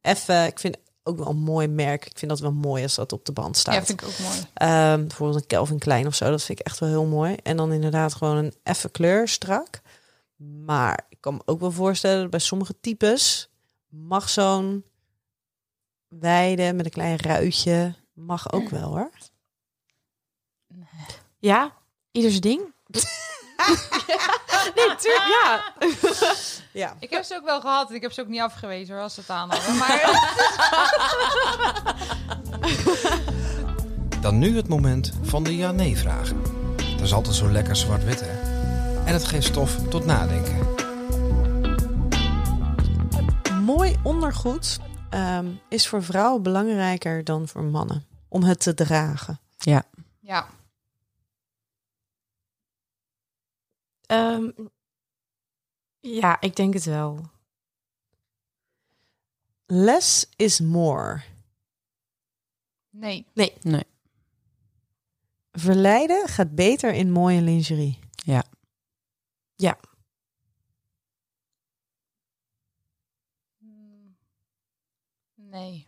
even, 0.05 0.45
ik 0.45 0.59
vind 0.59 0.77
ook 1.07 1.17
wel 1.17 1.27
een 1.27 1.37
mooi 1.37 1.67
merk. 1.67 2.05
Ik 2.05 2.17
vind 2.17 2.31
dat 2.31 2.39
wel 2.39 2.51
mooi 2.51 2.83
als 2.83 2.95
dat 2.95 3.13
op 3.13 3.25
de 3.25 3.31
band 3.31 3.57
staat. 3.57 3.73
ja, 3.73 3.85
vind 3.85 4.01
ik 4.01 4.07
ook 4.07 4.19
mooi. 4.19 4.37
Ehm, 4.53 5.07
bijvoorbeeld 5.07 5.41
een 5.41 5.47
Calvin 5.47 5.79
Klein 5.79 6.07
of 6.07 6.15
zo. 6.15 6.29
Dat 6.29 6.43
vind 6.43 6.59
ik 6.59 6.65
echt 6.65 6.79
wel 6.79 6.89
heel 6.89 7.05
mooi. 7.05 7.35
En 7.43 7.57
dan 7.57 7.71
inderdaad 7.71 8.13
gewoon 8.13 8.37
een 8.37 8.53
effe 8.63 8.89
kleur 8.89 9.27
strak. 9.27 9.81
Maar 10.35 11.05
ik 11.09 11.17
kan 11.19 11.33
me 11.33 11.41
ook 11.45 11.59
wel 11.59 11.71
voorstellen 11.71 12.21
dat 12.21 12.29
bij 12.29 12.39
sommige 12.39 12.79
types 12.81 13.49
mag 13.89 14.29
zo'n 14.29 14.83
wijde 16.07 16.73
met 16.73 16.85
een 16.85 16.91
klein 16.91 17.17
ruitje 17.17 17.95
mag 18.13 18.51
ook 18.51 18.69
wel 18.69 18.89
hoor. 18.89 19.11
Ja, 21.39 21.73
ieder 22.11 22.29
zijn 22.29 22.41
ding. 22.41 22.73
nee, 24.75 24.95
tuurlijk, 24.95 25.27
ja. 25.43 25.63
Ja. 26.71 26.95
Ik 26.99 27.09
heb 27.09 27.23
ze 27.23 27.35
ook 27.35 27.45
wel 27.45 27.61
gehad 27.61 27.89
en 27.89 27.95
ik 27.95 28.01
heb 28.01 28.11
ze 28.11 28.21
ook 28.21 28.27
niet 28.27 28.41
afgewezen 28.41 28.93
hoor, 28.93 29.03
als 29.03 29.13
ze 29.13 29.19
het 29.19 29.29
aan 29.29 29.49
hadden. 29.49 29.77
Maar 29.77 30.23
Dan 34.21 34.37
nu 34.37 34.55
het 34.55 34.67
moment 34.67 35.13
van 35.21 35.43
de 35.43 35.55
ja-nee-vragen. 35.55 36.41
Dat 36.75 37.01
is 37.01 37.13
altijd 37.13 37.35
zo 37.35 37.51
lekker 37.51 37.75
zwart-wit, 37.75 38.21
hè? 38.23 38.39
En 39.05 39.13
het 39.13 39.25
geeft 39.25 39.45
stof 39.47 39.75
tot 39.89 40.05
nadenken. 40.05 40.67
Mooi 43.63 43.95
ondergoed 44.03 44.79
ehm, 45.09 45.47
is 45.69 45.87
voor 45.87 46.03
vrouwen 46.03 46.43
belangrijker 46.43 47.23
dan 47.23 47.47
voor 47.47 47.63
mannen. 47.63 48.05
Om 48.27 48.43
het 48.43 48.59
te 48.59 48.73
dragen. 48.73 49.39
Ja. 49.57 49.83
ja, 50.19 50.47
Ehm, 54.07 54.51
ja, 55.99 56.41
ik 56.41 56.55
denk 56.55 56.73
het 56.73 56.83
wel. 56.83 57.29
Less 59.65 60.29
is 60.35 60.59
more. 60.59 61.23
nee. 63.33 63.53
Nee. 63.61 63.83
Verleiden 65.51 66.27
gaat 66.27 66.55
beter 66.55 66.93
in 66.93 67.11
mooie 67.11 67.41
lingerie. 67.41 67.99
Ja. 68.15 68.43
Ja. 69.55 69.77
Hmm. 73.57 74.15
Nee. 75.35 75.87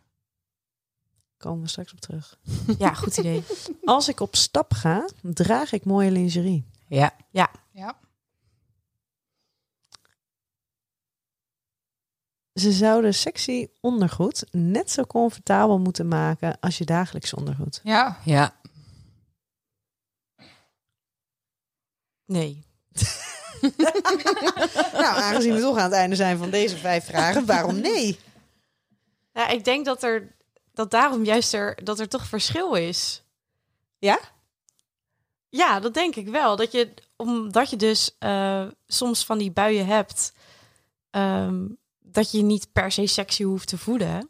Komen 1.37 1.61
we 1.61 1.67
straks 1.69 1.93
op 1.93 1.99
terug. 1.99 2.39
Ja, 2.77 2.93
goed 2.93 3.17
idee. 3.17 3.43
Als 3.83 4.07
ik 4.07 4.19
op 4.19 4.35
stap 4.35 4.73
ga, 4.73 5.09
draag 5.21 5.71
ik 5.71 5.85
mooie 5.85 6.11
lingerie. 6.11 6.65
Ja. 6.87 7.15
Ja. 7.29 7.51
Ze 12.59 12.71
zouden 12.71 13.13
sexy 13.13 13.67
ondergoed 13.81 14.43
net 14.51 14.91
zo 14.91 15.03
comfortabel 15.03 15.79
moeten 15.79 16.07
maken 16.07 16.59
als 16.59 16.77
je 16.77 16.85
dagelijks 16.85 17.33
ondergoed. 17.33 17.81
Ja. 17.83 18.17
Ja. 18.25 18.55
Nee. 22.25 22.65
nou, 24.93 25.17
aangezien 25.17 25.53
we 25.53 25.59
toch 25.59 25.77
aan 25.77 25.83
het 25.83 25.93
einde 25.93 26.15
zijn 26.15 26.37
van 26.37 26.49
deze 26.49 26.77
vijf 26.77 27.05
vragen, 27.05 27.45
waarom 27.45 27.79
nee? 27.79 28.19
Ja, 29.33 29.47
ik 29.47 29.63
denk 29.63 29.85
dat 29.85 30.03
er 30.03 30.35
dat 30.73 30.91
daarom 30.91 31.23
juist 31.23 31.53
er 31.53 31.83
dat 31.83 31.99
er 31.99 32.07
toch 32.07 32.27
verschil 32.27 32.73
is. 32.73 33.23
Ja? 33.97 34.19
Ja, 35.49 35.79
dat 35.79 35.93
denk 35.93 36.15
ik 36.15 36.27
wel. 36.27 36.55
Dat 36.55 36.71
je 36.71 36.93
omdat 37.15 37.69
je 37.69 37.75
dus 37.75 38.15
eh, 38.19 38.67
soms 38.87 39.25
van 39.25 39.37
die 39.37 39.51
buien 39.51 39.85
hebt, 39.85 40.33
ehm, 41.09 41.65
dat 42.11 42.31
je 42.31 42.37
je 42.37 42.43
niet 42.43 42.71
per 42.71 42.91
se 42.91 43.07
sexy 43.07 43.43
hoeft 43.43 43.67
te 43.67 43.77
voelen. 43.77 44.29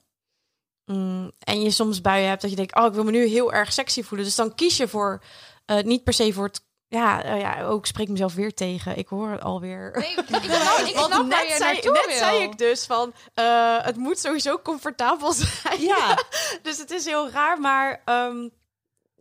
mm, 0.86 1.32
en 1.40 1.62
je 1.62 1.72
soms 1.72 2.02
buien 2.02 2.30
hebt 2.30 2.42
dat 2.42 2.50
je 2.50 2.56
denkt, 2.56 2.76
oh, 2.76 2.86
ik 2.86 2.94
wil 2.94 3.04
me 3.04 3.12
nu 3.12 3.26
heel 3.26 3.54
erg 3.54 3.74
sexy 3.74 4.04
voelen. 4.04 4.26
Dus 4.28 4.36
dan 4.36 4.56
kies 4.56 4.78
je 4.78 4.88
voor, 4.88 5.24
eh, 5.66 5.84
niet 5.84 6.04
per 6.04 6.14
se 6.14 6.34
voor 6.34 6.46
het, 6.46 6.66
ja, 6.88 7.24
eh, 7.24 7.40
ja, 7.40 7.64
ook 7.64 7.86
spreek 7.86 8.06
ik 8.06 8.12
mezelf 8.12 8.34
weer 8.34 8.54
tegen. 8.54 8.98
Ik 8.98 9.08
hoor 9.08 9.30
het 9.30 9.42
alweer. 9.42 9.92
Nee, 10.00 10.12
ik 10.12 10.20
ik 10.88 10.98
snap 10.98 11.10
waar 11.10 11.26
net, 11.26 11.54
zei, 11.58 11.74
naartoe 11.74 11.92
net 11.92 12.06
wil. 12.06 12.18
zei 12.18 12.44
ik 12.44 12.58
dus 12.58 12.86
van, 12.86 13.14
eh, 13.34 13.78
het 13.84 13.96
moet 13.96 14.20
sowieso 14.20 14.60
comfortabel 14.60 15.34
zijn. 15.62 15.82
Ja. 15.82 16.18
dus 16.64 16.78
het 16.78 16.92
is 16.92 17.06
heel 17.06 17.30
raar, 17.30 17.60
maar 17.60 18.02
ehm, 18.06 18.48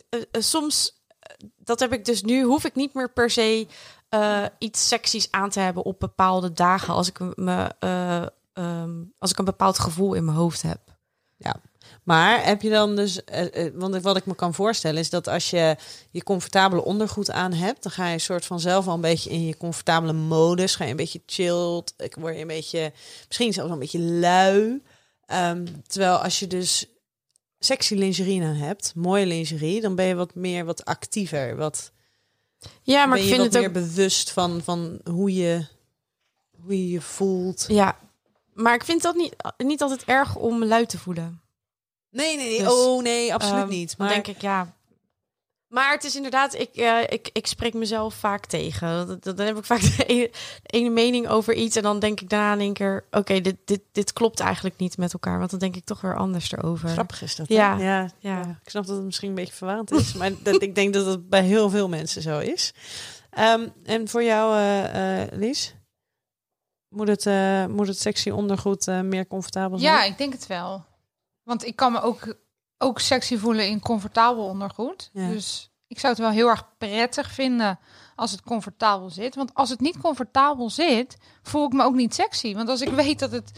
eh, 0.09 0.21
eh, 0.31 0.42
soms, 0.42 1.03
dat 1.57 1.81
heb 1.81 1.92
ik 1.92 2.05
dus 2.05 2.23
nu, 2.23 2.42
hoef 2.42 2.64
ik 2.64 2.75
niet 2.75 2.95
meer 2.95 3.12
per 3.12 3.31
se 3.31 3.66
iets 4.59 4.88
seksies 4.88 5.31
aan 5.31 5.51
te 5.51 5.61
hebben 5.61 5.83
op 5.83 6.01
bepaalde 6.01 6.53
dagen 6.53 6.95
als 6.95 7.09
ik 7.09 7.19
me, 7.19 7.71
eh, 8.57 8.64
ehm, 8.64 9.05
als 9.19 9.31
ik 9.31 9.38
een 9.38 9.45
bepaald 9.45 9.79
gevoel 9.79 10.14
in 10.14 10.25
mijn 10.25 10.37
hoofd 10.37 10.62
heb. 10.62 10.95
Maar 12.03 12.45
heb 12.45 12.62
je 12.62 12.71
dan 12.71 12.97
dus, 12.97 13.25
eh, 13.25 13.66
eh, 13.66 13.73
want 13.75 14.03
wat 14.03 14.16
ik 14.16 14.27
me 14.27 14.35
kan 14.35 14.55
voorstellen 14.55 15.01
is 15.01 15.11
dat 15.11 15.29
als 15.29 15.51
je 15.51 15.77
je 16.11 16.23
comfortabele 16.23 16.85
ondergoed 16.85 17.31
aan 17.31 17.53
hebt, 17.53 17.83
dan 17.83 17.92
ga 17.92 18.07
je 18.07 18.12
een 18.12 18.21
soort 18.21 18.47
van 18.47 18.61
zelf 18.61 18.87
al 18.87 18.95
een 18.95 19.01
beetje 19.01 19.31
in 19.31 19.47
je 19.47 19.57
comfortabele 19.57 20.12
modus, 20.12 20.75
ga 20.75 20.85
je 20.85 20.90
een 20.90 20.97
beetje 20.97 21.23
chilled, 21.27 21.95
ik 21.97 22.14
word 22.14 22.35
je 22.35 22.40
een 22.40 22.47
beetje, 22.47 22.92
misschien 23.27 23.53
zelfs 23.53 23.71
een 23.71 23.79
beetje 23.79 24.01
lui. 24.01 24.83
Ehm, 25.27 25.66
terwijl 25.87 26.16
als 26.16 26.38
je 26.38 26.47
dus 26.47 26.87
sexy 27.59 27.95
lingerie 27.95 28.42
aan 28.42 28.55
hebt, 28.55 28.92
mooie 28.95 29.27
lingerie, 29.27 29.81
dan 29.81 29.95
ben 29.95 30.07
je 30.07 30.14
wat 30.14 30.35
meer 30.35 30.64
wat 30.64 30.85
actiever, 30.85 31.57
wat 31.57 31.92
Ja, 32.83 33.07
maar 33.07 33.16
ben 33.16 33.27
ik 33.27 33.33
je 33.33 33.35
vind 33.35 33.42
wat 33.42 33.62
het 33.62 33.73
meer 33.73 33.83
ook 33.83 33.87
bewust 33.87 34.31
van, 34.31 34.61
van 34.62 35.01
hoe 35.05 35.35
je 35.35 35.66
hoe 36.62 36.83
je 36.83 36.90
je 36.90 37.01
voelt. 37.01 37.64
Ja, 37.69 37.99
maar 38.57 38.75
ik 38.75 38.85
vind 38.85 39.03
dat 39.03 39.14
niet, 39.14 39.35
niet 39.57 39.83
altijd 39.83 40.05
erg 40.05 40.37
om 40.37 40.59
me 40.59 40.66
lui 40.66 40.87
te 40.87 40.99
voelen. 40.99 41.40
Nee, 42.11 42.37
nee, 42.37 42.49
nee. 42.49 42.59
Dus, 42.59 42.69
oh 42.73 43.03
nee, 43.03 43.35
absoluut 43.35 43.61
Ehm, 43.61 43.69
niet. 43.69 43.99
Maar 43.99 44.09
denk 44.09 44.27
ik, 44.27 44.40
ja. 44.40 44.75
Maar 45.66 45.92
het 45.92 46.05
is 46.05 46.16
inderdaad, 46.16 46.55
ik, 46.55 46.75
eh, 46.75 47.01
ik, 47.09 47.31
ik 47.33 47.47
spreek 47.47 47.75
mezelf 47.75 48.14
vaak 48.14 48.47
tegen. 48.47 49.21
Dan 49.21 49.38
heb 49.47 49.59
ik 49.59 49.64
vaak 49.64 49.81
de 49.97 50.05
ene, 50.07 50.31
de 50.62 50.79
ene 50.79 50.88
mening 50.90 51.29
over 51.29 51.55
iets. 51.55 51.77
En 51.77 51.83
dan 51.83 51.99
denk 51.99 52.21
ik 52.21 52.29
daarna 52.29 52.53
in 52.53 52.61
één 52.61 52.73
keer, 52.73 53.05
oké, 53.11 53.40
dit, 53.40 53.57
dit, 53.64 53.81
dit 53.92 54.12
klopt 54.12 54.40
eigenlijk 54.40 54.79
niet 54.79 54.97
met 54.97 55.12
elkaar. 55.12 55.38
Want 55.38 55.51
dan 55.51 55.59
denk 55.59 55.77
ik 55.77 55.85
toch 55.85 56.01
weer 56.01 56.16
anders 56.16 56.53
erover. 56.53 56.88
grappig 56.88 57.23
is 57.23 57.37
dat. 57.37 57.49
Ja. 57.49 57.77
ja, 57.79 58.01
Ja. 58.01 58.09
ja. 58.19 58.59
Ik 58.62 58.71
snap 58.71 58.87
dat 58.87 58.97
het 58.97 59.05
misschien 59.05 59.29
een 59.29 59.35
beetje 59.35 59.53
verwarrend 59.55 59.90
is, 59.90 60.12
maar 60.14 60.31
dat, 60.42 60.62
ik 60.62 60.75
denk 60.75 60.95
dat 60.95 61.07
het 61.07 61.29
bij 61.29 61.42
heel 61.42 61.71
veel 61.71 61.88
mensen 61.88 62.23
zo 62.23 62.38
is. 62.38 62.73
Ehm, 63.31 63.69
en 63.85 64.09
voor 64.09 64.23
jou, 64.23 64.57
eh 64.57 65.23
eh, 65.23 65.29
Lies? 65.33 65.75
Moet 66.88 67.09
het, 67.09 67.27
eh, 67.27 67.66
moet 67.66 67.87
het 67.87 68.01
sexy 68.01 68.31
ondergoed 68.31 68.88
eh, 68.88 69.01
meer 69.01 69.27
comfortabel 69.27 69.79
zijn? 69.79 69.92
Ja, 69.92 70.03
ik 70.05 70.18
denk 70.18 70.33
het 70.33 70.46
wel. 70.46 70.85
Want 71.42 71.66
ik 71.66 71.77
kan 71.77 71.92
me 71.92 72.01
ook, 72.01 72.37
ook 72.79 73.01
sexy 73.01 73.37
voelen 73.37 73.68
in 73.68 73.81
comfortabel 73.81 74.44
ondergoed. 74.44 75.11
Ja. 75.12 75.29
Dus 75.29 75.70
ik 75.87 75.99
zou 75.99 76.12
het 76.12 76.22
wel 76.22 76.31
heel 76.33 76.49
erg 76.49 76.64
prettig 76.79 77.31
vinden 77.31 77.79
als 78.16 78.31
het 78.31 78.42
comfortabel 78.42 79.11
zit. 79.11 79.35
Want 79.35 79.55
als 79.55 79.70
het 79.70 79.81
niet 79.81 79.99
comfortabel 79.99 80.70
zit, 80.70 81.16
voel 81.42 81.66
ik 81.66 81.72
me 81.72 81.83
ook 81.83 81.94
niet 81.94 82.14
sexy. 82.14 82.55
Want 82.55 82.68
als 82.68 82.81
ik 82.81 82.88
weet 83.05 83.18
dat 83.18 83.31
het 83.33 83.51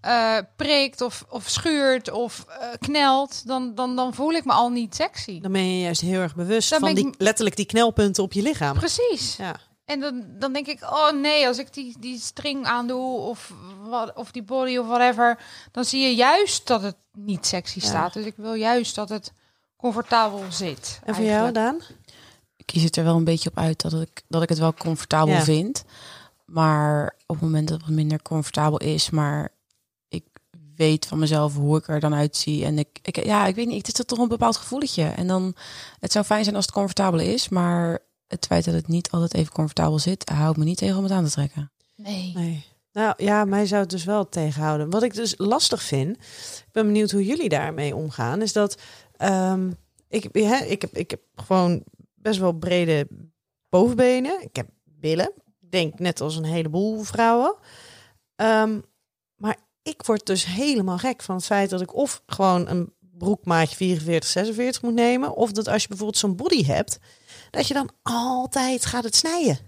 eh, 0.00 0.38
prikt 0.56 1.00
of, 1.00 1.24
of 1.28 1.48
schuurt 1.48 2.10
of 2.10 2.46
knelt, 2.80 3.46
dan, 3.46 3.74
dan, 3.74 3.96
dan 3.96 4.14
voel 4.14 4.32
ik 4.32 4.44
me 4.44 4.52
al 4.52 4.68
niet 4.70 4.94
sexy. 4.94 5.40
Dan 5.40 5.52
ben 5.52 5.74
je 5.76 5.80
juist 5.80 6.00
heel 6.00 6.20
erg 6.20 6.34
bewust 6.34 6.70
Dan 6.70 6.80
van 6.80 6.94
die, 6.94 7.06
ik- 7.08 7.14
letterlijk 7.18 7.56
die 7.56 7.66
knelpunten 7.66 8.22
op 8.22 8.32
je 8.32 8.42
lichaam. 8.42 8.76
Precies. 8.76 9.36
Ja. 9.36 9.56
En 9.86 10.00
dan, 10.00 10.24
dan 10.38 10.52
denk 10.52 10.66
ik, 10.66 10.82
oh 10.82 11.10
nee, 11.12 11.46
als 11.46 11.58
ik 11.58 11.72
die, 11.74 11.96
die 12.00 12.18
string 12.18 12.64
aandoe 12.66 13.18
of, 13.18 13.52
wat, 13.82 14.12
of 14.14 14.30
die 14.30 14.42
body 14.42 14.76
of 14.76 14.86
whatever, 14.86 15.38
dan 15.72 15.84
zie 15.84 16.00
je 16.00 16.14
juist 16.14 16.66
dat 16.66 16.82
het 16.82 16.96
niet 17.12 17.46
sexy 17.46 17.78
Ja. 17.78 17.86
staat. 17.86 18.12
Dus 18.12 18.24
ik 18.24 18.34
wil 18.36 18.54
juist 18.54 18.94
dat 18.94 19.08
het 19.08 19.32
comfortabel 19.76 20.42
zit. 20.50 21.00
En 21.04 21.14
voor 21.14 21.24
jou. 21.24 21.52
Daan? 21.52 21.80
Ik 22.56 22.66
kies 22.66 22.82
het 22.82 22.96
er 22.96 23.04
wel 23.04 23.16
een 23.16 23.24
beetje 23.24 23.50
op 23.50 23.58
uit 23.58 23.80
dat 23.80 23.92
ik, 23.92 24.22
dat 24.28 24.42
ik 24.42 24.48
het 24.48 24.58
wel 24.58 24.74
comfortabel 24.74 25.34
Ja. 25.34 25.42
vind. 25.42 25.84
Maar 26.44 27.14
op 27.26 27.34
het 27.36 27.44
moment 27.44 27.68
dat 27.68 27.76
het 27.76 27.86
wat 27.86 27.96
minder 27.96 28.22
comfortabel 28.22 28.78
is, 28.78 29.10
maar 29.10 29.52
ik 30.08 30.24
weet 30.76 31.06
van 31.06 31.18
mezelf 31.18 31.54
hoe 31.54 31.78
ik 31.78 31.88
er 31.88 32.00
dan 32.00 32.14
uitzie. 32.14 32.64
En 32.64 32.78
ik, 32.78 32.98
ik 33.02 33.24
ja, 33.24 33.46
ik 33.46 33.54
weet 33.54 33.66
niet, 33.66 33.86
het 33.86 33.98
is 33.98 34.04
toch 34.04 34.18
een 34.18 34.28
bepaald 34.28 34.56
gevoeletje. 34.56 35.04
En 35.04 35.26
dan, 35.26 35.54
het 36.00 36.12
zou 36.12 36.24
fijn 36.24 36.44
zijn 36.44 36.56
als 36.56 36.64
het 36.64 36.74
comfortabel 36.74 37.20
is, 37.20 37.48
maar 37.48 37.98
het 38.26 38.46
feit 38.46 38.64
dat 38.64 38.74
het 38.74 38.88
niet 38.88 39.10
altijd 39.10 39.34
even 39.34 39.52
comfortabel 39.52 39.98
zit, 39.98 40.28
houdt 40.28 40.58
me 40.58 40.64
niet 40.64 40.78
tegen 40.78 40.96
om 40.96 41.02
het 41.02 41.12
aan 41.12 41.24
te 41.24 41.30
trekken. 41.30 41.72
Nee. 41.96 42.32
Nee. 42.34 42.64
Nou 42.92 43.14
ja, 43.16 43.44
mij 43.44 43.66
zou 43.66 43.80
het 43.80 43.90
dus 43.90 44.04
wel 44.04 44.28
tegenhouden. 44.28 44.90
Wat 44.90 45.02
ik 45.02 45.14
dus 45.14 45.34
lastig 45.36 45.82
vind, 45.82 46.16
ik 46.16 46.72
ben 46.72 46.86
benieuwd 46.86 47.10
hoe 47.10 47.24
jullie 47.24 47.48
daarmee 47.48 47.96
omgaan, 47.96 48.42
is 48.42 48.52
dat 48.52 48.78
ehm, 49.16 49.70
ik, 50.08 50.28
hè, 50.32 50.64
ik, 50.64 50.80
heb, 50.80 50.96
ik 50.96 51.10
heb 51.10 51.20
gewoon 51.34 51.84
best 52.14 52.38
wel 52.38 52.52
brede 52.52 53.08
bovenbenen. 53.68 54.42
Ik 54.42 54.56
heb 54.56 54.68
billen. 54.84 55.32
Ik 55.60 55.70
denk 55.70 55.98
net 55.98 56.20
als 56.20 56.36
een 56.36 56.44
heleboel 56.44 57.02
vrouwen. 57.02 57.54
Ehm, 58.36 58.80
maar 59.36 59.56
ik 59.82 60.02
word 60.02 60.26
dus 60.26 60.44
helemaal 60.44 60.98
gek 60.98 61.22
van 61.22 61.34
het 61.36 61.44
feit 61.44 61.70
dat 61.70 61.80
ik 61.80 61.94
of 61.94 62.22
gewoon 62.26 62.68
een 62.68 62.94
broekmaatje 62.98 63.76
44, 63.76 64.30
46 64.30 64.82
moet 64.82 64.94
nemen. 64.94 65.34
Of 65.34 65.52
dat 65.52 65.68
als 65.68 65.82
je 65.82 65.88
bijvoorbeeld 65.88 66.18
zo'n 66.18 66.36
body 66.36 66.64
hebt, 66.64 66.98
dat 67.50 67.68
je 67.68 67.74
dan 67.74 67.90
altijd 68.02 68.86
gaat 68.86 69.04
het 69.04 69.16
snijden. 69.16 69.58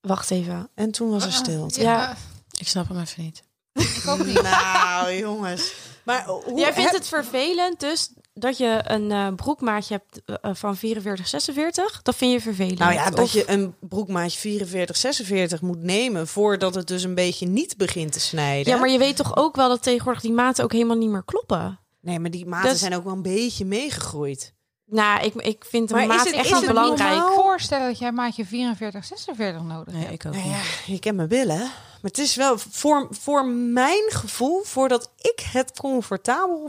Wacht 0.00 0.30
even. 0.30 0.68
En 0.74 0.90
toen 0.90 1.10
was 1.10 1.24
er 1.24 1.32
stilte. 1.32 1.80
Ja, 1.80 2.16
Ik 2.58 2.68
snap 2.68 2.88
hem 2.88 3.00
even 3.00 3.22
niet. 3.22 3.42
ik 3.72 4.02
ook 4.08 4.24
niet. 4.24 4.42
Nou, 4.42 5.12
jongens. 5.14 5.72
Maar 6.04 6.24
hoe 6.26 6.58
Jij 6.58 6.72
vindt 6.72 6.90
heb- 6.90 6.98
het 6.98 7.08
vervelend 7.08 7.80
dus 7.80 8.10
dat 8.34 8.56
je 8.58 8.80
een 8.84 9.10
eh, 9.10 9.34
broekmaatje 9.34 9.94
hebt 9.94 10.40
eh, 10.42 10.54
van 10.54 10.76
44, 10.76 11.28
46? 11.28 12.02
Dat 12.02 12.14
vind 12.16 12.32
je 12.32 12.40
vervelend? 12.40 12.78
Nou 12.78 12.92
ja, 12.92 13.10
dat 13.10 13.30
je 13.32 13.50
een 13.50 13.74
broekmaatje 13.80 14.38
44, 14.38 14.96
46 14.96 15.60
moet 15.60 15.82
nemen 15.82 16.28
voordat 16.28 16.74
het 16.74 16.86
dus 16.86 17.02
een 17.02 17.14
beetje 17.14 17.46
niet 17.46 17.76
begint 17.76 18.12
te 18.12 18.20
snijden. 18.20 18.72
Ja, 18.72 18.78
maar 18.78 18.88
je 18.88 18.98
weet 18.98 19.16
toch 19.16 19.36
ook 19.36 19.56
wel 19.56 19.68
dat 19.68 19.82
tegenwoordig 19.82 20.22
die 20.22 20.32
maten 20.32 20.64
ook 20.64 20.72
helemaal 20.72 20.96
niet 20.96 21.10
meer 21.10 21.24
kloppen? 21.24 21.80
Nee, 22.06 22.18
maar 22.20 22.30
die 22.30 22.46
maten 22.46 22.70
Dus- 22.70 22.78
zijn 22.80 22.94
ook 22.94 23.04
wel 23.04 23.12
een 23.12 23.22
beetje 23.22 23.64
meegegroeid. 23.64 24.54
Nou, 24.84 25.24
ik, 25.24 25.34
ik 25.34 25.64
vind 25.64 25.88
de 25.88 25.94
Maar 25.94 26.02
is 26.02 26.08
maat 26.08 26.24
het- 26.26 26.34
echt 26.34 26.44
is 26.44 26.50
het 26.56 26.66
belangrijk. 26.66 27.14
Ik 27.14 27.20
kan 27.20 27.28
me 27.28 27.34
voorstellen 27.42 27.86
dat 27.88 27.98
jij 27.98 28.12
maatje 28.12 28.46
44, 28.46 29.04
46 29.04 29.62
nodig 29.62 29.94
Nee, 29.94 30.02
hebt. 30.02 30.14
ik 30.14 30.26
ook 30.26 30.32
Nou 30.32 30.44
niet. 30.46 30.54
ja, 30.56 30.92
je 30.92 30.98
kent 30.98 31.16
mijn 31.16 31.28
billen. 31.28 31.58
Maar 31.58 32.10
het 32.10 32.18
is 32.18 32.34
wel 32.34 32.58
voor, 32.58 33.06
voor 33.10 33.46
mijn 33.46 34.10
gevoel, 34.10 34.62
voordat 34.62 35.10
ik 35.20 35.40
het 35.52 35.78
comfortabel 35.78 36.68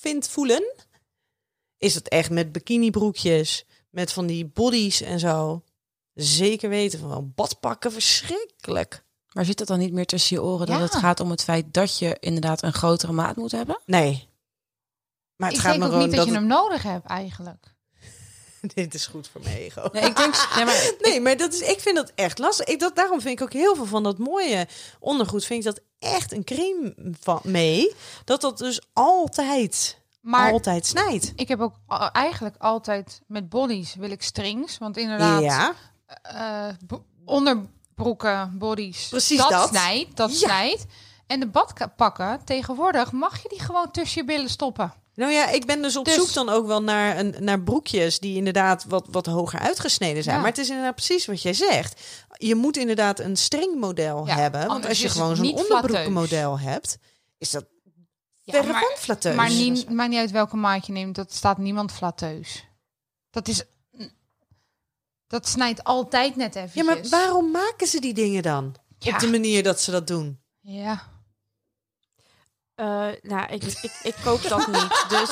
vind 0.00 0.28
voelen, 0.28 0.74
is 1.78 1.94
het 1.94 2.08
echt 2.08 2.30
met 2.30 2.52
bikinibroekjes, 2.52 3.64
met 3.90 4.12
van 4.12 4.26
die 4.26 4.46
bodies 4.46 5.00
en 5.00 5.18
zo. 5.18 5.62
Zeker 6.14 6.68
weten 6.68 6.98
van 6.98 7.08
wel 7.08 7.32
badpakken, 7.34 7.92
verschrikkelijk. 7.92 9.04
Maar 9.32 9.44
zit 9.44 9.58
het 9.58 9.68
dan 9.68 9.78
niet 9.78 9.92
meer 9.92 10.06
tussen 10.06 10.36
je 10.36 10.42
oren 10.42 10.66
dat 10.66 10.80
het 10.80 10.94
gaat 10.94 11.20
om 11.20 11.30
het 11.30 11.42
feit 11.44 11.74
dat 11.74 11.98
je 11.98 12.16
inderdaad 12.20 12.62
een 12.62 12.72
grotere 12.72 13.12
maat 13.12 13.36
moet 13.36 13.52
hebben? 13.52 13.80
Nee. 13.86 14.28
Maar 15.36 15.48
het 15.48 15.58
ik 15.58 15.64
gaat 15.64 15.72
denk 15.78 15.84
ook 15.92 15.98
niet 15.98 16.06
dat, 16.08 16.16
dat 16.16 16.26
je 16.26 16.32
hem 16.32 16.46
nodig 16.46 16.82
hebt 16.82 17.06
eigenlijk. 17.06 17.72
Dit 18.74 18.94
is 18.94 19.06
goed 19.06 19.28
voor 19.28 19.40
mijn 19.40 19.56
ego. 19.56 19.88
Nee, 19.92 20.02
ik 20.04 20.16
denk. 20.16 20.48
Nee, 20.56 20.64
maar 20.64 20.92
Nee, 21.00 21.20
maar 21.20 21.36
dat 21.36 21.52
is, 21.52 21.60
ik 21.60 21.80
vind 21.80 21.96
dat 21.96 22.12
echt 22.14 22.38
lastig. 22.38 22.66
Ik, 22.66 22.80
dat, 22.80 22.96
daarom 22.96 23.20
vind 23.20 23.38
ik 23.40 23.44
ook 23.46 23.52
heel 23.52 23.74
veel 23.74 23.86
van 23.86 24.02
dat 24.02 24.18
mooie 24.18 24.66
ondergoed. 25.00 25.44
Vind 25.44 25.64
ik 25.64 25.74
dat 25.74 25.80
echt 25.98 26.32
een 26.32 26.44
crème 26.44 26.94
van 27.20 27.40
mee. 27.42 27.94
Dat 28.24 28.40
dat 28.40 28.58
dus 28.58 28.80
altijd, 28.92 29.98
Maar 30.20 30.52
altijd 30.52 30.86
snijdt. 30.86 31.32
ik 31.36 31.48
heb 31.48 31.60
ook 31.60 31.74
eigenlijk 32.12 32.54
altijd 32.58 33.20
met 33.26 33.48
bodies 33.48 33.94
wil 33.94 34.10
ik 34.10 34.22
strings. 34.22 34.78
Want 34.78 34.96
inderdaad, 34.96 35.42
Ja, 35.42 35.74
eh, 36.22 36.68
bo- 36.86 37.04
onderbroeken, 37.24 38.58
bodies, 38.58 39.08
Precies 39.08 39.38
dat, 39.38 39.50
dat. 39.50 39.68
snijdt. 39.68 40.16
Dat 40.16 40.30
Ja. 40.40 40.46
snijdt. 40.46 40.84
En 41.26 41.40
de 41.40 41.46
badpakken, 41.46 42.44
tegenwoordig 42.44 43.12
mag 43.12 43.42
je 43.42 43.48
die 43.48 43.60
gewoon 43.60 43.90
tussen 43.90 44.20
je 44.20 44.26
billen 44.26 44.50
stoppen. 44.50 44.92
Nou 45.14 45.32
ja, 45.32 45.48
ik 45.48 45.66
ben 45.66 45.82
dus 45.82 45.96
op 45.96 46.04
Dus- 46.04 46.14
zoek 46.14 46.32
dan 46.32 46.48
ook 46.48 46.66
wel 46.66 46.82
naar, 46.82 47.18
een, 47.18 47.34
naar 47.38 47.60
broekjes 47.62 48.18
die 48.18 48.36
inderdaad 48.36 48.84
wat, 48.84 49.06
wat 49.10 49.26
hoger 49.26 49.58
uitgesneden 49.58 50.22
zijn. 50.22 50.34
Ja. 50.36 50.40
Maar 50.42 50.50
het 50.50 50.60
is 50.60 50.68
inderdaad 50.68 50.94
precies 50.94 51.26
wat 51.26 51.42
jij 51.42 51.52
zegt. 51.54 52.00
Je 52.38 52.54
moet 52.54 52.76
inderdaad 52.76 53.18
een 53.20 53.36
stringmodel 53.36 54.26
Ja, 54.26 54.34
hebben. 54.36 54.66
Want 54.66 54.86
als 54.86 55.00
je 55.00 55.08
gewoon 55.08 55.36
zo'n 55.36 55.54
onderbroekenmodel 55.54 56.58
hebt, 56.58 56.98
is 57.38 57.50
dat 57.50 57.64
Ja, 58.40 58.62
maar, 58.62 58.94
flatteus. 58.96 59.34
maar 59.36 59.50
niet, 59.50 59.90
maakt 59.90 60.10
niet 60.10 60.18
uit 60.18 60.30
welke 60.30 60.56
maat 60.56 60.86
je 60.86 60.92
neemt. 60.92 61.14
Dat 61.14 61.32
staat 61.32 61.58
niemand 61.58 61.92
flatteus. 61.92 62.64
Dat 63.30 63.48
is... 63.48 63.62
Dat 65.26 65.48
snijdt 65.48 65.84
altijd 65.84 66.36
net 66.36 66.54
even. 66.54 66.70
Ja, 66.74 66.84
maar 66.84 67.08
waarom 67.08 67.50
maken 67.50 67.86
ze 67.86 68.00
die 68.00 68.14
dingen 68.14 68.42
dan? 68.42 68.74
Ja. 68.98 69.12
Op 69.14 69.18
de 69.18 69.30
manier 69.30 69.62
dat 69.62 69.80
ze 69.80 69.90
dat 69.90 70.06
doen. 70.06 70.40
Ja. 70.60 71.12
Eh, 72.74 73.06
nou, 73.22 73.46
ik, 73.52 73.62
ik, 73.86 73.92
ik 74.02 74.14
koop 74.24 74.42
dat 74.48 74.66
niet. 74.66 75.04
Dus 75.08 75.30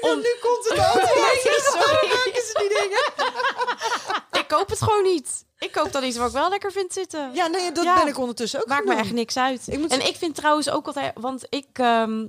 Om... 0.00 0.16
Nu 0.18 0.34
komt 0.40 0.68
het 0.68 0.78
antwoord. 0.78 1.62
Sorry. 1.64 2.08
maken 2.08 2.42
ze 2.44 2.54
die 2.58 2.68
dingen? 2.82 3.30
ik 4.42 4.48
koop 4.48 4.68
het 4.68 4.82
gewoon 4.82 5.02
niet. 5.02 5.44
Ik 5.58 5.68
ik 5.68 5.72
koop 5.72 5.92
dan 5.92 6.04
iets 6.04 6.16
wat 6.16 6.26
ik 6.26 6.32
wel 6.32 6.48
lekker 6.48 6.72
vind 6.72 6.92
zitten. 6.92 7.30
Ja, 7.34 7.46
nee, 7.46 7.72
dat 7.72 7.84
Ja. 7.84 7.94
ben 7.98 8.06
ik 8.08 8.18
ondertussen 8.18 8.60
ook 8.60 8.66
Maakt 8.66 8.84
me 8.84 8.94
echt 8.94 9.12
niks 9.12 9.36
uit. 9.36 9.62
Ik 9.66 9.78
moet- 9.78 9.90
En 9.92 10.06
ik 10.06 10.16
vind 10.16 10.34
trouwens 10.34 10.70
ook 10.70 10.86
altijd, 10.86 11.12
want 11.20 11.46
ik, 11.48 11.66
ehm, 11.72 12.26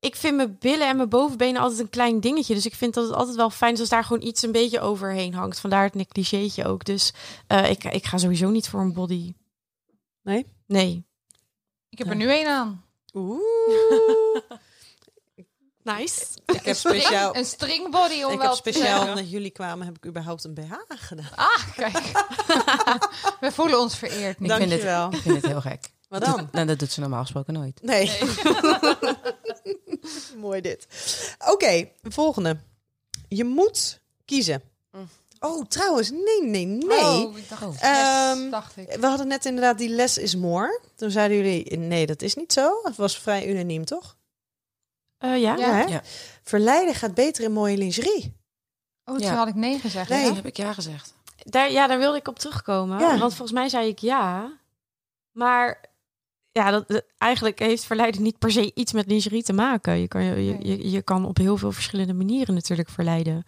ik 0.00 0.16
vind 0.16 0.36
mijn 0.36 0.56
billen 0.60 0.88
en 0.88 0.96
mijn 0.96 1.08
bovenbenen 1.08 1.60
altijd 1.62 1.80
een 1.80 1.90
klein 1.90 2.20
dingetje. 2.20 2.54
Dus 2.54 2.66
ik 2.66 2.74
vind 2.74 2.94
dat 2.94 3.04
het 3.04 3.14
altijd 3.14 3.36
wel 3.36 3.50
fijn 3.50 3.72
is 3.74 3.80
als 3.80 3.88
daar 3.88 4.04
gewoon 4.04 4.22
iets 4.26 4.42
een 4.42 4.52
beetje 4.52 4.80
overheen 4.80 5.34
hangt. 5.34 5.60
Vandaar 5.60 5.84
het 5.84 5.94
negligeetje 5.94 6.66
ook. 6.66 6.84
Dus 6.84 7.12
eh, 7.46 7.70
ik, 7.70 7.84
ik 7.84 8.06
ga 8.06 8.18
sowieso 8.18 8.48
niet 8.48 8.68
voor 8.68 8.80
een 8.80 8.92
body. 8.92 9.32
Nee? 10.28 10.46
Nee. 10.66 11.06
Ik 11.88 11.98
heb 11.98 12.08
er 12.08 12.16
nu 12.16 12.30
één 12.30 12.46
aan. 12.48 12.84
Oeh. 13.14 13.40
Nice. 15.82 16.24
ik 16.46 16.64
heb 16.64 16.76
speciaal... 16.76 17.36
Een 17.36 17.44
stringbody 17.44 18.22
om 18.22 18.32
Ik 18.32 18.38
wel 18.38 18.54
heb 18.54 18.62
te 18.62 18.70
speciaal, 18.70 19.08
omdat 19.08 19.30
jullie 19.30 19.50
kwamen, 19.50 19.86
heb 19.86 19.96
ik 19.96 20.06
überhaupt 20.06 20.44
een 20.44 20.54
BH 20.54 20.72
gedaan. 20.88 21.34
Ah, 21.34 21.74
kijk. 21.76 21.98
We 23.40 23.52
voelen 23.52 23.80
ons 23.80 23.96
vereerd 23.96 24.38
nu. 24.40 24.46
Ik 24.46 24.52
vind, 24.54 24.68
Dankjewel. 24.70 25.04
het, 25.04 25.14
ik 25.14 25.20
vind 25.20 25.36
het 25.36 25.46
heel 25.46 25.60
gek. 25.60 25.92
Wat 26.08 26.24
dan? 26.24 26.36
Dat, 26.36 26.52
nou, 26.52 26.66
dat 26.66 26.78
doet 26.78 26.92
ze 26.92 27.00
normaal 27.00 27.20
gesproken 27.20 27.52
nooit. 27.54 27.82
Nee. 27.82 28.18
Mooi 30.36 30.60
dit. 30.60 30.86
Oké, 31.46 31.88
volgende. 32.02 32.58
Je 33.28 33.44
moet 33.44 34.00
kiezen. 34.24 34.62
Oh, 35.40 35.64
trouwens, 35.66 36.10
nee, 36.10 36.42
nee, 36.42 36.66
nee. 36.66 36.98
Oh, 36.98 37.36
ik 37.38 37.48
dacht, 37.48 37.62
yes, 37.72 37.80
Ehm, 37.80 38.50
dacht 38.50 38.76
ik. 38.76 38.96
We 39.00 39.06
hadden 39.06 39.28
net 39.28 39.44
inderdaad 39.44 39.78
die 39.78 39.88
less 39.88 40.18
is 40.18 40.36
more. 40.36 40.80
Toen 40.96 41.10
zeiden 41.10 41.36
jullie, 41.36 41.76
nee, 41.78 42.06
dat 42.06 42.22
is 42.22 42.34
niet 42.34 42.52
zo. 42.52 42.80
Het 42.82 42.96
was 42.96 43.18
vrij 43.18 43.48
unaniem, 43.50 43.84
toch? 43.84 44.16
Eh, 45.18 45.40
ja. 45.40 45.56
Ja. 45.56 45.72
hè? 45.72 45.82
Ja. 45.82 46.02
Verleiden 46.42 46.94
gaat 46.94 47.14
beter 47.14 47.44
in 47.44 47.52
mooie 47.52 47.76
lingerie. 47.76 48.36
Oh, 49.04 49.14
toen 49.14 49.24
Ja. 49.26 49.34
had 49.34 49.48
ik 49.48 49.54
nee 49.54 49.78
gezegd. 49.78 50.08
Nee. 50.08 50.32
heb 50.34 50.46
ik 50.46 50.56
ja 50.56 50.72
gezegd. 50.72 51.14
Daar, 51.42 51.70
ja, 51.72 51.86
daar 51.86 51.98
wilde 51.98 52.18
ik 52.18 52.28
op 52.28 52.38
terugkomen. 52.38 52.98
Ja. 52.98 53.08
Want 53.18 53.34
volgens 53.34 53.52
mij 53.58 53.68
zei 53.68 53.88
ik 53.88 53.98
ja. 53.98 54.52
Maar 55.32 55.84
ja, 56.52 56.70
dat, 56.70 56.88
dat- 56.88 57.04
eigenlijk 57.18 57.58
heeft 57.58 57.84
verleiden 57.84 58.22
niet 58.22 58.38
per 58.38 58.50
se 58.50 58.70
iets 58.74 58.92
met 58.92 59.06
lingerie 59.06 59.42
te 59.42 59.52
maken. 59.52 59.98
Je 59.98 60.08
kan, 60.08 60.22
je, 60.24 60.44
je, 60.44 60.66
je, 60.66 60.90
je 60.90 61.02
kan 61.02 61.24
op 61.24 61.36
heel 61.36 61.56
veel 61.56 61.72
verschillende 61.72 62.14
manieren 62.14 62.54
natuurlijk 62.54 62.88
verleiden. 62.90 63.44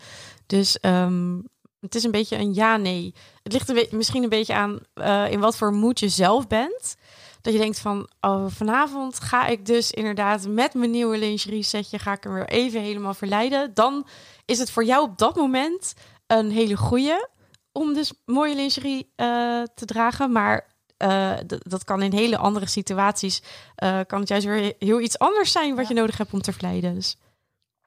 Dus 0.47 0.81
ehm, 0.81 1.39
het 1.81 1.95
is 1.95 2.05
een 2.05 2.11
beetje 2.11 2.37
een 2.37 2.55
ja-nee. 2.55 3.15
Het 3.43 3.53
ligt 3.53 3.69
een 3.69 3.87
misschien 3.91 4.23
een 4.23 4.29
beetje 4.29 4.55
aan 4.55 4.79
eh, 4.95 5.31
in 5.31 5.41
wat 5.41 5.57
voor 5.57 5.73
moed 5.73 6.01
je 6.01 6.09
zelf 6.09 6.47
bent. 6.47 6.97
Dat 7.41 7.53
je 7.53 7.59
denkt 7.59 7.79
van, 7.79 8.09
oh, 8.21 8.45
vanavond 8.49 9.21
ga 9.21 9.47
ik 9.47 9.67
dus 9.67 9.91
inderdaad 9.91 10.47
met 10.49 10.75
mijn 10.75 10.91
nieuwe 10.91 11.19
lingerie 11.19 11.63
setje... 11.63 11.99
ga 11.99 12.13
ik 12.13 12.23
hem 12.23 12.33
weer 12.33 12.49
even 12.49 12.81
helemaal 12.81 13.15
verleiden. 13.15 13.75
Dan 13.75 14.07
is 14.45 14.59
het 14.59 14.71
voor 14.71 14.85
jou 14.85 15.03
op 15.03 15.19
dat 15.19 15.37
moment 15.37 15.95
een 16.27 16.51
hele 16.51 16.77
goeie 16.77 17.27
om 17.73 17.95
dus 17.95 18.13
mooie 18.25 18.55
lingerie 18.55 19.13
eh, 19.17 19.27
te 19.75 19.85
dragen. 19.85 20.33
Maar 20.33 20.67
eh, 20.97 21.37
dat 21.47 21.85
kan 21.85 22.03
in 22.03 22.13
hele 22.13 22.37
andere 22.37 22.67
situaties. 22.67 23.43
eh, 23.75 24.01
kan 24.07 24.21
het 24.21 24.29
juist 24.29 24.47
weer 24.47 24.75
heel 24.79 25.01
iets 25.01 25.19
anders 25.19 25.53
zijn 25.53 25.75
wat 25.75 25.89
je 25.89 25.95
nodig 25.95 26.19
hebt 26.19 26.33
om 26.33 26.43
te 26.43 26.53
verleiden. 26.53 26.95
Dus 26.95 27.17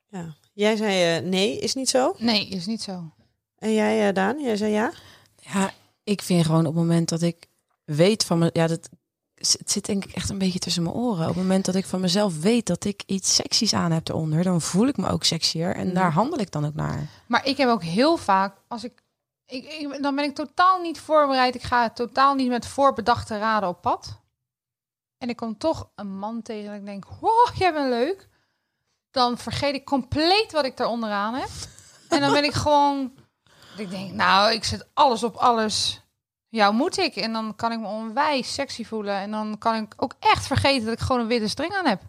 Ja. 0.10 0.36
Jij 0.54 0.76
zei 0.76 1.18
eh, 1.18 1.30
nee, 1.30 1.60
is 1.60 1.74
niet 1.74 1.89
zo. 1.89 2.16
Nee, 2.18 2.48
is 2.48 2.66
niet 2.66 2.82
zo. 2.82 3.12
En 3.64 3.74
jij, 3.74 4.07
eh, 4.07 4.14
Daan, 4.14 4.41
jij 4.41 4.55
zei 4.57 4.72
ja? 4.72 4.91
Ja, 5.41 5.72
ik 6.03 6.22
vind 6.22 6.45
gewoon 6.45 6.59
op 6.66 6.66
het 6.66 6.76
moment 6.84 7.09
dat 7.09 7.22
ik 7.22 7.47
weet 7.84 8.24
van 8.26 8.38
me, 8.39 8.49
ja, 8.53 8.68
dat 8.68 8.89
het 9.36 9.72
zit 9.72 9.86
denk 9.86 10.05
ik 10.05 10.11
echt 10.16 10.30
een 10.30 10.38
beetje 10.38 10.59
tussen 10.59 10.84
mijn 10.84 10.95
oren. 10.95 11.22
Op 11.22 11.28
het 11.36 11.43
moment 11.43 11.66
dat 11.66 11.76
ik 11.76 11.86
van 11.86 11.99
mezelf 12.01 12.39
weet 12.41 12.66
dat 12.66 12.84
ik 12.86 13.03
iets 13.05 13.36
seksies 13.36 13.74
aan 13.74 13.91
heb 13.91 14.07
eronder, 14.07 14.43
dan 14.43 14.61
voel 14.61 14.88
ik 14.88 14.97
me 14.97 15.07
ook 15.09 15.24
sexier 15.24 15.76
en 15.76 15.93
daar 15.93 16.11
handel 16.11 16.39
ik 16.39 16.51
dan 16.51 16.66
ook 16.66 16.74
naar. 16.74 17.07
Maar 17.28 17.45
ik 17.45 17.57
heb 17.57 17.70
ook 17.70 17.84
heel 17.84 18.18
vaak, 18.18 18.55
als 18.68 18.84
ik, 18.84 19.01
ik, 19.45 19.66
ik- 19.66 19.97
dan 20.03 20.16
ben 20.16 20.24
ik 20.26 20.36
totaal 20.36 20.82
niet 20.82 20.99
voorbereid. 20.99 21.55
Ik 21.55 21.64
ga 21.64 21.89
totaal 21.89 22.36
niet 22.36 22.49
met 22.49 22.68
voorbedachte 22.68 23.38
raden 23.38 23.70
op 23.70 23.82
pad. 23.82 24.20
En 25.18 25.30
ik 25.30 25.36
kom 25.36 25.57
toch 25.57 25.89
een 25.95 26.18
man 26.18 26.41
tegen 26.41 26.70
en 26.72 26.80
ik 26.80 26.86
denk, 26.86 27.05
wow, 27.20 27.49
jij 27.55 27.74
bent 27.74 27.89
leuk. 27.89 28.28
Dan 29.11 29.38
vergeet 29.38 29.76
ik 29.76 29.86
compleet 29.86 30.51
wat 30.51 30.66
ik 30.66 30.78
daar 30.78 30.88
onderaan 30.88 31.34
heb. 31.34 31.49
En 32.09 32.20
dan 32.22 32.32
ben 32.34 32.43
ik 32.43 32.53
gewoon, 32.53 33.11
ik 33.78 33.89
denk, 33.89 34.11
nou, 34.11 34.53
ik 34.53 34.63
zet 34.63 34.88
alles 34.93 35.24
op 35.24 35.36
alles. 35.36 36.01
Jou 36.49 36.74
moet 36.74 36.97
ik. 36.97 37.15
En 37.15 37.34
dan 37.34 37.55
kan 37.55 37.71
ik 37.71 37.80
me 37.80 37.88
onwijs 37.88 38.53
sexy 38.53 38.86
voelen. 38.86 39.15
En 39.15 39.32
dan 39.32 39.57
kan 39.57 39.76
ik 39.76 39.93
ook 39.97 40.13
echt 40.19 40.47
vergeten 40.47 40.86
dat 40.86 40.93
ik 40.93 40.99
gewoon 40.99 41.21
een 41.21 41.28
witte 41.28 41.47
string 41.47 41.74
aan 41.74 41.86
heb. 41.86 42.01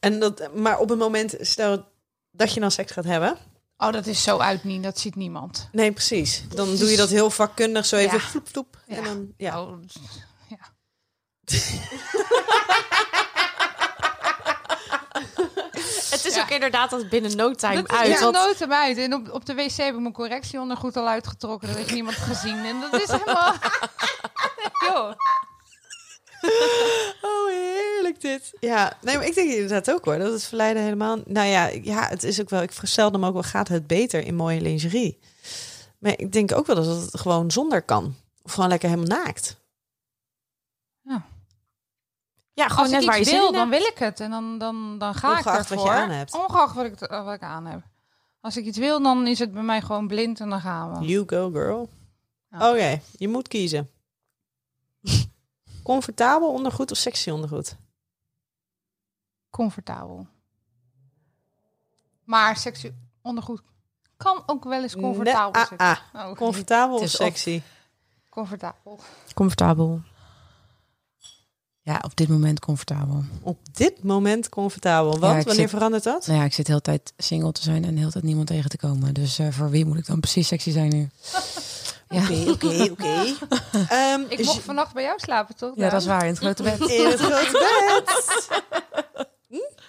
En 0.00 0.18
dat, 0.20 0.54
maar 0.54 0.78
op 0.78 0.88
het 0.88 0.98
moment, 0.98 1.34
stel 1.40 1.84
dat 2.30 2.54
je 2.54 2.60
dan 2.60 2.70
seks 2.70 2.92
gaat 2.92 3.04
hebben. 3.04 3.36
Oh, 3.76 3.92
dat 3.92 4.06
is 4.06 4.22
zo 4.22 4.38
uit 4.38 4.64
niet. 4.64 4.82
Dat 4.82 4.98
ziet 4.98 5.14
niemand. 5.14 5.68
Nee, 5.72 5.92
precies. 5.92 6.44
Dan 6.48 6.76
doe 6.76 6.90
je 6.90 6.96
dat 6.96 7.08
heel 7.10 7.30
vakkundig, 7.30 7.86
zo 7.86 7.96
even 7.96 8.18
Ja. 8.18 8.24
vloep, 8.24 8.48
vloep. 8.48 8.78
En 8.86 9.04
dan, 9.04 9.32
ja. 9.36 9.62
Oh, 9.62 9.78
ja. 10.48 10.58
het 16.22 16.32
is 16.32 16.38
Ja. 16.38 16.42
ook 16.42 16.50
inderdaad 16.50 16.90
dat 16.90 17.08
binnen 17.08 17.36
no 17.36 17.52
time 17.54 17.74
Dat 17.82 17.90
uit. 17.90 18.08
is 18.08 18.20
want- 18.20 18.34
nooit 18.34 18.58
hem 18.58 18.72
uit. 18.72 18.98
En 18.98 19.14
op, 19.14 19.30
op 19.32 19.46
de 19.46 19.54
wc 19.54 19.70
heb 19.76 19.94
ik 19.94 20.00
mijn 20.00 20.12
correctieondergoed 20.12 20.96
al 20.96 21.08
uitgetrokken. 21.08 21.68
Dat 21.68 21.76
heeft 21.76 21.92
niemand 21.92 22.16
gezien. 22.16 22.64
En 22.64 22.80
dat 22.90 23.00
is 23.02 23.08
helemaal... 23.10 23.54
Joh. 24.86 25.12
Oh, 27.22 27.48
heerlijk 27.48 28.20
dit. 28.20 28.52
Ja, 28.60 28.98
nee, 29.00 29.16
maar 29.16 29.26
ik 29.26 29.34
denk 29.34 29.50
inderdaad 29.50 29.90
ook 29.90 30.04
hoor. 30.04 30.18
Dat 30.18 30.32
het 30.32 30.44
verleiden 30.44 30.82
helemaal... 30.82 31.18
Nou 31.26 31.46
ja, 31.48 31.66
ja, 31.82 32.08
het 32.08 32.22
is 32.22 32.40
ook 32.40 32.50
wel... 32.50 32.62
Ik 32.62 32.72
verstelde 32.72 33.18
me 33.18 33.26
ook 33.26 33.32
wel, 33.32 33.42
gaat 33.42 33.68
het 33.68 33.86
beter 33.86 34.26
in 34.26 34.34
mooie 34.34 34.60
lingerie? 34.60 35.18
Maar 35.98 36.12
ik 36.16 36.32
denk 36.32 36.52
ook 36.52 36.66
wel 36.66 36.76
dat 36.76 36.86
het 36.86 37.20
gewoon 37.20 37.50
zonder 37.50 37.82
kan. 37.82 38.14
Of 38.42 38.52
gewoon 38.52 38.68
lekker 38.68 38.88
helemaal 38.88 39.18
naakt. 39.24 39.56
Ja, 42.62 42.68
gewoon 42.68 42.84
Als 42.84 42.90
net 42.92 43.00
ik 43.02 43.06
waar 43.06 43.14
je 43.16 43.20
iets 43.22 43.30
zin 43.30 43.40
wil, 43.40 43.52
dan 43.52 43.68
wil 43.68 43.80
ik 43.80 43.98
het. 43.98 44.20
En 44.20 44.30
dan, 44.30 44.58
dan, 44.58 44.98
dan 44.98 45.14
ga 45.14 45.28
Ongeacht 45.28 45.46
ik 45.46 45.52
wat 45.52 45.70
ervoor. 45.70 45.86
je 45.86 46.00
aan 46.02 46.10
hebt. 46.10 46.34
Ongeacht 46.34 46.74
wat 46.74 46.84
ik, 46.84 46.98
wat 46.98 47.34
ik 47.34 47.42
aan 47.42 47.66
heb. 47.66 47.82
Als 48.40 48.56
ik 48.56 48.64
iets 48.64 48.78
wil, 48.78 49.02
dan 49.02 49.26
is 49.26 49.38
het 49.38 49.52
bij 49.52 49.62
mij 49.62 49.80
gewoon 49.82 50.06
blind 50.06 50.40
en 50.40 50.50
dan 50.50 50.60
gaan 50.60 50.98
we. 50.98 51.06
You 51.06 51.22
go, 51.26 51.50
girl. 51.50 51.88
Ja. 52.50 52.70
Oké, 52.70 53.00
je 53.18 53.28
moet 53.28 53.48
kiezen. 53.48 53.88
Comfortabel 55.82 56.52
ondergoed 56.52 56.90
of 56.90 56.96
sexy 56.96 57.30
ondergoed? 57.30 57.76
Comfortabel. 59.50 60.26
Maar 62.24 62.56
sexy 62.56 62.92
ondergoed 63.22 63.62
kan 64.16 64.42
ook 64.46 64.64
wel 64.64 64.82
eens 64.82 64.94
comfortabel 64.96 65.52
Nee, 65.52 65.64
zijn. 65.66 65.80
ah, 65.80 65.98
Oh, 66.24 66.30
oké. 66.30 66.38
Comfortabel 66.38 66.98
of- 66.98 67.08
sexy? 67.08 67.62
Comfortabel. 68.28 69.00
Comfortabel. 69.34 70.00
Ja, 71.84 72.00
op 72.04 72.16
dit 72.16 72.28
moment 72.28 72.60
comfortabel. 72.60 73.24
Op 73.42 73.58
dit 73.72 74.02
moment 74.02 74.48
comfortabel. 74.48 75.10
Want 75.10 75.22
Ja, 75.22 75.28
wanneer 75.28 75.54
zit- 75.54 75.70
verandert 75.70 76.02
dat? 76.02 76.26
Nou 76.26 76.38
ja, 76.38 76.44
ik 76.44 76.52
zit 76.52 76.64
de 76.66 76.70
hele 76.72 76.84
tijd 76.84 77.12
single 77.16 77.52
te 77.52 77.62
zijn 77.62 77.84
en 77.84 77.92
de 77.94 77.98
hele 77.98 78.10
tijd 78.12 78.24
niemand 78.24 78.46
tegen 78.46 78.70
te 78.70 78.76
komen. 78.76 79.14
Dus 79.14 79.38
eh, 79.38 79.48
voor 79.50 79.70
wie 79.70 79.84
moet 79.86 79.98
ik 79.98 80.06
dan 80.06 80.20
precies 80.20 80.48
sexy 80.48 80.70
zijn 80.70 80.88
nu? 80.88 81.08
Oké, 82.08 82.50
oké, 82.50 82.88
oké. 82.90 83.34
Ehm, 83.88 84.20
Ik 84.28 84.38
is- 84.38 84.46
mocht 84.46 84.60
vannacht 84.60 84.94
bij 84.94 85.02
jou 85.02 85.18
slapen, 85.18 85.56
toch? 85.56 85.76
ja 85.76 85.88
dat 85.90 86.00
is 86.00 86.06
waar, 86.06 86.22
in 86.22 86.28
het 86.28 86.38
grote 86.38 86.62
bed. 86.62 86.80
In 86.80 87.06
het 87.06 87.20
grote 87.20 87.50
bed. 87.52 88.48
Hm? 89.48 89.80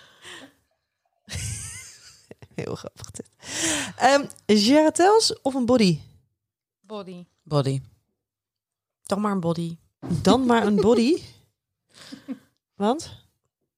Heel 2.55 2.75
grappig 2.75 3.11
dit. 3.11 3.29
Ehm 3.97 4.25
Geratels 4.45 5.41
of 5.41 5.53
een 5.53 5.65
body? 5.65 5.99
Body. 6.81 7.25
Body. 7.43 7.81
Dan 9.03 9.21
maar 9.21 9.31
een 9.31 9.39
body. 9.39 9.77
Dan 10.21 10.45
maar 10.45 10.65
een 10.65 10.75
body. 10.75 11.21
Want? 12.75 13.25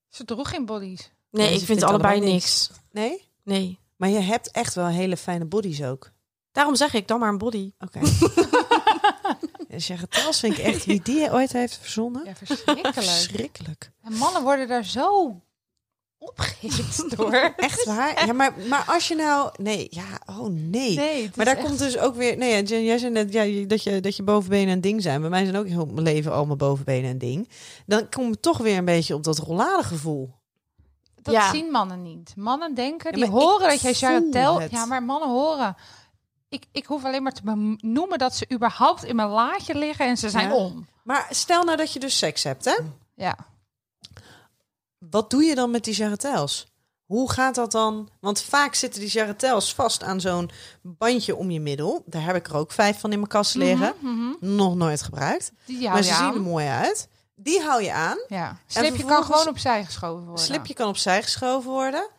Ze 0.09 0.25
droeg 0.25 0.49
geen 0.49 0.65
bodies. 0.65 1.11
Nee, 1.29 1.47
Nee, 1.47 1.59
ik 1.59 1.65
vind 1.65 1.83
allebei 1.83 2.19
niks. 2.19 2.69
Nee? 2.91 3.29
Nee. 3.43 3.79
Maar 3.95 4.09
je 4.09 4.19
hebt 4.19 4.51
echt 4.51 4.73
wel 4.73 4.87
hele 4.87 5.17
fijne 5.17 5.45
bodies 5.45 5.83
ook. 5.83 6.11
Daarom 6.51 6.75
zeg 6.75 6.93
ik 6.93 7.07
dan 7.07 7.19
maar 7.19 7.29
een 7.29 7.37
body. 7.37 7.71
Oké. 7.79 7.99
ja, 9.69 9.79
Geratels 9.79 10.39
vind 10.39 10.57
ik 10.57 10.63
echt 10.63 10.85
wie 10.85 11.01
die 11.01 11.31
ooit 11.31 11.51
heeft 11.51 11.77
verzonnen. 11.77 12.25
Ja, 12.25 12.35
verschrikkelijk. 12.35 12.93
Verschrikkelijk. 12.93 13.91
En 14.01 14.13
mannen 14.13 14.43
worden 14.43 14.67
daar 14.67 14.85
zo 14.85 15.41
opgehitst 16.29 17.17
door. 17.17 17.33
Echt 17.57 17.83
waar? 17.85 18.25
Ja, 18.25 18.33
maar, 18.33 18.53
maar 18.69 18.83
als 18.87 19.07
je 19.07 19.15
nou... 19.15 19.49
Nee, 19.61 19.87
ja, 19.89 20.03
oh 20.25 20.47
nee. 20.47 20.95
Nee, 20.95 21.31
Maar 21.35 21.45
daar 21.45 21.57
komt 21.57 21.79
dus 21.79 21.97
ook 21.97 22.15
weer... 22.15 22.37
Nee, 22.37 22.51
ja, 22.55 22.61
Jen, 22.61 22.83
jij 22.83 22.97
zei 22.97 23.11
net 23.11 23.33
ja, 23.33 23.41
je- 23.41 23.65
dat, 23.65 23.83
je, 23.83 23.99
dat 23.99 24.15
je 24.15 24.23
bovenbenen 24.23 24.73
een 24.73 24.81
ding 24.81 25.01
zijn. 25.01 25.21
Bij 25.21 25.29
mij 25.29 25.43
zijn 25.43 25.55
ook 25.57 25.67
heel 25.67 25.85
mijn 25.85 26.03
leven 26.05 26.31
al 26.33 26.45
mijn 26.45 26.57
bovenbenen 26.57 27.09
een 27.09 27.17
ding. 27.17 27.49
Dan 27.85 28.09
kom 28.09 28.31
ik 28.31 28.41
toch 28.41 28.57
weer 28.57 28.77
een 28.77 28.85
beetje 28.85 29.13
op 29.15 29.23
dat 29.23 29.37
rolladegevoel. 29.37 30.33
Dat 31.21 31.33
Ja. 31.33 31.51
zien 31.51 31.71
mannen 31.71 32.01
niet. 32.01 32.33
Mannen 32.35 32.73
denken, 32.73 33.09
Ja, 33.19 33.25
die 33.25 33.33
horen 33.35 33.69
dat 33.69 33.81
jij 33.81 33.93
Charatel... 33.93 34.61
het. 34.61 34.71
Ja, 34.71 34.85
maar 34.85 35.03
mannen 35.03 35.29
horen... 35.29 35.75
Ik, 36.49 36.65
ik 36.71 36.85
hoef 36.85 37.03
alleen 37.05 37.23
maar 37.23 37.31
te 37.33 37.41
benoemen 37.43 38.17
dat 38.17 38.35
ze 38.35 38.45
überhaupt 38.53 39.03
in 39.03 39.15
mijn 39.15 39.27
laadje 39.29 39.75
liggen 39.75 40.05
en 40.05 40.17
ze 40.17 40.29
zijn 40.29 40.47
Ja. 40.47 40.55
om. 40.55 40.87
Maar 41.03 41.27
stel 41.29 41.63
nou 41.63 41.77
dat 41.77 41.93
je 41.93 41.99
dus 41.99 42.17
seks 42.17 42.43
hebt, 42.43 42.65
hè? 42.65 42.75
Ja. 43.15 43.37
Wat 45.09 45.29
doe 45.29 45.43
je 45.43 45.55
dan 45.55 45.71
met 45.71 45.83
die 45.83 45.95
jarretels? 45.95 46.73
Hoe 47.05 47.31
gaat 47.31 47.55
dat 47.55 47.71
dan? 47.71 48.09
Want 48.19 48.41
vaak 48.41 48.75
zitten 48.75 48.99
die 48.99 49.09
jarretels 49.09 49.73
vast 49.73 50.03
aan 50.03 50.21
zo'n 50.21 50.49
bandje 50.81 51.35
om 51.35 51.51
je 51.51 51.59
middel. 51.59 52.03
Daar 52.05 52.23
heb 52.23 52.35
ik 52.35 52.47
er 52.47 52.55
ook 52.55 52.71
vijf 52.71 52.99
van 52.99 53.11
in 53.11 53.17
mijn 53.17 53.29
kast 53.29 53.55
liggen. 53.55 53.93
Mhm, 53.99 54.13
mhm. 54.13 54.55
Nog 54.55 54.75
nooit 54.75 55.01
gebruikt. 55.01 55.51
Die 55.65 55.89
maar 55.89 56.03
ze 56.03 56.13
zien 56.13 56.33
er 56.33 56.41
mooi 56.41 56.67
uit. 56.67 57.07
Die 57.35 57.61
hou 57.61 57.83
je 57.83 57.93
aan. 57.93 58.17
Ja. 58.27 58.57
Slipje 58.67 59.05
kan 59.05 59.23
gewoon 59.23 59.47
opzij 59.47 59.85
geschoven 59.85 60.25
worden. 60.25 60.43
Slipje 60.43 60.73
kan 60.73 60.87
opzij 60.87 61.23
geschoven 61.23 61.71
worden. 61.71 62.09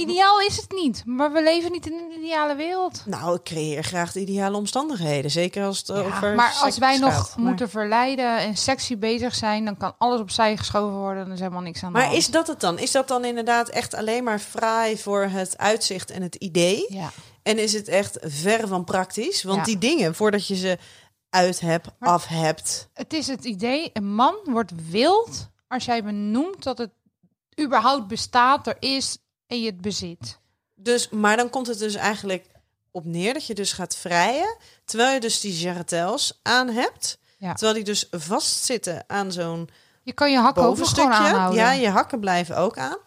Ideaal 0.00 0.40
is 0.40 0.56
het 0.56 0.72
niet, 0.72 1.02
maar 1.06 1.32
we 1.32 1.42
leven 1.42 1.72
niet 1.72 1.86
in 1.86 1.92
een 1.92 2.18
ideale 2.18 2.54
wereld. 2.54 3.02
Nou, 3.06 3.34
ik 3.34 3.42
creëer 3.42 3.82
graag 3.82 4.12
de 4.12 4.20
ideale 4.20 4.56
omstandigheden. 4.56 5.30
Zeker 5.30 5.64
als 5.64 5.78
het 5.78 5.86
Ja, 5.86 5.94
over 5.94 6.34
maar 6.34 6.58
als 6.62 6.78
wij 6.78 6.98
nog 6.98 7.14
gaat. 7.14 7.36
Maar- 7.36 7.46
moeten 7.46 7.70
verleiden 7.70 8.38
en 8.38 8.56
sexy 8.56 8.98
bezig 8.98 9.34
zijn, 9.34 9.64
dan 9.64 9.76
kan 9.76 9.94
alles 9.98 10.20
opzij 10.20 10.56
geschoven 10.56 10.98
worden. 10.98 11.24
Dan 11.24 11.32
is 11.32 11.38
helemaal 11.38 11.60
niks 11.62 11.82
aan 11.82 11.92
de 11.92 11.98
Maar 11.98 12.06
hand. 12.06 12.18
is 12.18 12.26
dat 12.30 12.46
het 12.46 12.60
dan? 12.60 12.78
Is 12.78 12.90
dat 12.90 13.08
dan 13.08 13.24
inderdaad 13.24 13.68
echt 13.68 13.94
alleen 13.94 14.24
maar 14.24 14.38
fraai 14.38 14.98
voor 14.98 15.22
het 15.22 15.58
uitzicht 15.58 16.10
en 16.10 16.22
het 16.22 16.34
idee? 16.34 16.84
Ja. 16.88 17.10
En 17.42 17.58
is 17.58 17.72
het 17.72 17.88
echt 17.88 18.18
ver 18.20 18.68
van 18.68 18.84
praktisch? 18.84 19.42
Want 19.42 19.56
Ja. 19.58 19.64
die 19.64 19.78
dingen, 19.78 20.14
voordat 20.14 20.46
je 20.46 20.56
ze 20.56 20.78
uit 21.30 21.60
hebt, 21.60 21.88
Maar- 21.98 22.08
af 22.08 22.26
hebt. 22.26 22.88
Het 22.94 23.12
is 23.12 23.26
het 23.26 23.44
idee, 23.44 23.90
een 23.92 24.14
man 24.14 24.34
wordt 24.44 24.72
wild 24.90 25.48
als 25.68 25.84
jij 25.84 26.04
benoemt 26.04 26.62
dat 26.62 26.78
het 26.78 26.90
überhaupt 27.60 28.06
bestaat, 28.06 28.66
er 28.66 28.76
is 28.78 29.18
en 29.50 29.60
je 29.60 29.66
het 29.66 29.80
bezit. 29.80 30.38
Dus, 30.74 31.08
maar 31.08 31.36
dan 31.36 31.50
komt 31.50 31.66
het 31.66 31.78
dus 31.78 31.94
eigenlijk 31.94 32.46
op 32.90 33.04
neer 33.04 33.32
dat 33.34 33.46
je 33.46 33.54
dus 33.54 33.72
gaat 33.72 33.96
vrijen. 33.96 34.56
Terwijl 34.84 35.12
je 35.14 35.20
dus 35.20 35.40
die 35.40 35.58
jarretels 35.58 36.38
aan 36.42 36.68
hebt. 36.68 37.18
Ja. 37.38 37.52
Terwijl 37.52 37.74
die 37.74 37.84
dus 37.84 38.06
vastzitten 38.10 39.04
aan 39.06 39.32
zo'n 39.32 39.68
Je 40.02 40.12
kan 40.12 40.30
je 40.30 40.38
hakken 40.38 40.62
ook 40.62 40.76
nog 40.78 40.88
gewoon 40.88 40.94
bovenstukje. 41.06 41.34
aanhouden. 41.34 41.60
Ja, 41.60 41.72
je 41.72 41.88
hakken 41.88 42.20
blijven 42.20 42.56
ook 42.56 42.78
aan. 42.78 42.98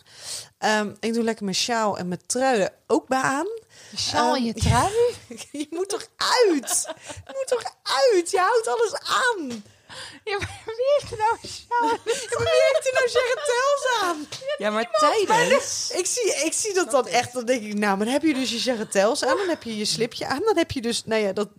Ehm, 0.57 0.91
ik 0.99 1.13
doe 1.13 1.23
lekker 1.23 1.43
mijn 1.43 1.55
sjaal 1.55 1.97
en 1.97 2.07
mijn 2.07 2.21
truien 2.25 2.71
ook 2.87 3.07
bij 3.07 3.21
aan. 3.21 3.47
Je 3.91 3.97
sjaal 3.97 4.35
en 4.35 4.43
je 4.43 4.53
Ehm, 4.53 4.69
trui. 4.69 4.93
Je 5.61 5.67
moet 5.69 5.89
toch 5.89 6.07
uit? 6.17 6.87
Je 7.25 7.33
moet 7.35 7.47
toch 7.47 7.63
uit? 7.83 8.31
Je 8.31 8.37
houdt 8.37 8.67
alles 8.67 8.93
aan. 8.95 9.63
Ja, 10.29 10.37
maar 10.37 10.63
wie 10.65 10.85
heeft 10.97 11.11
er 11.11 11.17
nou 11.17 11.37
sjaal? 11.47 11.89
Ja, 12.29 12.39
maar 12.39 12.53
wie 12.53 12.63
heeft 12.73 12.87
er 12.87 12.93
nou 12.93 14.01
aan? 14.01 14.27
Ja, 14.57 14.69
maar 14.69 14.91
tijdens... 15.27 15.91
Ik 15.91 16.05
zie, 16.05 16.35
ik 16.45 16.53
zie 16.53 16.73
dat 16.73 16.91
dan 16.91 17.07
echt. 17.07 17.33
Dan 17.33 17.45
denk 17.45 17.63
ik, 17.63 17.73
nou, 17.73 17.97
maar 17.97 18.05
dan 18.05 18.13
heb 18.13 18.21
je 18.23 18.33
dus 18.33 18.49
je 18.49 18.57
jarretels 18.59 19.23
aan. 19.23 19.37
Dan 19.37 19.49
heb 19.49 19.63
je 19.63 19.77
je 19.77 19.85
slipje 19.85 20.25
aan. 20.27 20.41
Dan 20.43 20.57
heb 20.57 20.71
je 20.71 20.81
dus, 20.81 21.03
nou 21.05 21.21
ja, 21.21 21.33
dat 21.33 21.49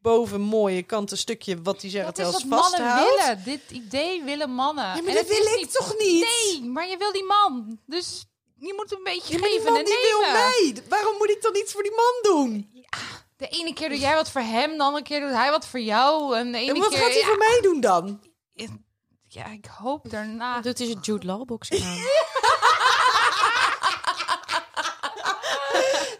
boven 0.00 0.40
mooie 0.40 0.82
kanten 0.82 1.18
stukje 1.18 1.62
wat 1.62 1.80
die 1.80 1.90
Dat 1.90 1.90
is 1.90 1.92
jarretels 1.92 2.32
wat 2.32 2.44
mannen 2.44 2.70
vasthoudt. 2.70 3.16
willen. 3.18 3.42
Dit 3.44 3.60
idee 3.70 4.22
willen 4.24 4.50
mannen. 4.50 4.84
Ja, 4.84 4.90
maar 4.90 4.98
En 5.06 5.14
dat 5.14 5.28
het 5.28 5.38
wil 5.38 5.58
ik 5.60 5.70
toch 5.70 5.94
niet? 5.98 6.28
Nee, 6.28 6.68
maar 6.70 6.88
je 6.88 6.96
wil 6.96 7.12
die 7.12 7.24
man. 7.24 7.80
Dus 7.86 8.24
je 8.56 8.72
moet 8.76 8.92
een 8.92 9.02
beetje 9.04 9.32
Ja, 9.32 9.38
maar 9.38 9.48
die 9.48 9.58
geven 9.58 9.72
man 9.72 9.80
en 9.80 9.86
die 9.86 9.98
wil 10.10 10.20
nemen. 10.20 10.32
mij. 10.32 10.82
Waarom 10.88 11.16
moet 11.16 11.30
ik 11.30 11.42
dan 11.42 11.56
iets 11.56 11.72
voor 11.72 11.82
die 11.82 11.94
man 11.94 12.32
doen? 12.32 12.70
De 13.38 13.48
ene 13.48 13.72
keer 13.72 13.88
doe 13.88 13.98
jij 13.98 14.14
wat 14.14 14.30
voor 14.30 14.40
hem, 14.40 14.76
de 14.76 14.82
andere 14.82 15.04
keer 15.04 15.20
doet 15.20 15.30
hij 15.30 15.50
wat 15.50 15.66
voor 15.66 15.80
jou. 15.80 16.36
En 16.36 16.52
de 16.52 16.58
ene 16.58 16.72
En 16.74 16.78
wat 16.78 16.88
keer... 16.88 16.98
gaat 16.98 17.08
hij 17.08 17.18
ja, 17.18 17.26
voor 17.26 17.38
mij 17.38 17.58
doen 17.62 17.80
dan? 17.80 18.20
Ja, 19.28 19.46
ik 19.46 19.66
hoop 19.78 20.10
daarna. 20.10 20.60
Doet 20.60 20.78
hij 20.78 20.86
zijn 20.86 20.98
Jude 21.00 21.26
Law 21.26 21.50
aan? 21.50 21.58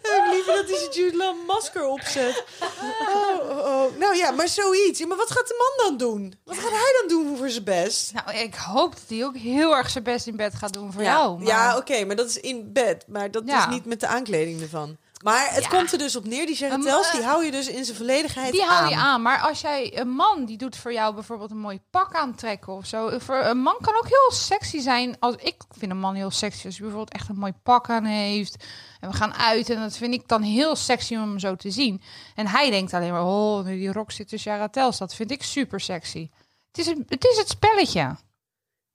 Ik 0.01 0.31
liever 0.31 0.55
dat 0.55 0.69
hij 0.69 0.77
zijn 0.79 0.91
Jude 0.91 1.17
Law 1.17 1.35
masker 1.47 1.85
opzet. 1.87 2.43
Oh, 2.61 3.49
oh, 3.49 3.57
oh. 3.57 3.97
Nou 3.97 4.15
ja, 4.15 4.31
maar 4.31 4.47
zoiets. 4.47 4.99
Ja, 4.99 5.07
maar 5.07 5.17
wat 5.17 5.31
gaat 5.31 5.47
de 5.47 5.73
man 5.77 5.87
dan 5.87 5.97
doen? 5.97 6.33
Wat 6.43 6.57
gaat 6.57 6.71
hij 6.71 6.95
dan 6.99 7.07
doen 7.07 7.37
voor 7.37 7.49
zijn 7.49 7.63
best? 7.63 8.13
Nou, 8.13 8.37
ik 8.37 8.55
hoop 8.55 8.91
dat 8.91 9.03
hij 9.07 9.25
ook 9.25 9.37
heel 9.37 9.75
erg 9.75 9.89
zijn 9.89 10.03
best 10.03 10.27
in 10.27 10.35
bed 10.35 10.55
gaat 10.55 10.73
doen 10.73 10.93
voor 10.93 11.01
ja, 11.03 11.11
jou. 11.11 11.37
maar- 11.37 11.47
ja 11.47 11.77
oké, 11.77 12.05
maar 12.05 12.15
dat 12.15 12.29
is 12.29 12.37
in 12.39 12.73
bed. 12.73 13.05
Maar 13.07 13.31
dat 13.31 13.43
Ja. 13.45 13.59
is 13.67 13.73
niet 13.73 13.85
met 13.85 13.99
de 13.99 14.07
aankleding 14.07 14.61
ervan. 14.61 14.97
Maar 15.23 15.53
het 15.53 15.63
Ja. 15.63 15.69
komt 15.69 15.91
er 15.91 15.97
dus 15.97 16.15
op 16.15 16.25
neer, 16.25 16.45
die 16.45 16.65
Een, 16.65 16.87
eh, 16.87 17.11
die 17.11 17.23
hou 17.23 17.45
je 17.45 17.51
dus 17.51 17.67
in 17.67 17.85
zijn 17.85 17.97
volledigheid 17.97 18.51
Die 18.51 18.63
hou 18.63 18.89
je 18.89 18.95
aan. 18.95 19.01
aan. 19.01 19.21
Maar 19.21 19.39
als 19.39 19.61
jij 19.61 19.97
een 19.99 20.09
man 20.09 20.45
die 20.45 20.57
doet 20.57 20.77
voor 20.77 20.93
jou 20.93 21.13
bijvoorbeeld 21.13 21.51
een 21.51 21.57
mooi 21.59 21.81
pak 21.89 22.13
aantrekken 22.15 22.73
of 22.73 22.85
zo. 22.85 23.19
Voor 23.19 23.35
een 23.43 23.57
man 23.61 23.77
kan 23.81 23.95
ook 23.95 24.07
heel 24.07 24.31
sexy 24.31 24.79
zijn. 24.79 25.19
Als 25.19 25.35
ik 25.35 25.55
vind 25.77 25.91
een 25.91 25.99
man 25.99 26.15
heel 26.15 26.31
sexy 26.31 26.65
als 26.65 26.75
hij 26.77 26.85
bijvoorbeeld 26.87 27.13
echt 27.19 27.29
een 27.29 27.35
mooi 27.39 27.53
pak 27.63 27.89
aan 27.89 28.05
heeft. 28.05 28.65
En 28.99 29.09
we 29.09 29.15
gaan 29.15 29.33
uit 29.33 29.69
en 29.69 29.79
dat 29.79 29.97
vind 29.97 30.13
ik 30.13 30.27
dan 30.27 30.41
heel 30.41 30.75
sexy 30.75 31.15
om 31.15 31.21
hem 31.21 31.39
zo 31.39 31.55
te 31.55 31.71
zien. 31.71 32.01
En 32.35 32.47
hij 32.47 32.69
denkt 32.69 32.93
alleen 32.93 33.11
maar, 33.11 33.25
oh, 33.25 33.65
nu 33.65 33.77
die 33.77 33.91
rok 33.91 34.11
zit 34.11 34.27
tussen 34.27 34.51
Jaratels. 34.51 34.97
Dat 34.97 35.15
vind 35.15 35.31
ik 35.31 35.43
super 35.43 35.79
sexy. 35.79 36.29
Het 36.67 36.77
is, 36.77 36.87
een, 36.87 37.05
het 37.07 37.25
is 37.25 37.37
het 37.37 37.49
spelletje. 37.49 38.15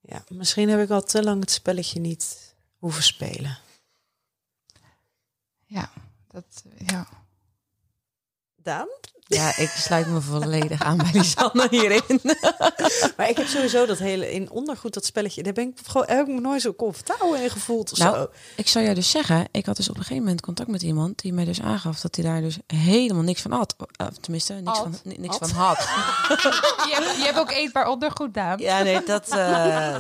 Ja, 0.01 0.23
misschien 0.29 0.69
heb 0.69 0.81
ik 0.81 0.91
al 0.91 1.03
te 1.03 1.23
lang 1.23 1.41
het 1.41 1.51
spelletje 1.51 2.01
niet 2.01 2.55
hoeven 2.79 3.03
spelen. 3.03 3.59
Ja, 5.67 5.91
dat, 6.35 6.65
ja. 6.87 7.07
Daan? 8.55 8.89
Ja, 9.27 9.57
ik 9.57 9.69
sluit 9.69 10.07
me 10.07 10.21
volledig 10.21 10.83
aan 10.83 10.97
bij 10.97 11.11
Lisanne 11.13 11.67
hierin. 11.71 12.03
Maar 13.17 13.29
ik 13.29 13.37
heb 13.37 13.47
sowieso 13.47 13.87
dat 13.87 13.99
hele 13.99 14.33
in 14.33 14.51
ondergoed, 14.51 14.95
dat 14.95 15.05
spelletje, 15.05 15.43
daar 15.43 15.53
ben 15.53 15.69
ik 15.69 15.79
gewoon 15.87 16.07
heb 16.07 16.21
ik 16.29 16.35
me 16.35 16.41
nooit 16.41 16.61
zo 16.63 16.75
comfortabel 16.75 17.35
in 17.37 17.51
gevoeld 17.51 17.93
of 17.93 17.99
Nou, 17.99 18.17
zo. 18.17 18.27
Ik 18.57 18.69
zou 18.69 18.85
jou 18.85 18.97
dus 18.97 19.11
zeggen, 19.11 19.49
ik 19.51 19.67
had 19.67 19.77
dus 19.77 19.89
op 19.89 19.95
een 19.97 20.01
gegeven 20.03 20.23
moment 20.23 20.41
contact 20.41 20.69
met 20.69 20.83
iemand 20.83 21.19
die 21.23 21.33
mij 21.33 21.45
dus 21.45 21.61
aangaf 21.61 22.01
dat 22.01 22.15
hij 22.17 22.25
daar 22.25 22.41
dus 22.41 22.59
helemaal 22.67 23.23
niks 23.23 23.41
van 23.43 23.53
had. 23.53 23.75
Uh, 24.01 24.07
tenminste, 24.21 24.53
niks, 24.53 24.79
van, 24.79 24.95
ni- 25.03 25.17
niks 25.19 25.37
Had? 25.39 25.51
van 25.51 25.59
had. 25.65 25.79
Je 26.89 26.95
hebt, 26.95 27.17
je 27.17 27.25
hebt 27.25 27.39
ook 27.39 27.51
eetbaar 27.51 27.89
ondergoed, 27.89 28.35
Daan. 28.35 28.59
Ja, 28.59 28.83
nee, 28.83 29.03
dat, 29.05 29.29
eh, 29.29 29.97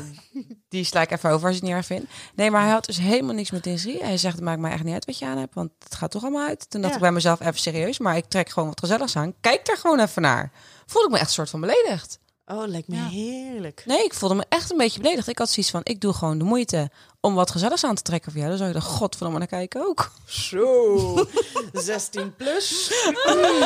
die 0.69 0.85
sla 0.85 1.01
ik 1.01 1.11
even 1.11 1.31
over 1.31 1.47
als 1.47 1.57
je 1.57 1.61
het 1.61 1.69
niet 1.69 1.77
erg 1.79 1.87
vindt. 1.87 2.11
Nee, 2.35 2.51
maar 2.51 2.63
hij 2.63 2.71
had 2.73 2.85
dus 2.85 2.99
helemaal 2.99 3.35
niks 3.35 3.51
met 3.51 3.65
lingerie. 3.65 4.05
Hij 4.05 4.17
zegt, 4.19 4.35
het 4.35 4.45
maakt 4.45 4.61
mij 4.61 4.73
echt 4.73 4.85
niet 4.85 4.95
uit 4.95 5.05
wat 5.05 5.19
je 5.19 5.27
aan 5.27 5.39
hebt, 5.39 5.55
want 5.55 5.71
het 5.79 5.95
gaat 5.95 6.11
toch 6.11 6.23
allemaal 6.23 6.47
uit. 6.47 6.71
Toen 6.71 6.81
dacht 6.81 6.93
Ja. 6.93 6.99
ik 6.99 7.05
bij 7.05 7.13
mezelf, 7.13 7.41
even 7.41 7.59
serieus, 7.59 7.99
maar 7.99 8.17
ik 8.17 8.25
trek 8.29 8.49
gewoon 8.49 8.69
wat 8.69 8.81
gezelligs 8.81 9.14
aan. 9.17 9.35
Kijk 9.41 9.69
er 9.69 9.77
gewoon 9.77 10.01
even 10.01 10.23
naar. 10.23 10.53
Voelde 10.87 11.07
ik 11.07 11.13
me 11.13 11.19
echt 11.19 11.29
een 11.29 11.35
soort 11.35 11.51
van 11.51 11.61
beledigd. 11.61 12.19
Oh, 12.47 12.67
lijkt 12.67 12.89
me 12.89 12.97
Ja. 12.97 13.09
heerlijk. 13.09 13.83
Nee, 13.87 14.05
ik 14.05 14.15
voelde 14.15 14.35
me 14.35 14.45
echt 14.49 14.71
een 14.71 14.77
beetje 14.77 15.01
beledigd. 15.01 15.29
Ik 15.29 15.39
had 15.39 15.51
zoiets 15.51 15.73
van, 15.73 15.81
ik 15.85 16.01
doe 16.01 16.13
gewoon 16.13 16.39
de 16.39 16.45
moeite 16.45 16.91
om 17.21 17.35
wat 17.35 17.51
gezelligs 17.51 17.85
aan 17.85 17.95
te 17.95 18.03
trekken 18.03 18.31
voor 18.33 18.41
jou. 18.41 18.51
Dan 18.51 18.59
zou 18.61 18.71
je 18.71 18.77
er 18.77 18.83
godverdomme 18.83 19.39
naar 19.39 19.49
kijken 19.49 19.87
ook. 19.87 20.13
Zo, 20.27 21.27
16 21.73 22.37
plus. 22.37 22.93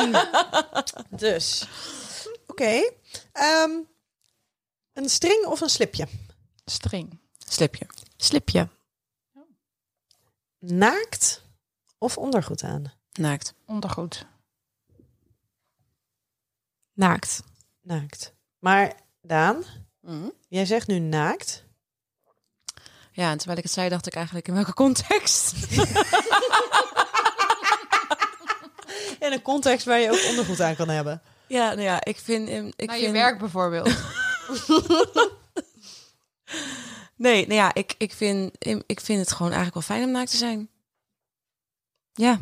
dus, 1.09 1.67
oké. 2.47 2.91
Ehm, 3.31 3.71
een 4.93 5.09
string 5.09 5.45
of 5.45 5.61
een 5.61 5.69
slipje? 5.69 6.07
String. 6.65 7.19
Slipje. 7.49 7.85
Slipje. 8.17 8.67
Naakt 10.59 11.41
of 11.97 12.17
ondergoed 12.17 12.63
aan? 12.63 12.93
Naakt. 13.11 13.53
Ondergoed. 13.65 14.25
Naakt. 16.99 17.43
Naakt. 17.81 18.33
Maar 18.59 18.93
Daan, 19.21 19.63
Mhm. 20.01 20.29
jij 20.47 20.65
zegt 20.65 20.87
nu 20.87 20.99
naakt. 20.99 21.63
Ja, 23.11 23.31
en 23.31 23.37
terwijl 23.37 23.57
ik 23.57 23.63
het 23.63 23.73
zei, 23.73 23.89
dacht 23.89 24.07
ik 24.07 24.15
eigenlijk 24.15 24.47
in 24.47 24.53
welke 24.53 24.73
context? 24.73 25.53
In 29.19 29.31
een 29.31 29.41
context 29.41 29.85
waar 29.85 29.99
je 29.99 30.11
ook 30.11 30.25
ondergoed 30.29 30.61
aan 30.61 30.75
kan 30.75 30.89
hebben. 30.89 31.21
Ja, 31.47 31.67
nou 31.67 31.81
ja, 31.81 32.03
ik 32.03 32.19
vind... 32.19 32.49
Ik 32.49 32.87
Naar 32.87 32.95
vind... 32.95 33.01
je 33.07 33.11
werk 33.11 33.39
bijvoorbeeld. 33.39 33.89
Nee, 37.15 37.41
nou 37.47 37.53
ja, 37.59 37.73
ik, 37.73 37.95
ik, 37.97 38.13
vind, 38.13 38.55
ik 38.85 38.99
vind 38.99 39.19
het 39.19 39.31
gewoon 39.31 39.51
eigenlijk 39.51 39.73
wel 39.73 39.95
fijn 39.97 40.07
om 40.07 40.11
naakt 40.13 40.31
te 40.31 40.37
zijn. 40.37 40.69
Ja, 42.13 42.41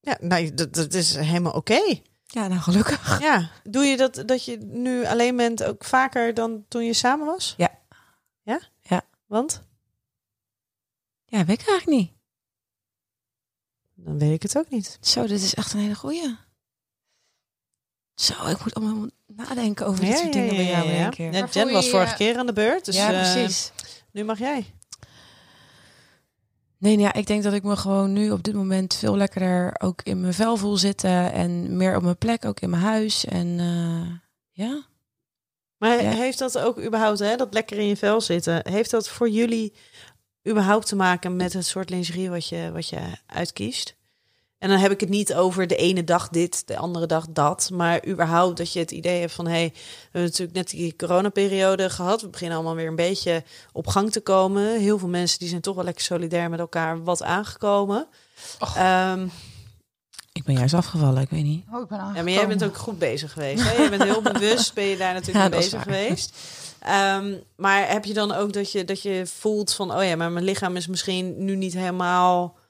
Ja, 0.00 0.16
nou, 0.20 0.54
dat, 0.54 0.74
dat 0.74 0.94
is 0.94 1.14
helemaal 1.16 1.52
oké. 1.52 2.00
Ja 2.32 2.48
nou 2.48 2.60
gelukkig. 2.60 3.20
Ja, 3.20 3.50
doe 3.62 3.84
je 3.84 3.96
dat 3.96 4.22
dat 4.26 4.44
je 4.44 4.56
nu 4.56 5.06
alleen 5.06 5.36
bent 5.36 5.62
ook 5.64 5.84
vaker 5.84 6.34
dan 6.34 6.64
toen 6.68 6.84
je 6.84 6.92
samen 6.92 7.26
was? 7.26 7.54
Ja. 7.56 7.80
Ja? 8.42 8.60
Ja. 8.80 9.02
Want? 9.26 9.62
Ja, 11.24 11.44
weet 11.44 11.60
ik 11.60 11.68
eigenlijk 11.68 11.98
niet. 12.00 12.12
Dan 13.94 14.18
weet 14.18 14.32
ik 14.32 14.42
het 14.42 14.58
ook 14.58 14.68
niet. 14.70 14.98
Zo, 15.00 15.26
dit 15.26 15.42
is 15.42 15.54
echt 15.54 15.72
een 15.72 15.80
hele 15.80 15.94
goeie. 15.94 16.36
Zo, 18.14 18.46
ik 18.46 18.64
moet 18.64 18.74
allemaal 18.74 19.08
nadenken 19.26 19.86
over 19.86 20.04
dit 20.04 20.18
soort 20.18 20.32
dingen 20.32 20.56
bij 20.56 20.66
jou 20.66 20.88
in 20.88 20.94
één 20.94 21.10
keer. 21.10 21.32
Ja, 21.32 21.46
Jen 21.52 21.72
was 21.72 21.88
vorige 21.90 22.10
je- 22.10 22.16
keer 22.16 22.38
aan 22.38 22.46
de 22.46 22.52
beurt, 22.52 22.84
dus 22.84 22.96
ja, 22.96 23.12
eh, 23.12 23.32
precies. 23.32 23.72
nu 24.10 24.24
mag 24.24 24.38
jij. 24.38 24.74
Nee, 26.82 26.98
ja, 26.98 27.12
ik 27.12 27.26
denk 27.26 27.42
dat 27.42 27.52
ik 27.52 27.62
me 27.62 27.76
gewoon 27.76 28.12
nu 28.12 28.30
op 28.30 28.42
dit 28.42 28.54
moment 28.54 28.94
veel 28.94 29.16
lekkerder 29.16 29.74
ook 29.78 30.02
in 30.02 30.20
mijn 30.20 30.34
vel 30.34 30.56
voel 30.56 30.76
zitten. 30.76 31.32
En 31.32 31.76
meer 31.76 31.96
op 31.96 32.02
mijn 32.02 32.18
plek, 32.18 32.44
ook 32.44 32.60
in 32.60 32.70
mijn 32.70 32.82
huis. 32.82 33.24
En 33.24 33.58
eh, 33.60 34.10
ja. 34.50 34.82
Maar 35.78 36.02
Ja. 36.02 36.10
heeft 36.10 36.38
dat 36.38 36.58
ook 36.58 36.80
überhaupt, 36.84 37.18
hè, 37.18 37.36
dat 37.36 37.54
lekker 37.54 37.78
in 37.78 37.86
je 37.86 37.96
vel 37.96 38.20
zitten, 38.20 38.68
heeft 38.70 38.90
dat 38.90 39.08
voor 39.08 39.28
jullie 39.28 39.72
überhaupt 40.48 40.86
te 40.86 40.96
maken 40.96 41.36
met 41.36 41.52
het 41.52 41.66
soort 41.66 41.90
lingerie 41.90 42.30
wat 42.30 42.48
je, 42.48 42.70
wat 42.72 42.88
je 42.88 43.00
uitkiest? 43.26 43.96
En 44.62 44.68
dan 44.68 44.78
heb 44.78 44.90
ik 44.90 45.00
het 45.00 45.08
niet 45.08 45.34
over 45.34 45.66
de 45.66 45.76
ene 45.76 46.04
dag 46.04 46.28
dit, 46.28 46.66
de 46.66 46.76
andere 46.76 47.06
dag 47.06 47.26
dat. 47.30 47.70
Maar 47.72 48.06
überhaupt 48.06 48.56
dat 48.56 48.72
je 48.72 48.78
het 48.78 48.90
idee 48.90 49.20
hebt 49.20 49.32
van... 49.32 49.46
hé, 49.46 49.52
hey, 49.52 49.70
we 49.72 49.78
hebben 50.02 50.22
natuurlijk 50.30 50.56
net 50.56 50.70
die 50.70 50.96
coronaperiode 50.96 51.90
gehad. 51.90 52.20
We 52.20 52.28
beginnen 52.28 52.56
allemaal 52.56 52.74
weer 52.74 52.86
een 52.86 52.96
beetje 52.96 53.42
op 53.72 53.86
gang 53.86 54.12
te 54.12 54.20
komen. 54.20 54.80
Heel 54.80 54.98
veel 54.98 55.08
mensen 55.08 55.38
die 55.38 55.48
zijn 55.48 55.60
toch 55.60 55.74
wel 55.74 55.84
lekker 55.84 56.04
solidair 56.04 56.50
met 56.50 56.58
elkaar 56.58 57.02
wat 57.04 57.22
aangekomen. 57.22 58.06
Ehm, 58.76 59.26
Ik 60.32 60.44
ben 60.44 60.54
juist 60.54 60.74
afgevallen, 60.74 61.22
ik 61.22 61.30
weet 61.30 61.44
niet. 61.44 61.64
Oh, 61.72 61.80
ik 61.80 61.88
ben 61.88 61.98
ja, 61.98 62.12
maar 62.12 62.30
jij 62.30 62.48
bent 62.48 62.64
ook 62.64 62.76
goed 62.76 62.98
bezig 62.98 63.32
geweest. 63.32 63.62
Hè? 63.62 63.82
Je 63.82 63.90
bent 63.90 64.02
heel 64.02 64.22
bewust, 64.32 64.74
ben 64.74 64.84
je 64.84 64.96
daar 64.96 65.14
natuurlijk 65.14 65.44
Ja, 65.44 65.50
mee 65.50 65.58
bezig 65.58 65.82
geweest. 65.82 66.36
Ehm, 66.78 67.34
maar 67.56 67.88
heb 67.88 68.04
je 68.04 68.14
dan 68.14 68.32
ook 68.32 68.52
dat 68.52 68.72
je, 68.72 68.84
dat 68.84 69.02
je 69.02 69.26
voelt 69.26 69.72
van... 69.72 69.94
oh 69.94 70.04
ja, 70.04 70.16
maar 70.16 70.30
mijn 70.32 70.44
lichaam 70.44 70.76
is 70.76 70.86
misschien 70.86 71.44
nu 71.44 71.56
niet 71.56 71.74
helemaal 71.74 72.60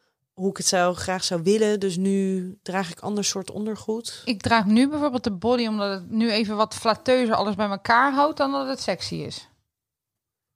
hoe 0.43 0.51
ik 0.51 0.57
het 0.57 0.67
zou, 0.67 0.95
graag 0.95 1.25
zou 1.25 1.43
willen. 1.43 1.81
Dus 1.81 1.97
nu 1.97 2.59
draag 2.63 2.91
ik 2.91 3.01
ander 3.01 3.25
soort 3.25 3.51
ondergoed. 3.51 4.23
Ik 4.25 4.41
draag 4.41 4.65
nu 4.65 4.89
bijvoorbeeld 4.89 5.25
de 5.25 5.33
body 5.33 5.67
omdat 5.67 5.91
het 6.01 6.11
nu 6.11 6.31
even 6.31 6.57
wat 6.57 6.75
flatteuzer 6.75 7.35
alles 7.35 7.55
bij 7.55 7.69
elkaar 7.69 8.13
houdt 8.13 8.37
dan 8.37 8.53
dat 8.53 8.67
het 8.67 8.81
sexy 8.81 9.15
is. 9.15 9.49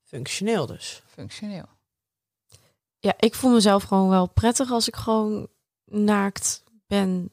Functioneel 0.03 0.67
dus. 0.67 1.03
Functioneel. 1.07 1.69
Ja, 2.99 3.15
ik 3.19 3.35
voel 3.35 3.51
mezelf 3.53 3.83
gewoon 3.83 4.09
wel 4.09 4.29
prettig 4.29 4.71
als 4.71 4.89
ik 4.89 4.97
gewoon 4.97 5.49
naakt 5.85 6.63
ben. 6.87 7.33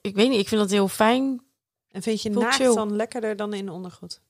Ik 0.00 0.14
weet 0.14 0.28
niet, 0.28 0.40
ik 0.40 0.48
vind 0.48 0.60
dat 0.60 0.70
heel 0.70 0.88
fijn. 0.88 1.42
En 1.88 2.02
vind 2.02 2.22
je 2.22 2.30
naakt 2.30 2.54
chill. 2.54 2.74
dan 2.74 2.96
lekkerder 2.96 3.36
dan 3.36 3.54
in 3.54 3.70
ondergoed? 3.70 4.20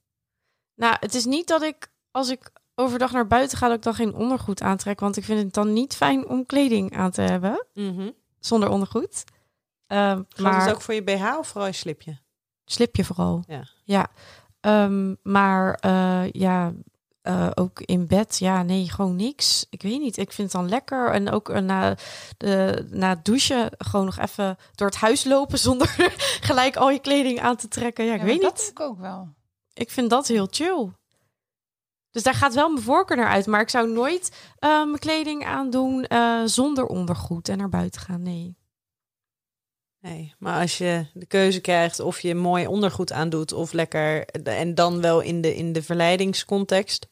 Nou, 0.74 0.96
het 1.00 1.14
is 1.14 1.24
niet 1.24 1.48
dat 1.48 1.62
ik 1.62 1.90
als 2.10 2.30
ik 2.30 2.50
overdag 2.74 3.12
naar 3.12 3.26
buiten 3.26 3.58
ga, 3.58 3.66
dat 3.68 3.76
ik 3.76 3.82
dan 3.82 3.94
geen 3.94 4.14
ondergoed 4.14 4.62
aantrek. 4.62 5.00
Want 5.00 5.16
ik 5.16 5.24
vind 5.24 5.42
het 5.42 5.54
dan 5.54 5.72
niet 5.72 5.94
fijn 5.96 6.26
om 6.28 6.46
kleding 6.46 6.96
aan 6.96 7.10
te 7.10 7.22
hebben 7.22 7.66
Mhm. 7.74 8.10
zonder 8.40 8.68
ondergoed. 8.68 9.24
Ehm, 9.86 10.00
Maar 10.16 10.52
maar 10.52 10.64
het 10.66 10.74
ook 10.74 10.82
voor 10.82 10.94
je 10.94 11.02
BH 11.02 11.38
of 11.38 11.48
vooral 11.48 11.66
je 11.66 11.72
slipje? 11.74 12.18
slipje 12.64 13.04
vooral. 13.04 13.42
Ja. 13.46 13.64
Ja. 13.84 14.06
Ehm, 14.60 15.14
maar 15.22 15.74
eh, 15.74 16.30
ja, 16.30 16.72
eh, 17.22 17.50
ook 17.54 17.80
in 17.80 18.06
bed, 18.06 18.38
ja, 18.38 18.62
nee, 18.62 18.90
gewoon 18.90 19.16
niks. 19.16 19.66
Ik 19.70 19.82
weet 19.82 20.00
niet. 20.00 20.16
Ik 20.16 20.32
vind 20.32 20.52
het 20.52 20.60
dan 20.60 20.70
lekker. 20.70 21.10
En 21.10 21.30
ook 21.30 21.48
eh, 21.48 21.60
na, 21.60 21.96
de, 22.36 22.86
na 22.90 23.08
het 23.08 23.24
douchen 23.24 23.70
gewoon 23.78 24.04
nog 24.04 24.18
even 24.18 24.56
door 24.74 24.86
het 24.86 24.96
huis 24.96 25.24
lopen 25.24 25.58
zonder 25.68 25.88
gelijk 26.40 26.76
al 26.76 26.90
je 26.90 26.98
kleding 26.98 27.40
aan 27.40 27.56
te 27.56 27.68
trekken. 27.68 28.04
Ja, 28.04 28.12
ik 28.14 28.20
Ja, 28.20 28.24
weet 28.26 28.40
maar 28.42 28.50
niet. 28.50 28.56
Dat 28.56 28.72
doe 28.74 28.84
ik 28.86 28.90
ook 28.92 28.98
wel. 28.98 29.28
Ik 29.72 29.90
vind 29.90 30.10
dat 30.10 30.26
heel 30.26 30.46
chill. 30.50 30.88
Dus 32.12 32.22
daar 32.22 32.34
gaat 32.34 32.54
wel 32.54 32.68
mijn 32.70 32.84
voorkeur 32.84 33.16
naar 33.16 33.28
uit. 33.28 33.46
Maar 33.46 33.60
ik 33.60 33.68
zou 33.68 33.92
nooit 33.92 34.52
eh, 34.58 34.68
mijn 34.84 34.98
kleding 34.98 35.44
aandoen 35.44 36.04
eh, 36.06 36.42
zonder 36.44 36.86
ondergoed 36.86 37.48
en 37.48 37.58
naar 37.58 37.68
buiten 37.68 38.00
gaan. 38.00 38.22
Nee. 38.22 38.56
Nee, 40.00 40.34
maar 40.38 40.60
als 40.60 40.78
je 40.78 41.06
de 41.14 41.26
keuze 41.26 41.60
krijgt 41.60 42.00
of 42.00 42.20
je 42.20 42.34
mooi 42.34 42.66
ondergoed 42.66 43.12
aandoet 43.12 43.52
of 43.52 43.72
lekker 43.72 44.26
en 44.44 44.74
dan 44.74 45.00
wel 45.00 45.20
in 45.20 45.40
de, 45.40 45.54
in 45.56 45.72
de 45.72 45.82
verleidingscontext, 45.82 47.08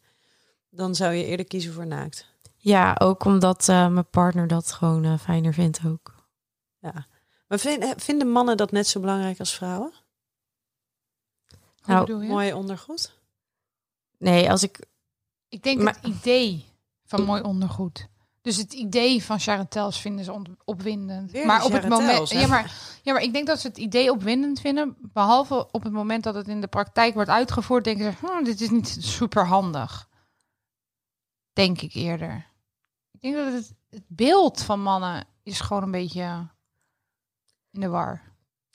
dan 0.71 0.95
zou 0.95 1.13
je 1.13 1.25
eerder 1.25 1.47
kiezen 1.47 1.73
voor 1.73 1.87
naakt. 1.87 2.29
Ja, 2.57 2.97
ook 2.99 3.25
omdat 3.25 3.69
eh, 3.69 3.89
mijn 3.89 4.11
partner 4.11 4.47
dat 4.47 4.73
gewoon 4.73 5.05
eh, 5.05 5.19
fijner 5.19 5.55
vindt 5.55 5.81
ook. 5.87 6.15
Ja. 6.79 7.07
Maar 7.49 7.59
vind- 7.59 7.95
vinden 7.97 8.29
mannen 8.31 8.57
dat 8.57 8.73
net 8.73 8.87
zo 8.87 9.01
belangrijk 9.01 9.39
als 9.39 9.55
vrouwen? 9.55 9.93
Hoe 11.81 11.95
Nou? 11.95 12.27
Mooi 12.27 12.53
ondergoed? 12.53 13.19
Nee, 14.19 14.51
als 14.51 14.63
ik 14.63 14.87
Ik 15.51 15.63
denk 15.63 15.81
Maar- 15.83 15.95
het 15.95 16.07
idee 16.07 16.65
van 17.05 17.25
mooi 17.25 17.43
ondergoed. 17.43 18.09
Dus 18.43 18.57
het 18.57 18.73
idee 18.73 19.25
van 19.25 19.41
charretels 19.41 20.01
vinden 20.01 20.25
ze 20.25 20.43
opwindend. 20.65 21.31
Weer 21.31 21.47
maar 21.47 21.65
op 21.65 21.73
het 21.73 21.89
moment, 21.89 22.29
ja 22.29 22.47
maar, 22.47 22.75
ja, 23.03 23.13
maar 23.13 23.23
ik 23.23 23.33
denk 23.33 23.47
dat 23.47 23.61
ze 23.61 23.67
het 23.67 23.79
idee 23.79 24.11
opwindend 24.11 24.61
vinden. 24.61 24.97
Behalve 25.01 25.69
op 25.73 25.83
het 25.83 25.93
moment 25.93 26.25
dat 26.25 26.35
het 26.35 26.49
in 26.49 26.61
de 26.61 26.67
praktijk 26.67 27.15
wordt 27.15 27.31
uitgevoerd, 27.31 27.85
denken 27.85 28.13
ze: 28.13 28.27
hm, 28.27 28.45
dit 28.45 28.61
is 28.61 28.71
niet 28.71 28.97
super 29.01 29.47
handig. 29.47 30.09
Denk 31.53 31.81
ik 31.81 31.95
eerder. 31.95 32.47
Ik 33.11 33.21
denk 33.21 33.35
dat 33.35 33.53
het, 33.53 33.75
het 33.91 34.05
beeld 34.07 34.63
van 34.63 34.83
mannen 34.83 35.27
is 35.43 35.61
gewoon 35.61 35.83
een 35.83 35.91
beetje 35.91 36.49
in 37.71 37.81
de 37.81 37.89
war. 37.89 38.30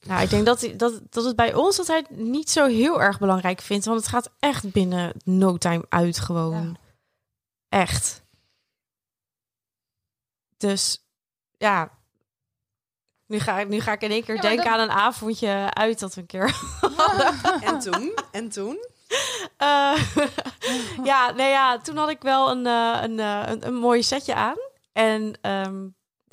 Nou, 0.07 0.21
ik 0.21 0.29
denk 0.29 0.45
dat, 0.45 0.69
dat, 0.75 1.01
dat 1.09 1.23
het 1.23 1.35
bij 1.35 1.53
ons 1.53 1.75
dat 1.77 1.87
hij 1.87 1.97
het 1.97 2.09
niet 2.09 2.49
zo 2.49 2.65
heel 2.65 3.01
erg 3.01 3.19
belangrijk 3.19 3.61
vindt. 3.61 3.85
Want 3.85 3.99
het 3.99 4.07
gaat 4.09 4.29
echt 4.39 4.71
binnen 4.71 5.13
no 5.23 5.57
time 5.57 5.85
uit 5.89 6.19
gewoon. 6.19 6.77
Ja. 7.69 7.79
Echt. 7.79 8.23
Dus 10.57 11.05
ja. 11.57 11.91
Nu 13.27 13.39
ga, 13.39 13.59
ik, 13.59 13.67
nu 13.67 13.79
ga 13.79 13.91
ik 13.91 14.01
in 14.01 14.11
één 14.11 14.23
keer 14.23 14.35
Ja, 14.35 14.41
denken 14.41 14.63
dat- 14.65 14.73
aan 14.73 14.79
een 14.79 14.91
avondje 14.95 15.73
uit 15.73 15.99
dat 15.99 16.13
we 16.13 16.21
een 16.21 16.27
keer... 16.27 16.55
En 17.69 17.79
toen? 17.79 18.13
En 18.31 18.49
toen? 18.49 18.77
Eh, 19.57 20.15
ja, 21.03 21.31
nee 21.31 21.49
ja, 21.49 21.77
toen 21.77 21.97
had 21.97 22.09
ik 22.09 22.21
wel 22.21 22.51
een, 22.51 22.65
eh, 22.65 22.99
een, 23.01 23.19
eh, 23.19 23.43
een, 23.45 23.67
een 23.67 23.75
mooi 23.75 24.03
setje 24.03 24.35
aan. 24.35 24.57
En 24.93 25.37
ehm, 25.41 25.87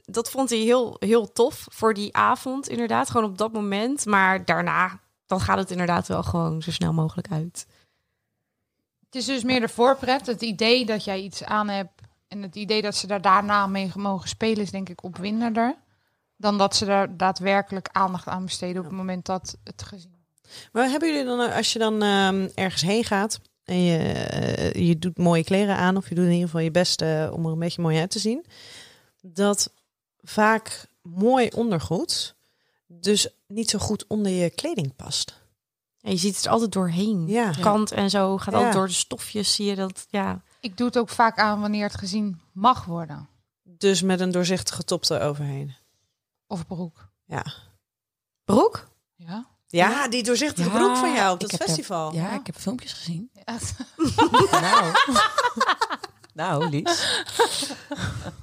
dat 0.04 0.30
vond 0.30 0.50
hij 0.50 0.58
heel, 0.58 0.96
heel 0.98 1.32
tof 1.32 1.66
voor 1.70 1.94
die 1.94 2.16
avond, 2.16 2.68
inderdaad. 2.68 3.10
Gewoon 3.10 3.30
op 3.30 3.38
dat 3.38 3.52
moment. 3.52 4.06
Maar 4.06 4.44
daarna, 4.44 5.00
dan 5.26 5.40
gaat 5.40 5.58
het 5.58 5.70
inderdaad 5.70 6.08
wel 6.08 6.22
gewoon 6.22 6.62
zo 6.62 6.70
snel 6.70 6.92
mogelijk 6.92 7.28
uit. 7.30 7.66
Het 9.04 9.14
is 9.14 9.24
dus 9.24 9.42
meer 9.42 9.60
de 9.60 9.68
voorpret. 9.68 10.26
Het 10.26 10.42
idee 10.42 10.86
dat 10.86 11.04
jij 11.04 11.20
iets 11.20 11.44
aan 11.44 11.68
hebt 11.68 12.00
en 12.28 12.42
het 12.42 12.56
idee 12.56 12.82
dat 12.82 12.96
ze 12.96 13.06
daar 13.06 13.20
daarna 13.20 13.66
mee 13.66 13.90
mogen 13.94 14.28
spelen 14.28 14.62
is 14.62 14.70
denk 14.70 14.88
ik 14.88 15.04
opwindender. 15.04 15.76
Dan 16.36 16.58
dat 16.58 16.76
ze 16.76 16.84
daar 16.84 17.16
daadwerkelijk 17.16 17.88
aandacht 17.92 18.26
aan 18.26 18.44
besteden 18.44 18.78
op 18.78 18.84
het 18.84 18.96
moment 18.96 19.26
dat 19.26 19.56
het 19.64 19.82
gezien 19.82 20.10
wordt. 20.10 20.22
Maar 20.72 20.88
hebben 20.88 21.08
jullie 21.08 21.24
dan, 21.24 21.40
eh, 21.40 21.56
als 21.56 21.72
je 21.72 21.78
dan 21.78 22.02
ehm, 22.02 22.48
ergens 22.54 22.82
heen 22.82 23.04
gaat 23.04 23.40
en 23.64 23.82
je, 23.82 23.98
eh, 23.98 24.88
je 24.88 24.98
doet 24.98 25.18
mooie 25.18 25.44
kleren 25.44 25.76
aan, 25.76 25.96
of 25.96 26.08
je 26.08 26.14
doet 26.14 26.24
in 26.24 26.30
ieder 26.30 26.46
geval 26.46 26.60
je 26.60 26.70
best 26.70 27.02
eh, 27.02 27.30
om 27.32 27.46
er 27.46 27.52
een 27.52 27.58
beetje 27.58 27.82
mooi 27.82 27.98
uit 27.98 28.10
te 28.10 28.18
zien, 28.18 28.44
dat 29.20 29.72
vaak 30.22 30.86
mooi 31.02 31.48
ondergoed 31.48 32.34
dus 32.86 33.28
niet 33.46 33.70
zo 33.70 33.78
goed 33.78 34.06
onder 34.06 34.32
je 34.32 34.50
kleding 34.50 34.96
past. 34.96 35.40
En 36.00 36.10
je 36.10 36.16
ziet 36.16 36.36
het 36.36 36.44
er 36.44 36.50
altijd 36.50 36.72
doorheen. 36.72 37.26
Ja. 37.28 37.50
De 37.52 37.60
kant 37.60 37.92
en 37.92 38.10
zo 38.10 38.38
gaat 38.38 38.50
Ja. 38.52 38.56
altijd 38.56 38.72
door 38.74 38.86
de 38.86 38.92
stofjes, 38.92 39.54
zie 39.54 39.66
je 39.66 39.74
dat. 39.74 40.06
Ja, 40.10 40.42
Ik 40.60 40.76
doe 40.76 40.86
het 40.86 40.98
ook 40.98 41.08
vaak 41.08 41.38
aan 41.38 41.60
wanneer 41.60 41.84
het 41.84 41.98
gezien 41.98 42.40
mag 42.52 42.84
worden. 42.84 43.28
Dus 43.62 44.02
met 44.02 44.20
een 44.20 44.30
doorzichtige 44.30 44.84
top 44.84 45.04
eroverheen. 45.10 45.74
Of 46.46 46.66
broek. 46.66 47.08
Ja. 47.24 47.44
broek? 48.44 48.88
Ja. 49.16 49.46
Ja, 49.66 50.08
die 50.08 50.22
doorzichtige 50.22 50.68
Ja, 50.70 50.76
broek 50.76 50.96
van 50.96 51.12
jou 51.12 51.34
op 51.34 51.40
heb 51.40 51.50
er- 51.52 51.56
festival. 51.66 52.14
Ja, 52.14 52.32
ik 52.34 52.46
heb 52.46 52.56
filmpjes 52.56 52.92
gezien. 52.92 53.30
Ja. 53.32 53.58
nou. 54.60 54.92
nou, 56.34 56.68
Lies. 56.68 57.06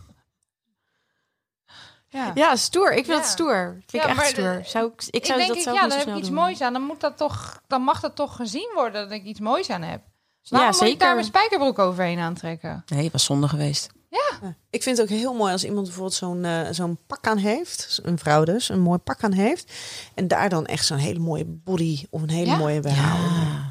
ja. 2.09 2.31
Ja, 2.35 2.55
stoer. 2.55 2.89
Ik 2.89 3.05
vind 3.05 3.07
Ja. 3.07 3.13
dat 3.15 3.25
stoer. 3.25 3.77
Vind 3.87 4.03
Ja, 4.03 4.09
ik 4.11 4.17
echt 4.17 4.27
stoer. 4.27 4.61
Zou 4.63 4.85
ik, 4.87 5.03
ik 5.03 5.15
Ik, 5.15 5.25
zou 5.25 5.37
denk, 5.37 5.49
dat 5.49 5.57
ik, 5.57 5.63
zelf 5.63 5.75
ja, 5.77 5.81
niet 5.83 5.89
dan 5.91 5.99
heb 5.99 6.07
ik 6.09 6.15
iets 6.17 6.27
doen. 6.27 6.35
moois 6.37 6.61
aan. 6.61 6.73
Dan, 6.73 6.81
moet 6.81 6.99
dat 6.99 7.17
toch, 7.17 7.61
dan 7.67 7.81
mag 7.81 7.99
dat 7.99 8.15
toch 8.15 8.35
gezien 8.35 8.71
worden 8.75 9.01
dat 9.09 9.11
ik 9.11 9.23
iets 9.23 9.39
moois 9.39 9.69
aan 9.69 9.81
heb. 9.81 10.01
Waarom 10.49 10.69
Ja, 10.71 10.77
moet 10.79 10.87
ik 10.87 10.87
daar 10.87 10.89
zeker. 10.99 11.13
mijn 11.13 11.25
spijkerbroek 11.25 11.79
overheen 11.79 12.19
aantrekken? 12.19 12.83
Nee, 12.87 13.03
het 13.03 13.11
was 13.11 13.23
zonde 13.23 13.47
geweest. 13.47 13.89
Ja. 14.09 14.55
Ik 14.69 14.83
vind 14.83 14.97
het 14.97 15.11
ook 15.11 15.17
heel 15.17 15.33
mooi 15.33 15.51
als 15.51 15.63
iemand 15.63 15.83
bijvoorbeeld 15.85 16.13
zo'n 16.15 16.45
eh, 16.45 16.67
zo'n 16.71 16.97
pak 17.07 17.27
aan 17.27 17.37
heeft. 17.37 17.99
Een 18.03 18.17
vrouw 18.19 18.43
dus, 18.43 18.69
een 18.69 18.79
mooi 18.79 18.97
pak 18.97 19.23
aan 19.23 19.31
heeft. 19.31 19.73
En 20.15 20.27
daar 20.27 20.49
dan 20.49 20.65
echt 20.65 20.85
zo'n 20.85 20.97
hele 20.97 21.19
mooie 21.19 21.45
body 21.45 22.05
of 22.09 22.21
een 22.21 22.29
hele 22.29 22.49
Ja? 22.51 22.57
mooie. 22.57 22.81
Ja. 22.83 23.15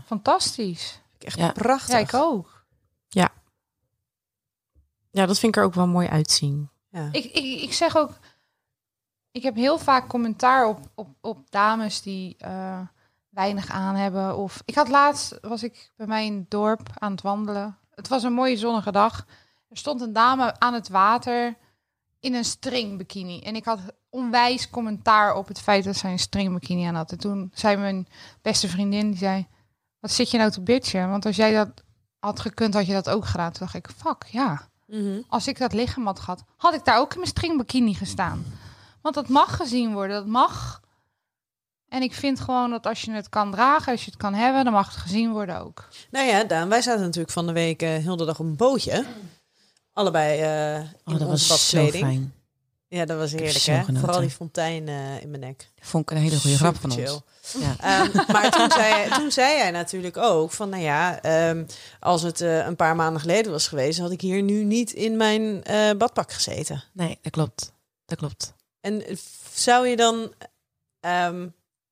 Fantastisch. 0.06 1.00
Echt 1.18 1.38
Ja. 1.38 1.52
prachtig. 1.52 1.94
Ja, 1.94 1.98
ik 1.98 2.14
ook. 2.14 2.56
Ja, 5.10 5.26
dat 5.26 5.38
vind 5.38 5.56
ik 5.56 5.60
er 5.60 5.66
ook 5.66 5.74
wel 5.74 5.86
mooi 5.86 6.08
uitzien. 6.08 6.70
Ja. 6.90 7.08
Ik, 7.12 7.24
ik, 7.24 7.62
ik 7.62 7.72
zeg 7.72 7.96
ook, 7.96 8.10
ik 9.32 9.42
heb 9.42 9.54
heel 9.54 9.78
vaak 9.78 10.08
commentaar 10.08 10.66
op, 10.66 10.80
op, 10.94 11.08
op 11.20 11.50
dames 11.50 12.02
die 12.02 12.36
eh, 12.38 12.80
weinig 13.28 13.70
aan 13.70 13.94
hebben. 13.94 14.36
Of 14.36 14.62
ik 14.64 14.74
had 14.74 14.88
laatst, 14.88 15.38
was 15.40 15.62
ik 15.62 15.90
bij 15.96 16.06
mij 16.06 16.26
in 16.26 16.34
het 16.36 16.50
dorp 16.50 16.88
aan 16.94 17.10
het 17.10 17.22
wandelen. 17.22 17.78
Het 17.94 18.08
was 18.08 18.22
een 18.22 18.32
mooie 18.32 18.56
zonnige 18.56 18.92
dag. 18.92 19.26
Er 19.68 19.76
stond 19.76 20.00
een 20.00 20.12
dame 20.12 20.60
aan 20.60 20.74
het 20.74 20.88
water 20.88 21.56
in 22.20 22.34
een 22.34 22.44
stringbikini. 22.44 23.40
En 23.40 23.56
ik 23.56 23.64
had 23.64 23.80
onwijs 24.10 24.70
commentaar 24.70 25.34
op 25.34 25.48
het 25.48 25.60
feit 25.60 25.84
dat 25.84 25.96
zij 25.96 26.10
een 26.12 26.18
stringbikini 26.18 26.84
aan 26.84 26.94
had. 26.94 27.12
En 27.12 27.18
toen 27.18 27.50
zei 27.54 27.76
mijn 27.76 28.08
beste 28.42 28.68
vriendin, 28.68 29.08
die 29.10 29.18
zei, 29.18 29.46
wat 30.00 30.10
zit 30.10 30.30
je 30.30 30.38
nou 30.38 30.50
te 30.50 30.60
bitchen? 30.60 31.10
Want 31.10 31.26
als 31.26 31.36
jij 31.36 31.52
dat 31.52 31.68
had 32.18 32.40
gekund, 32.40 32.74
had 32.74 32.86
je 32.86 32.92
dat 32.92 33.08
ook 33.10 33.24
gedaan. 33.24 33.52
Toen 33.52 33.60
dacht 33.66 33.74
ik, 33.74 33.88
fuck, 33.96 34.24
ja 34.30 34.68
Mhm. 34.86 35.20
als 35.28 35.46
ik 35.48 35.58
dat 35.58 35.72
lichaam 35.72 36.06
had 36.06 36.20
gehad, 36.20 36.44
had 36.56 36.74
ik 36.74 36.84
daar 36.84 36.98
ook 36.98 37.10
in 37.12 37.18
mijn 37.18 37.30
stringbikini 37.30 37.94
gestaan. 37.94 38.44
Want 39.02 39.14
dat 39.14 39.28
mag 39.28 39.56
gezien 39.56 39.92
worden, 39.92 40.16
dat 40.16 40.26
mag. 40.26 40.80
En 41.88 42.02
ik 42.02 42.14
vind 42.14 42.40
gewoon 42.40 42.70
dat 42.70 42.86
als 42.86 43.00
je 43.00 43.12
het 43.12 43.28
kan 43.28 43.50
dragen, 43.50 43.92
als 43.92 44.04
je 44.04 44.10
het 44.10 44.20
kan 44.20 44.34
hebben, 44.34 44.64
dan 44.64 44.72
mag 44.72 44.86
het 44.86 44.96
gezien 44.96 45.32
worden 45.32 45.60
ook. 45.60 45.88
Nou 46.10 46.26
ja, 46.26 46.44
Daan, 46.44 46.68
wij 46.68 46.82
zaten 46.82 47.02
natuurlijk 47.02 47.32
van 47.32 47.46
de 47.46 47.52
week 47.52 47.82
eh, 47.82 47.88
heel 47.96 48.16
de 48.16 48.24
dag 48.24 48.38
op 48.38 48.46
een 48.46 48.56
bootje. 48.56 49.04
Allebei 49.92 50.40
eh 50.40 50.76
in 50.76 50.90
Oh, 51.04 51.18
dat 51.18 51.28
was 51.28 51.46
zo 51.46 51.76
badkleding. 51.76 52.04
fijn. 52.04 52.32
Ja, 52.88 53.04
dat 53.04 53.18
was 53.18 53.32
heerlijk, 53.32 53.64
hè? 53.64 53.74
genoten. 53.74 53.98
Vooral 53.98 54.20
die 54.20 54.30
fontein 54.30 54.88
eh, 54.88 55.22
in 55.22 55.30
mijn 55.30 55.40
nek. 55.42 55.70
Vond 55.80 56.10
ik 56.10 56.16
een 56.16 56.22
hele 56.22 56.40
goede 56.40 56.56
grap 56.56 56.76
van 56.76 56.90
ons. 56.92 57.20
Ja. 57.58 57.76
Ehm, 57.80 58.32
maar 58.32 58.50
toen 58.50 58.70
zei, 58.70 59.08
toen 59.10 59.30
zei 59.30 59.56
jij 59.56 59.70
natuurlijk 59.70 60.16
ook 60.16 60.50
van, 60.50 60.68
nou 60.68 60.82
ja, 60.82 61.20
ehm, 61.22 61.64
als 62.00 62.22
het 62.22 62.40
eh, 62.40 62.66
een 62.66 62.76
paar 62.76 62.96
maanden 62.96 63.20
geleden 63.20 63.52
was 63.52 63.68
geweest, 63.68 63.98
had 63.98 64.10
ik 64.10 64.20
hier 64.20 64.42
nu 64.42 64.64
niet 64.64 64.92
in 64.92 65.16
mijn 65.16 65.64
eh, 65.64 65.90
badpak 65.98 66.32
gezeten. 66.32 66.84
Nee, 66.92 67.18
dat 67.22 67.32
klopt. 67.32 67.72
Dat 68.06 68.18
klopt. 68.18 68.52
En 68.88 69.18
zou 69.54 69.88
je 69.88 69.96
dan, 69.96 70.32
ehm, 71.00 71.48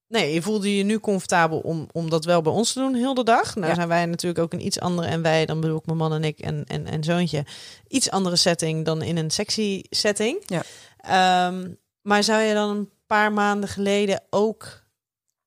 nee, 0.08 0.34
je 0.34 0.42
voelde 0.42 0.76
je 0.76 0.82
nu 0.82 1.00
comfortabel 1.00 1.58
om, 1.58 1.86
om 1.92 2.10
dat 2.10 2.24
wel 2.24 2.42
bij 2.42 2.52
ons 2.52 2.72
te 2.72 2.78
doen 2.78 2.94
heel 2.94 3.14
de 3.14 3.24
dag? 3.24 3.54
Nou 3.54 3.66
Ja. 3.66 3.74
zijn 3.74 3.88
wij 3.88 4.06
natuurlijk 4.06 4.44
ook 4.44 4.52
een 4.52 4.66
iets 4.66 4.80
andere, 4.80 5.08
en 5.08 5.22
wij, 5.22 5.46
dan 5.46 5.60
bedoel 5.60 5.78
ik 5.78 5.86
mijn 5.86 5.98
man 5.98 6.12
en 6.12 6.24
ik 6.24 6.38
en, 6.38 6.64
en, 6.66 6.86
en 6.86 7.04
zoontje, 7.04 7.44
iets 7.88 8.10
andere 8.10 8.36
setting 8.36 8.84
dan 8.84 9.02
in 9.02 9.16
een 9.16 9.30
sexy 9.30 9.82
setting. 9.90 10.42
Ja. 10.46 10.62
Ehm, 10.96 11.70
maar 12.02 12.22
zou 12.24 12.42
je 12.42 12.54
dan 12.54 12.76
een 12.76 12.90
paar 13.06 13.32
maanden 13.32 13.68
geleden 13.68 14.22
ook 14.30 14.84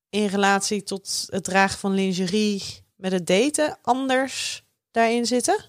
in 0.08 0.26
relatie 0.26 0.82
tot 0.82 1.26
het 1.30 1.44
dragen 1.44 1.78
van 1.78 1.92
lingerie 1.92 2.62
met 2.96 3.12
het 3.12 3.26
daten 3.26 3.78
anders 3.82 4.64
daarin 4.90 5.26
zitten? 5.26 5.64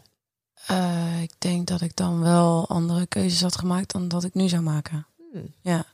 Eh, 0.68 1.22
ik 1.22 1.34
denk 1.38 1.68
dat 1.68 1.82
ik 1.82 1.96
dan 1.96 2.22
wel 2.22 2.68
andere 2.68 3.06
keuzes 3.08 3.42
had 3.42 3.58
gemaakt 3.58 3.92
dan 3.92 4.08
dat 4.08 4.24
ik 4.24 4.34
nu 4.34 4.48
zou 4.48 4.62
maken. 4.62 5.06
Ja. 5.62 5.86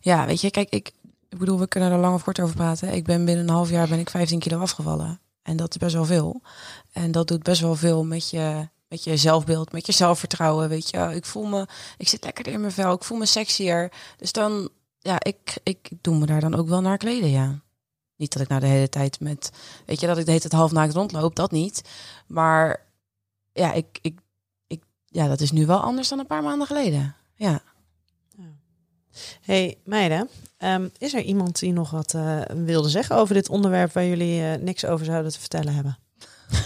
Ja, 0.00 0.26
weet 0.26 0.40
je, 0.40 0.50
kijk, 0.50 0.70
ik, 0.70 0.92
ik 1.28 1.38
bedoel, 1.38 1.58
we 1.58 1.68
kunnen 1.68 1.92
er 1.92 1.98
lang 1.98 2.14
of 2.14 2.24
kort 2.24 2.40
over 2.40 2.54
praten. 2.54 2.92
Ik 2.92 3.04
ben 3.04 3.24
binnen 3.24 3.44
een 3.44 3.54
half 3.54 3.70
jaar 3.70 3.88
ben 3.88 3.98
ik 3.98 4.10
15 4.10 4.38
kilo 4.38 4.58
afgevallen. 4.58 5.20
En 5.42 5.56
dat 5.56 5.70
is 5.70 5.76
best 5.76 5.94
wel 5.94 6.04
veel. 6.04 6.42
En 6.92 7.10
dat 7.10 7.28
doet 7.28 7.42
best 7.42 7.60
wel 7.60 7.74
veel 7.74 8.04
met 8.04 8.30
je, 8.30 8.68
met 8.88 9.04
je 9.04 9.16
zelfbeeld, 9.16 9.72
met 9.72 9.86
je 9.86 9.92
zelfvertrouwen. 9.92 10.68
Weet 10.68 10.90
je, 10.90 11.10
ik 11.14 11.24
voel 11.24 11.44
me, 11.44 11.66
ik 11.96 12.08
zit 12.08 12.24
lekkerder 12.24 12.52
in 12.52 12.60
mijn 12.60 12.72
vel, 12.72 12.92
ik 12.92 13.04
voel 13.04 13.18
me 13.18 13.26
sexier. 13.26 13.92
Dus 14.16 14.32
dan, 14.32 14.68
ja, 14.98 15.16
ik, 15.22 15.58
ik 15.62 15.90
doe 16.00 16.18
me 16.18 16.26
daar 16.26 16.40
dan 16.40 16.54
ook 16.54 16.68
wel 16.68 16.80
naar 16.80 16.98
kleden, 16.98 17.30
ja. 17.30 17.60
Niet 18.16 18.32
dat 18.32 18.42
ik 18.42 18.48
nou 18.48 18.60
de 18.60 18.66
hele 18.66 18.88
tijd 18.88 19.20
met, 19.20 19.50
weet 19.86 20.00
je, 20.00 20.06
dat 20.06 20.18
ik 20.18 20.24
de 20.24 20.30
hele 20.30 20.42
tijd 20.42 20.52
half 20.52 20.72
naakt 20.72 20.94
rondloop, 20.94 21.36
dat 21.36 21.50
niet. 21.50 21.82
Maar 22.26 22.86
ja, 23.52 23.72
ik, 23.72 23.98
ik, 24.02 24.18
ik, 24.66 24.82
ja, 25.06 25.28
dat 25.28 25.40
is 25.40 25.50
nu 25.50 25.66
wel 25.66 25.80
anders 25.80 26.08
dan 26.08 26.18
een 26.18 26.26
paar 26.26 26.42
maanden 26.42 26.66
geleden. 26.66 27.14
Ja. 27.34 27.62
Hey 29.40 29.78
meiden, 29.84 30.28
ehm, 30.56 30.88
is 30.98 31.14
er 31.14 31.20
iemand 31.22 31.58
die 31.58 31.72
nog 31.72 31.90
wat 31.90 32.14
eh, 32.14 32.40
wilde 32.64 32.88
zeggen 32.88 33.16
over 33.16 33.34
dit 33.34 33.48
onderwerp 33.48 33.92
waar 33.92 34.04
jullie 34.04 34.42
eh, 34.42 34.60
niks 34.60 34.84
over 34.84 35.06
zouden 35.06 35.32
te 35.32 35.40
vertellen 35.40 35.74
hebben? 35.74 35.98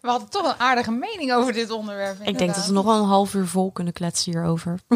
We 0.00 0.12
hadden 0.12 0.28
toch 0.30 0.46
een 0.52 0.60
aardige 0.60 0.90
mening 0.90 1.32
over 1.32 1.52
dit 1.52 1.70
onderwerp. 1.70 2.20
Ik 2.22 2.38
denk 2.38 2.54
dat 2.54 2.66
we 2.66 2.72
nog 2.72 2.84
wel 2.84 2.98
een 2.98 3.08
half 3.08 3.34
uur 3.34 3.46
vol 3.46 3.70
kunnen 3.72 3.92
kletsen 3.92 4.32
hierover. 4.32 4.80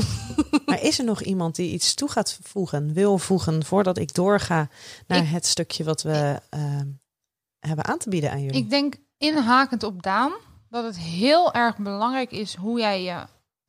Maar 0.67 0.83
is 0.83 0.99
er 0.99 1.05
nog 1.05 1.23
iemand 1.23 1.57
die 1.57 1.73
iets 1.73 1.95
toe 1.95 2.09
gaat 2.11 2.39
voegen, 2.43 2.93
wil 2.93 3.19
voegen, 3.19 3.65
voordat 3.65 3.99
ik 3.99 4.15
doorga 4.15 4.69
naar 5.07 5.19
Ik- 5.19 5.29
het 5.29 5.47
stukje 5.47 5.85
wat 5.85 6.03
we 6.03 6.41
ehm, 6.51 6.87
hebben 7.59 7.85
aan 7.85 7.99
te 7.99 8.09
bieden 8.09 8.31
aan 8.31 8.43
jullie? 8.43 8.63
Ik 8.63 8.71
denk 8.71 8.95
inhakend 9.19 9.83
op 9.83 10.03
Daan 10.03 10.33
dat 10.69 10.85
het 10.85 10.99
heel 10.99 11.53
erg 11.55 11.77
belangrijk 11.77 12.31
is 12.31 12.55
hoe 12.55 12.79
jij 12.81 13.03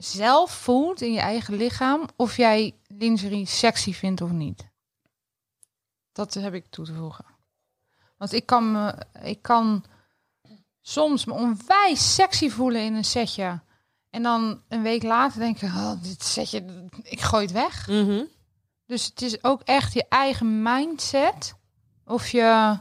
jezelf 0.01 0.51
voelt 0.51 1.01
in 1.01 1.13
je 1.13 1.19
eigen 1.19 1.53
lichaam. 1.53 2.07
Of 2.15 2.37
jij 2.37 2.75
lingerie 2.87 3.45
sexy 3.45 3.93
vindt 3.93 4.21
of 4.21 4.31
niet. 4.31 4.69
Dat 6.11 6.33
heb 6.33 6.53
ik 6.53 6.65
toe 6.69 6.85
te 6.85 6.93
voegen. 6.93 7.25
Want 8.17 8.33
ik 8.33 8.45
kan, 8.45 8.71
me, 8.71 9.05
ik 9.21 9.41
kan 9.41 9.83
soms 10.81 11.25
me 11.25 11.33
onwijs 11.33 12.15
sexy 12.15 12.49
voelen 12.49 12.81
in 12.81 12.93
een 12.93 13.05
setje. 13.05 13.61
En 14.09 14.23
dan 14.23 14.61
een 14.67 14.81
week 14.81 15.03
later 15.03 15.39
denk 15.39 15.61
ik, 15.61 15.69
oh, 15.69 16.01
dit 16.01 16.23
setje, 16.23 16.87
ik 17.03 17.21
gooi 17.21 17.43
het 17.43 17.53
weg. 17.53 17.87
Mhm. 17.87 18.23
Dus 18.85 19.05
het 19.05 19.21
is 19.21 19.43
ook 19.43 19.61
echt 19.61 19.93
je 19.93 20.05
eigen 20.09 20.61
mindset. 20.61 21.55
Of 22.05 22.27
je 22.27 22.79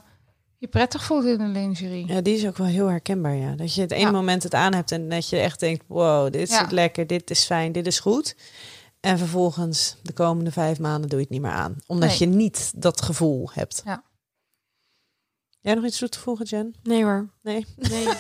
je 0.61 0.69
prettig 0.69 1.05
voelt 1.05 1.25
in 1.25 1.41
een 1.41 1.53
lingerie. 1.53 2.07
Ja, 2.07 2.21
die 2.21 2.37
is 2.37 2.47
ook 2.47 2.57
wel 2.57 2.67
heel 2.67 2.87
herkenbaar, 2.87 3.35
ja. 3.35 3.55
Dat 3.55 3.75
je 3.75 3.81
het 3.81 3.91
ene 3.91 4.01
Ja. 4.05 4.11
moment 4.11 4.43
het 4.43 4.55
aan 4.55 4.75
hebt 4.75 4.93
en 4.93 5.09
dat 5.09 5.29
je 5.29 5.37
echt 5.39 5.61
denkt, 5.61 5.85
wow, 5.87 6.33
dit 6.33 6.49
Ja. 6.49 6.59
zit 6.59 6.71
lekker, 6.73 7.07
dit 7.07 7.31
is 7.31 7.45
fijn, 7.45 7.73
dit 7.73 7.87
is 7.87 8.01
goed. 8.01 8.37
En 9.01 9.19
vervolgens 9.19 9.97
de 10.03 10.13
komende 10.13 10.53
vijf 10.53 10.79
maanden 10.79 11.09
doe 11.09 11.19
je 11.19 11.25
het 11.25 11.33
niet 11.33 11.43
meer 11.43 11.51
aan. 11.51 11.77
Omdat 11.87 12.09
Nee. 12.09 12.19
je 12.19 12.27
niet 12.27 12.73
dat 12.77 13.03
gevoel 13.03 13.51
hebt. 13.53 13.83
Ja. 13.85 14.03
Jij 15.61 15.75
nog 15.75 15.85
iets 15.85 15.99
toe 15.99 16.09
te 16.09 16.19
voegen, 16.19 16.47
Jen? 16.47 16.75
Nee 16.83 17.03
hoor. 17.05 17.29
Nee? 17.43 17.67
Nee. 17.77 18.07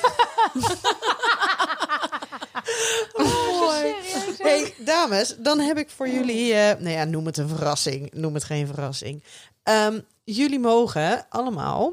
Hey, 4.38 4.74
dames, 4.78 5.36
dan 5.38 5.59
heb 5.59 5.78
ik 5.78 5.91
voor 5.91 6.09
jullie, 6.09 6.53
eh 6.55 6.78
nou 6.80 6.91
ja, 6.95 7.05
noem 7.05 7.26
het 7.26 7.36
een 7.36 7.49
verrassing, 7.49 8.12
noem 8.12 8.34
het 8.34 8.45
geen 8.45 8.66
verrassing. 8.66 9.24
Ehm, 9.62 10.01
jullie 10.24 10.59
mogen 10.59 11.26
allemaal, 11.28 11.93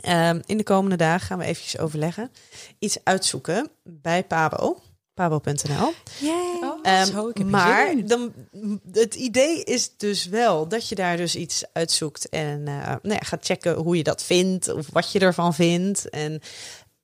ehm, 0.00 0.40
in 0.46 0.56
de 0.56 0.62
komende 0.62 0.96
dagen 0.96 1.26
gaan 1.26 1.38
we 1.38 1.44
eventjes 1.44 1.78
overleggen, 1.78 2.30
iets 2.78 2.98
uitzoeken 3.04 3.70
bij 3.82 4.24
Pabo, 4.24 4.78
pabo.nl. 5.14 5.92
Ehm, 6.82 7.16
er 7.16 7.32
zin 7.34 7.50
maar 7.50 8.06
dan, 8.06 8.32
het 8.92 9.14
idee 9.14 9.64
is 9.64 9.96
dus 9.96 10.26
wel 10.26 10.68
dat 10.68 10.88
je 10.88 10.94
daar 10.94 11.16
dus 11.16 11.36
iets 11.36 11.64
uitzoekt 11.72 12.28
en 12.28 12.68
eh, 12.68 12.86
nou 12.86 13.14
ja, 13.14 13.20
gaat 13.20 13.44
checken 13.44 13.74
hoe 13.74 13.96
je 13.96 14.02
dat 14.02 14.22
vindt 14.22 14.68
of 14.68 14.86
wat 14.92 15.12
je 15.12 15.18
ervan 15.18 15.54
vindt. 15.54 16.08
En 16.08 16.40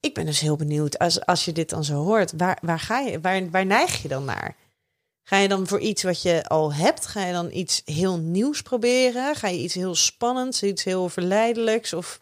ik 0.00 0.14
ben 0.14 0.26
dus 0.26 0.40
heel 0.40 0.56
benieuwd, 0.56 0.98
als, 0.98 1.26
als 1.26 1.44
je 1.44 1.52
dit 1.52 1.70
dan 1.70 1.84
zo 1.84 1.94
hoort, 1.94 2.32
waar, 2.36 2.58
waar, 2.62 2.80
ga 2.80 2.98
je, 2.98 3.20
waar, 3.20 3.50
waar 3.50 3.66
neig 3.66 4.02
je 4.02 4.08
dan 4.08 4.24
naar? 4.24 4.56
Ga 5.22 5.36
je 5.36 5.48
dan 5.48 5.66
voor 5.66 5.80
iets 5.80 6.02
wat 6.02 6.22
je 6.22 6.44
al 6.44 6.74
hebt? 6.74 7.06
Ga 7.06 7.24
je 7.24 7.32
dan 7.32 7.52
iets 7.52 7.82
heel 7.84 8.18
nieuws 8.18 8.62
proberen? 8.62 9.36
Ga 9.36 9.48
je 9.48 9.58
iets 9.58 9.74
heel 9.74 9.94
spannends, 9.94 10.62
iets 10.62 10.84
heel 10.84 11.08
verleidelijks? 11.08 11.92
Of 11.92 12.20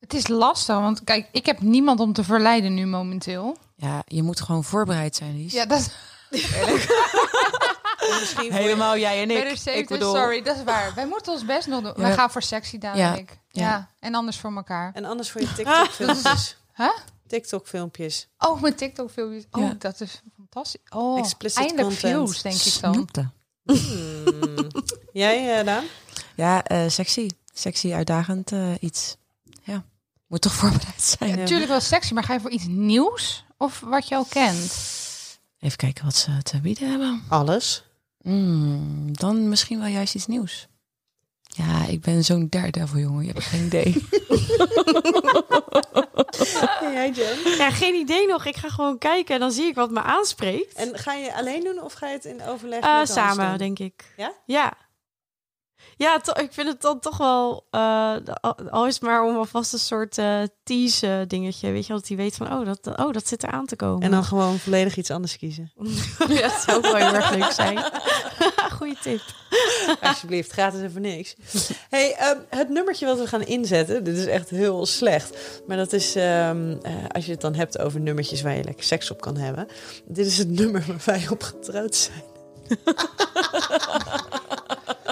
Het 0.00 0.14
is 0.14 0.28
lastig, 0.28 0.76
want 0.76 1.04
kijk, 1.04 1.28
ik 1.32 1.46
heb 1.46 1.60
niemand 1.60 2.00
om 2.00 2.12
te 2.12 2.24
verleiden 2.24 2.74
nu 2.74 2.86
momenteel. 2.86 3.56
Ja, 3.76 4.02
je 4.06 4.22
moet 4.22 4.40
gewoon 4.40 4.64
voorbereid 4.64 5.16
zijn, 5.16 5.36
Lies. 5.36 5.52
Ja, 5.52 5.66
dat 5.66 5.90
misschien 8.20 8.52
Helemaal 8.52 8.96
jij 8.98 9.22
en 9.22 9.30
ik. 9.30 9.56
safe 9.56 9.70
Ik 9.78 9.88
bedoel, 9.88 10.14
sorry, 10.14 10.42
dat 10.42 10.56
is 10.56 10.62
waar. 10.64 10.94
Wij 10.94 11.06
moeten 11.06 11.32
ons 11.32 11.44
best 11.44 11.66
nog 11.66 11.82
doen. 11.82 11.92
Ja. 11.96 12.02
Wij 12.02 12.12
gaan 12.14 12.30
voor 12.30 12.42
sexy, 12.42 12.78
Daan 12.78 12.96
Ja. 12.96 13.12
en 13.12 13.18
ik. 13.18 13.38
Ja. 13.48 13.62
Ja. 13.68 13.88
en 14.00 14.14
anders 14.14 14.38
voor 14.38 14.52
elkaar. 14.56 14.90
En 14.94 15.04
anders 15.04 15.30
voor 15.30 15.40
je 15.40 15.52
TikTok-filmpjes. 15.56 16.56
Huh? 16.74 16.90
TikTok-filmpjes. 17.26 18.28
Oh, 18.38 18.60
mijn 18.60 18.74
TikTok-filmpjes. 18.74 19.44
Oh, 19.50 19.62
Ja. 19.62 19.74
dat 19.78 20.00
is 20.00 20.22
fantastisch. 20.36 20.80
Oh, 20.90 21.18
Explicit 21.18 21.58
eindelijk 21.58 21.88
content. 21.88 22.14
views, 22.28 22.42
denk 22.42 22.54
ik 22.74 22.80
dan. 22.80 22.94
snoepte. 22.94 23.30
Hmm. 23.64 24.66
Jij, 25.12 25.58
eh 25.58 25.64
Daan? 25.64 25.84
Ja, 26.34 26.64
eh, 26.64 26.88
sexy. 26.88 27.28
Sexy, 27.54 27.92
uitdagend 27.92 28.52
eh, 28.52 28.72
iets. 28.80 29.16
Moet 30.28 30.40
toch 30.40 30.54
voorbereid 30.60 31.02
zijn. 31.02 31.30
Ja, 31.30 31.36
natuurlijk 31.36 31.70
wel 31.70 31.80
sexy, 31.80 32.14
maar 32.14 32.24
ga 32.24 32.32
je 32.32 32.40
voor 32.40 32.50
iets 32.50 32.66
nieuws? 32.66 33.44
Of 33.56 33.80
wat 33.80 34.08
je 34.08 34.14
al 34.14 34.24
kent? 34.24 34.72
Even 35.60 35.76
kijken 35.76 36.04
wat 36.04 36.16
ze 36.16 36.42
te 36.42 36.60
bieden 36.60 36.90
hebben. 36.90 37.22
Alles. 37.28 37.84
Hmm, 38.22 39.16
dan 39.16 39.48
misschien 39.48 39.78
wel 39.78 39.88
juist 39.88 40.14
iets 40.14 40.26
nieuws. 40.26 40.68
Ja, 41.42 41.86
ik 41.86 42.00
ben 42.00 42.24
zo'n 42.24 42.46
daredevil, 42.50 42.98
jongen. 42.98 43.24
Je 43.24 43.32
hebt 43.32 43.44
geen 43.44 43.64
idee. 43.64 43.92
jij, 46.92 47.10
Jen? 47.10 47.56
Ja, 47.56 47.70
geen 47.70 47.94
idee 47.94 48.26
nog. 48.26 48.44
Ik 48.44 48.56
ga 48.56 48.68
gewoon 48.68 48.98
kijken 48.98 49.34
en 49.34 49.40
dan 49.40 49.52
zie 49.52 49.66
ik 49.66 49.74
wat 49.74 49.90
me 49.90 50.02
aanspreekt. 50.02 50.74
En 50.74 50.98
ga 50.98 51.14
je 51.14 51.34
alleen 51.34 51.64
doen 51.64 51.82
of 51.82 51.92
ga 51.92 52.06
je 52.06 52.12
het 52.12 52.24
in 52.24 52.42
overleg 52.42 52.80
met 52.80 52.88
anderen 52.88 53.06
samen, 53.06 53.48
doen? 53.48 53.58
denk 53.58 53.78
ik. 53.78 54.12
Ja? 54.16 54.32
Ja. 54.44 54.72
Ja, 55.98 56.18
to- 56.18 56.40
ik 56.40 56.52
vind 56.52 56.68
het 56.68 56.80
dan 56.80 57.00
toch 57.00 57.16
wel, 57.16 57.66
eh, 57.70 58.16
al- 58.70 58.86
is 58.86 59.00
maar 59.00 59.24
om 59.24 59.36
alvast 59.36 59.72
een 59.72 59.78
soort 59.78 60.18
eh 60.18 60.40
tease 60.64 61.24
dingetje, 61.28 61.70
weet 61.70 61.86
je, 61.86 61.92
dat 61.92 62.08
hij 62.08 62.16
weet 62.16 62.34
van, 62.36 62.52
oh 62.52 62.66
dat, 62.66 62.98
oh, 62.98 63.12
dat 63.12 63.28
zit 63.28 63.42
er 63.42 63.50
aan 63.50 63.66
te 63.66 63.76
komen. 63.76 64.02
En 64.02 64.10
dan 64.10 64.24
gewoon 64.24 64.58
volledig 64.58 64.96
iets 64.96 65.10
anders 65.10 65.36
kiezen. 65.38 65.72
ja, 66.28 66.40
dat 66.40 66.60
zou 66.66 66.76
ook 66.76 66.82
wel 66.82 66.94
heel 66.96 67.14
erg 67.14 67.30
leuk 67.30 67.50
zijn. 67.52 67.78
Goeie 68.78 68.96
tip. 69.02 69.20
Alsjeblieft, 70.00 70.50
gratis 70.52 70.80
en 70.80 70.92
voor 70.92 71.00
niks. 71.00 71.34
Hey, 71.88 72.14
ehm, 72.14 72.38
het 72.48 72.68
nummertje 72.68 73.06
wat 73.06 73.18
we 73.18 73.26
gaan 73.26 73.42
inzetten, 73.42 74.04
dit 74.04 74.16
is 74.16 74.26
echt 74.26 74.50
heel 74.50 74.86
slecht. 74.86 75.36
Maar 75.66 75.76
dat 75.76 75.92
is, 75.92 76.14
ehm, 76.14 76.76
eh, 76.82 76.92
als 77.08 77.24
je 77.26 77.30
het 77.32 77.40
dan 77.40 77.54
hebt 77.54 77.78
over 77.78 78.00
nummertjes 78.00 78.42
waar 78.42 78.56
je 78.56 78.64
lekker 78.64 78.84
seks 78.84 79.10
op 79.10 79.20
kan 79.20 79.36
hebben. 79.36 79.68
Dit 80.06 80.26
is 80.26 80.38
het 80.38 80.50
nummer 80.60 80.84
waar 80.86 81.02
wij 81.04 81.26
op 81.30 81.42
getrouwd 81.42 81.94
zijn. 81.94 82.22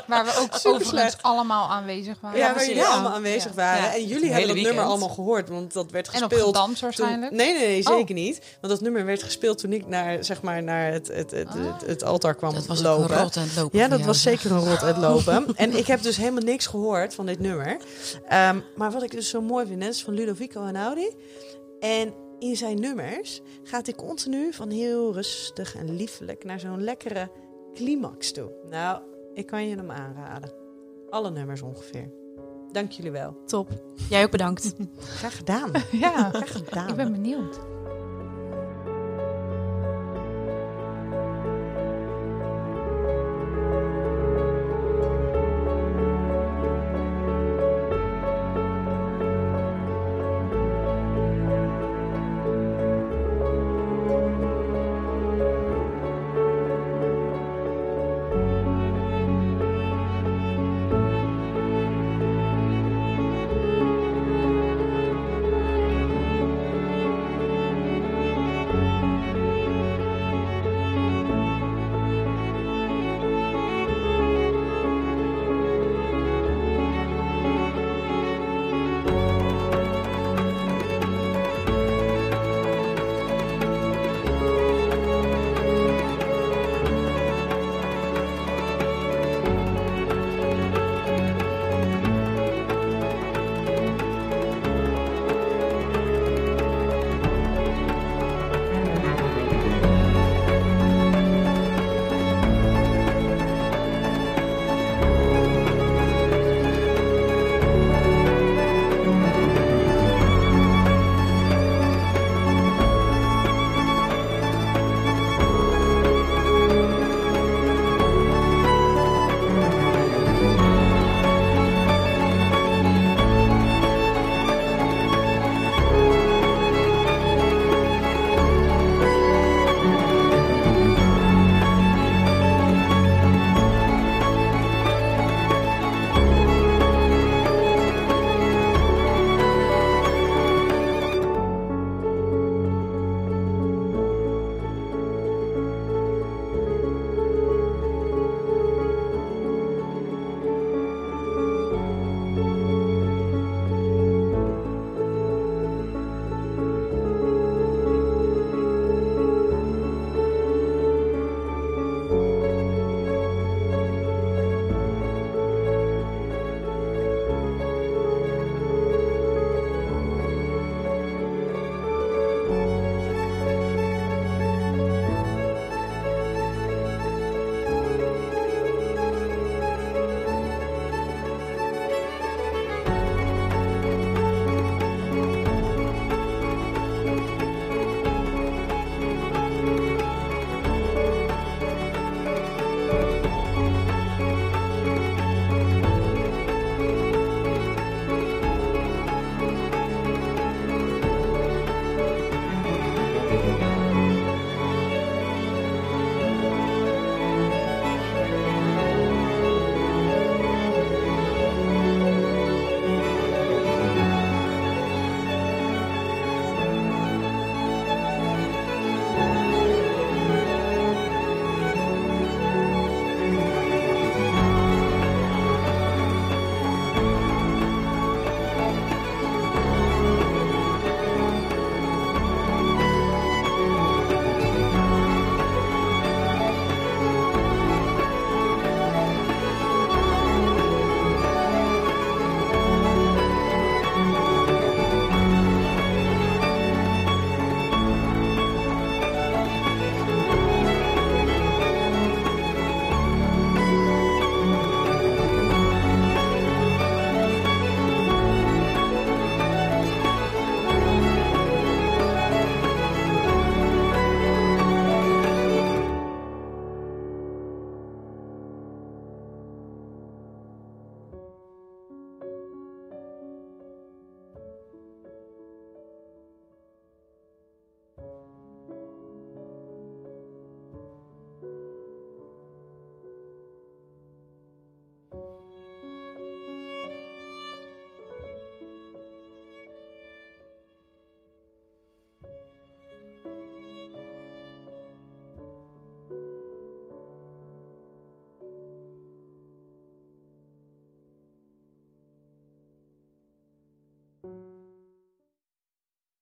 Waar 0.09 0.25
we 0.25 0.31
ook 0.31 0.37
Super 0.55 0.57
overigens 0.71 0.89
slecht. 0.89 1.23
allemaal 1.23 1.69
aanwezig 1.71 2.17
waren. 2.21 2.39
Ja, 2.39 2.55
waar 2.55 2.67
jullie 2.67 2.83
ja. 2.83 2.89
allemaal 2.93 3.13
aanwezig 3.13 3.51
Ja. 3.51 3.55
waren. 3.57 3.83
Ja. 3.83 3.95
En 3.95 4.05
jullie 4.07 4.31
hebben 4.31 4.55
dat 4.55 4.65
nummer 4.65 4.85
allemaal 4.85 5.09
gehoord, 5.09 5.49
want 5.49 5.73
dat 5.73 5.91
werd 5.91 6.09
En 6.11 6.25
op 6.25 6.31
gespeeld. 6.31 6.55
Toen, 6.55 6.77
waarschijnlijk. 6.81 7.33
nee, 7.33 7.53
nee, 7.53 7.67
nee, 7.67 7.87
Oh. 7.87 7.97
zeker 7.97 8.15
niet. 8.15 8.41
Want 8.61 8.73
dat 8.73 8.83
nummer 8.83 9.05
werd 9.05 9.23
gespeeld 9.23 9.59
toen 9.59 9.73
ik 9.73 9.87
naar, 9.87 10.25
zeg 10.25 10.43
maar, 10.43 10.63
naar 10.63 10.93
het, 10.93 11.09
het, 11.09 11.31
het, 11.31 11.49
het, 11.53 11.87
het 11.87 12.05
altaar 12.05 12.35
kwam 12.35 12.55
Dat 12.55 12.67
was 12.67 12.83
lopen. 12.83 13.17
een 13.17 13.23
rot 13.23 13.37
aan 13.37 13.43
het 13.43 13.57
lopen. 13.57 13.79
Ja, 13.79 13.89
dat 13.89 14.01
was 14.01 14.23
zeker 14.23 14.51
een 14.51 14.65
rot 14.69 14.83
uitlopen. 14.83 15.47
en 15.57 15.77
ik 15.77 15.87
heb 15.87 16.03
dus 16.03 16.17
helemaal 16.17 16.43
niks 16.43 16.67
gehoord 16.67 17.15
van 17.15 17.27
dit 17.27 17.39
nummer. 17.41 17.77
Ehm, 18.29 18.61
maar 18.77 18.91
wat 18.91 19.03
ik 19.03 19.11
dus 19.11 19.29
zo 19.29 19.41
mooi 19.41 19.67
vind, 19.67 19.85
is 19.85 20.03
van 20.03 20.15
Ludovico 20.15 20.65
en 20.67 20.77
Audi. 20.77 21.15
En 21.81 22.15
in 22.39 22.57
zijn 22.57 22.81
nummers 22.81 23.41
gaat 23.63 23.87
hij 23.87 23.95
continu 23.95 24.53
van 24.53 24.71
heel 24.71 25.13
rustig 25.13 25.77
en 25.77 25.97
liefelijk 25.97 26.45
naar 26.45 26.61
zo'n 26.61 26.83
lekkere 26.85 27.31
climax 27.75 28.33
toe. 28.33 28.51
Nou, 28.71 29.01
ik 29.37 29.47
kan 29.47 29.69
je 29.69 29.77
hem 29.77 29.91
aanraden. 29.91 30.51
Alle 31.11 31.31
nummers 31.31 31.63
ongeveer. 31.63 32.11
Dank 32.73 32.91
jullie 32.91 33.11
wel. 33.11 33.37
Top. 33.47 33.69
Jij 34.09 34.25
ook 34.25 34.31
bedankt. 34.31 34.75
Graag 34.99 35.37
gedaan. 35.37 35.71
Ja, 35.93 36.29
Graag 36.31 36.53
gedaan. 36.53 36.89
ik 36.89 36.97
ben 36.97 37.13
benieuwd. 37.13 37.59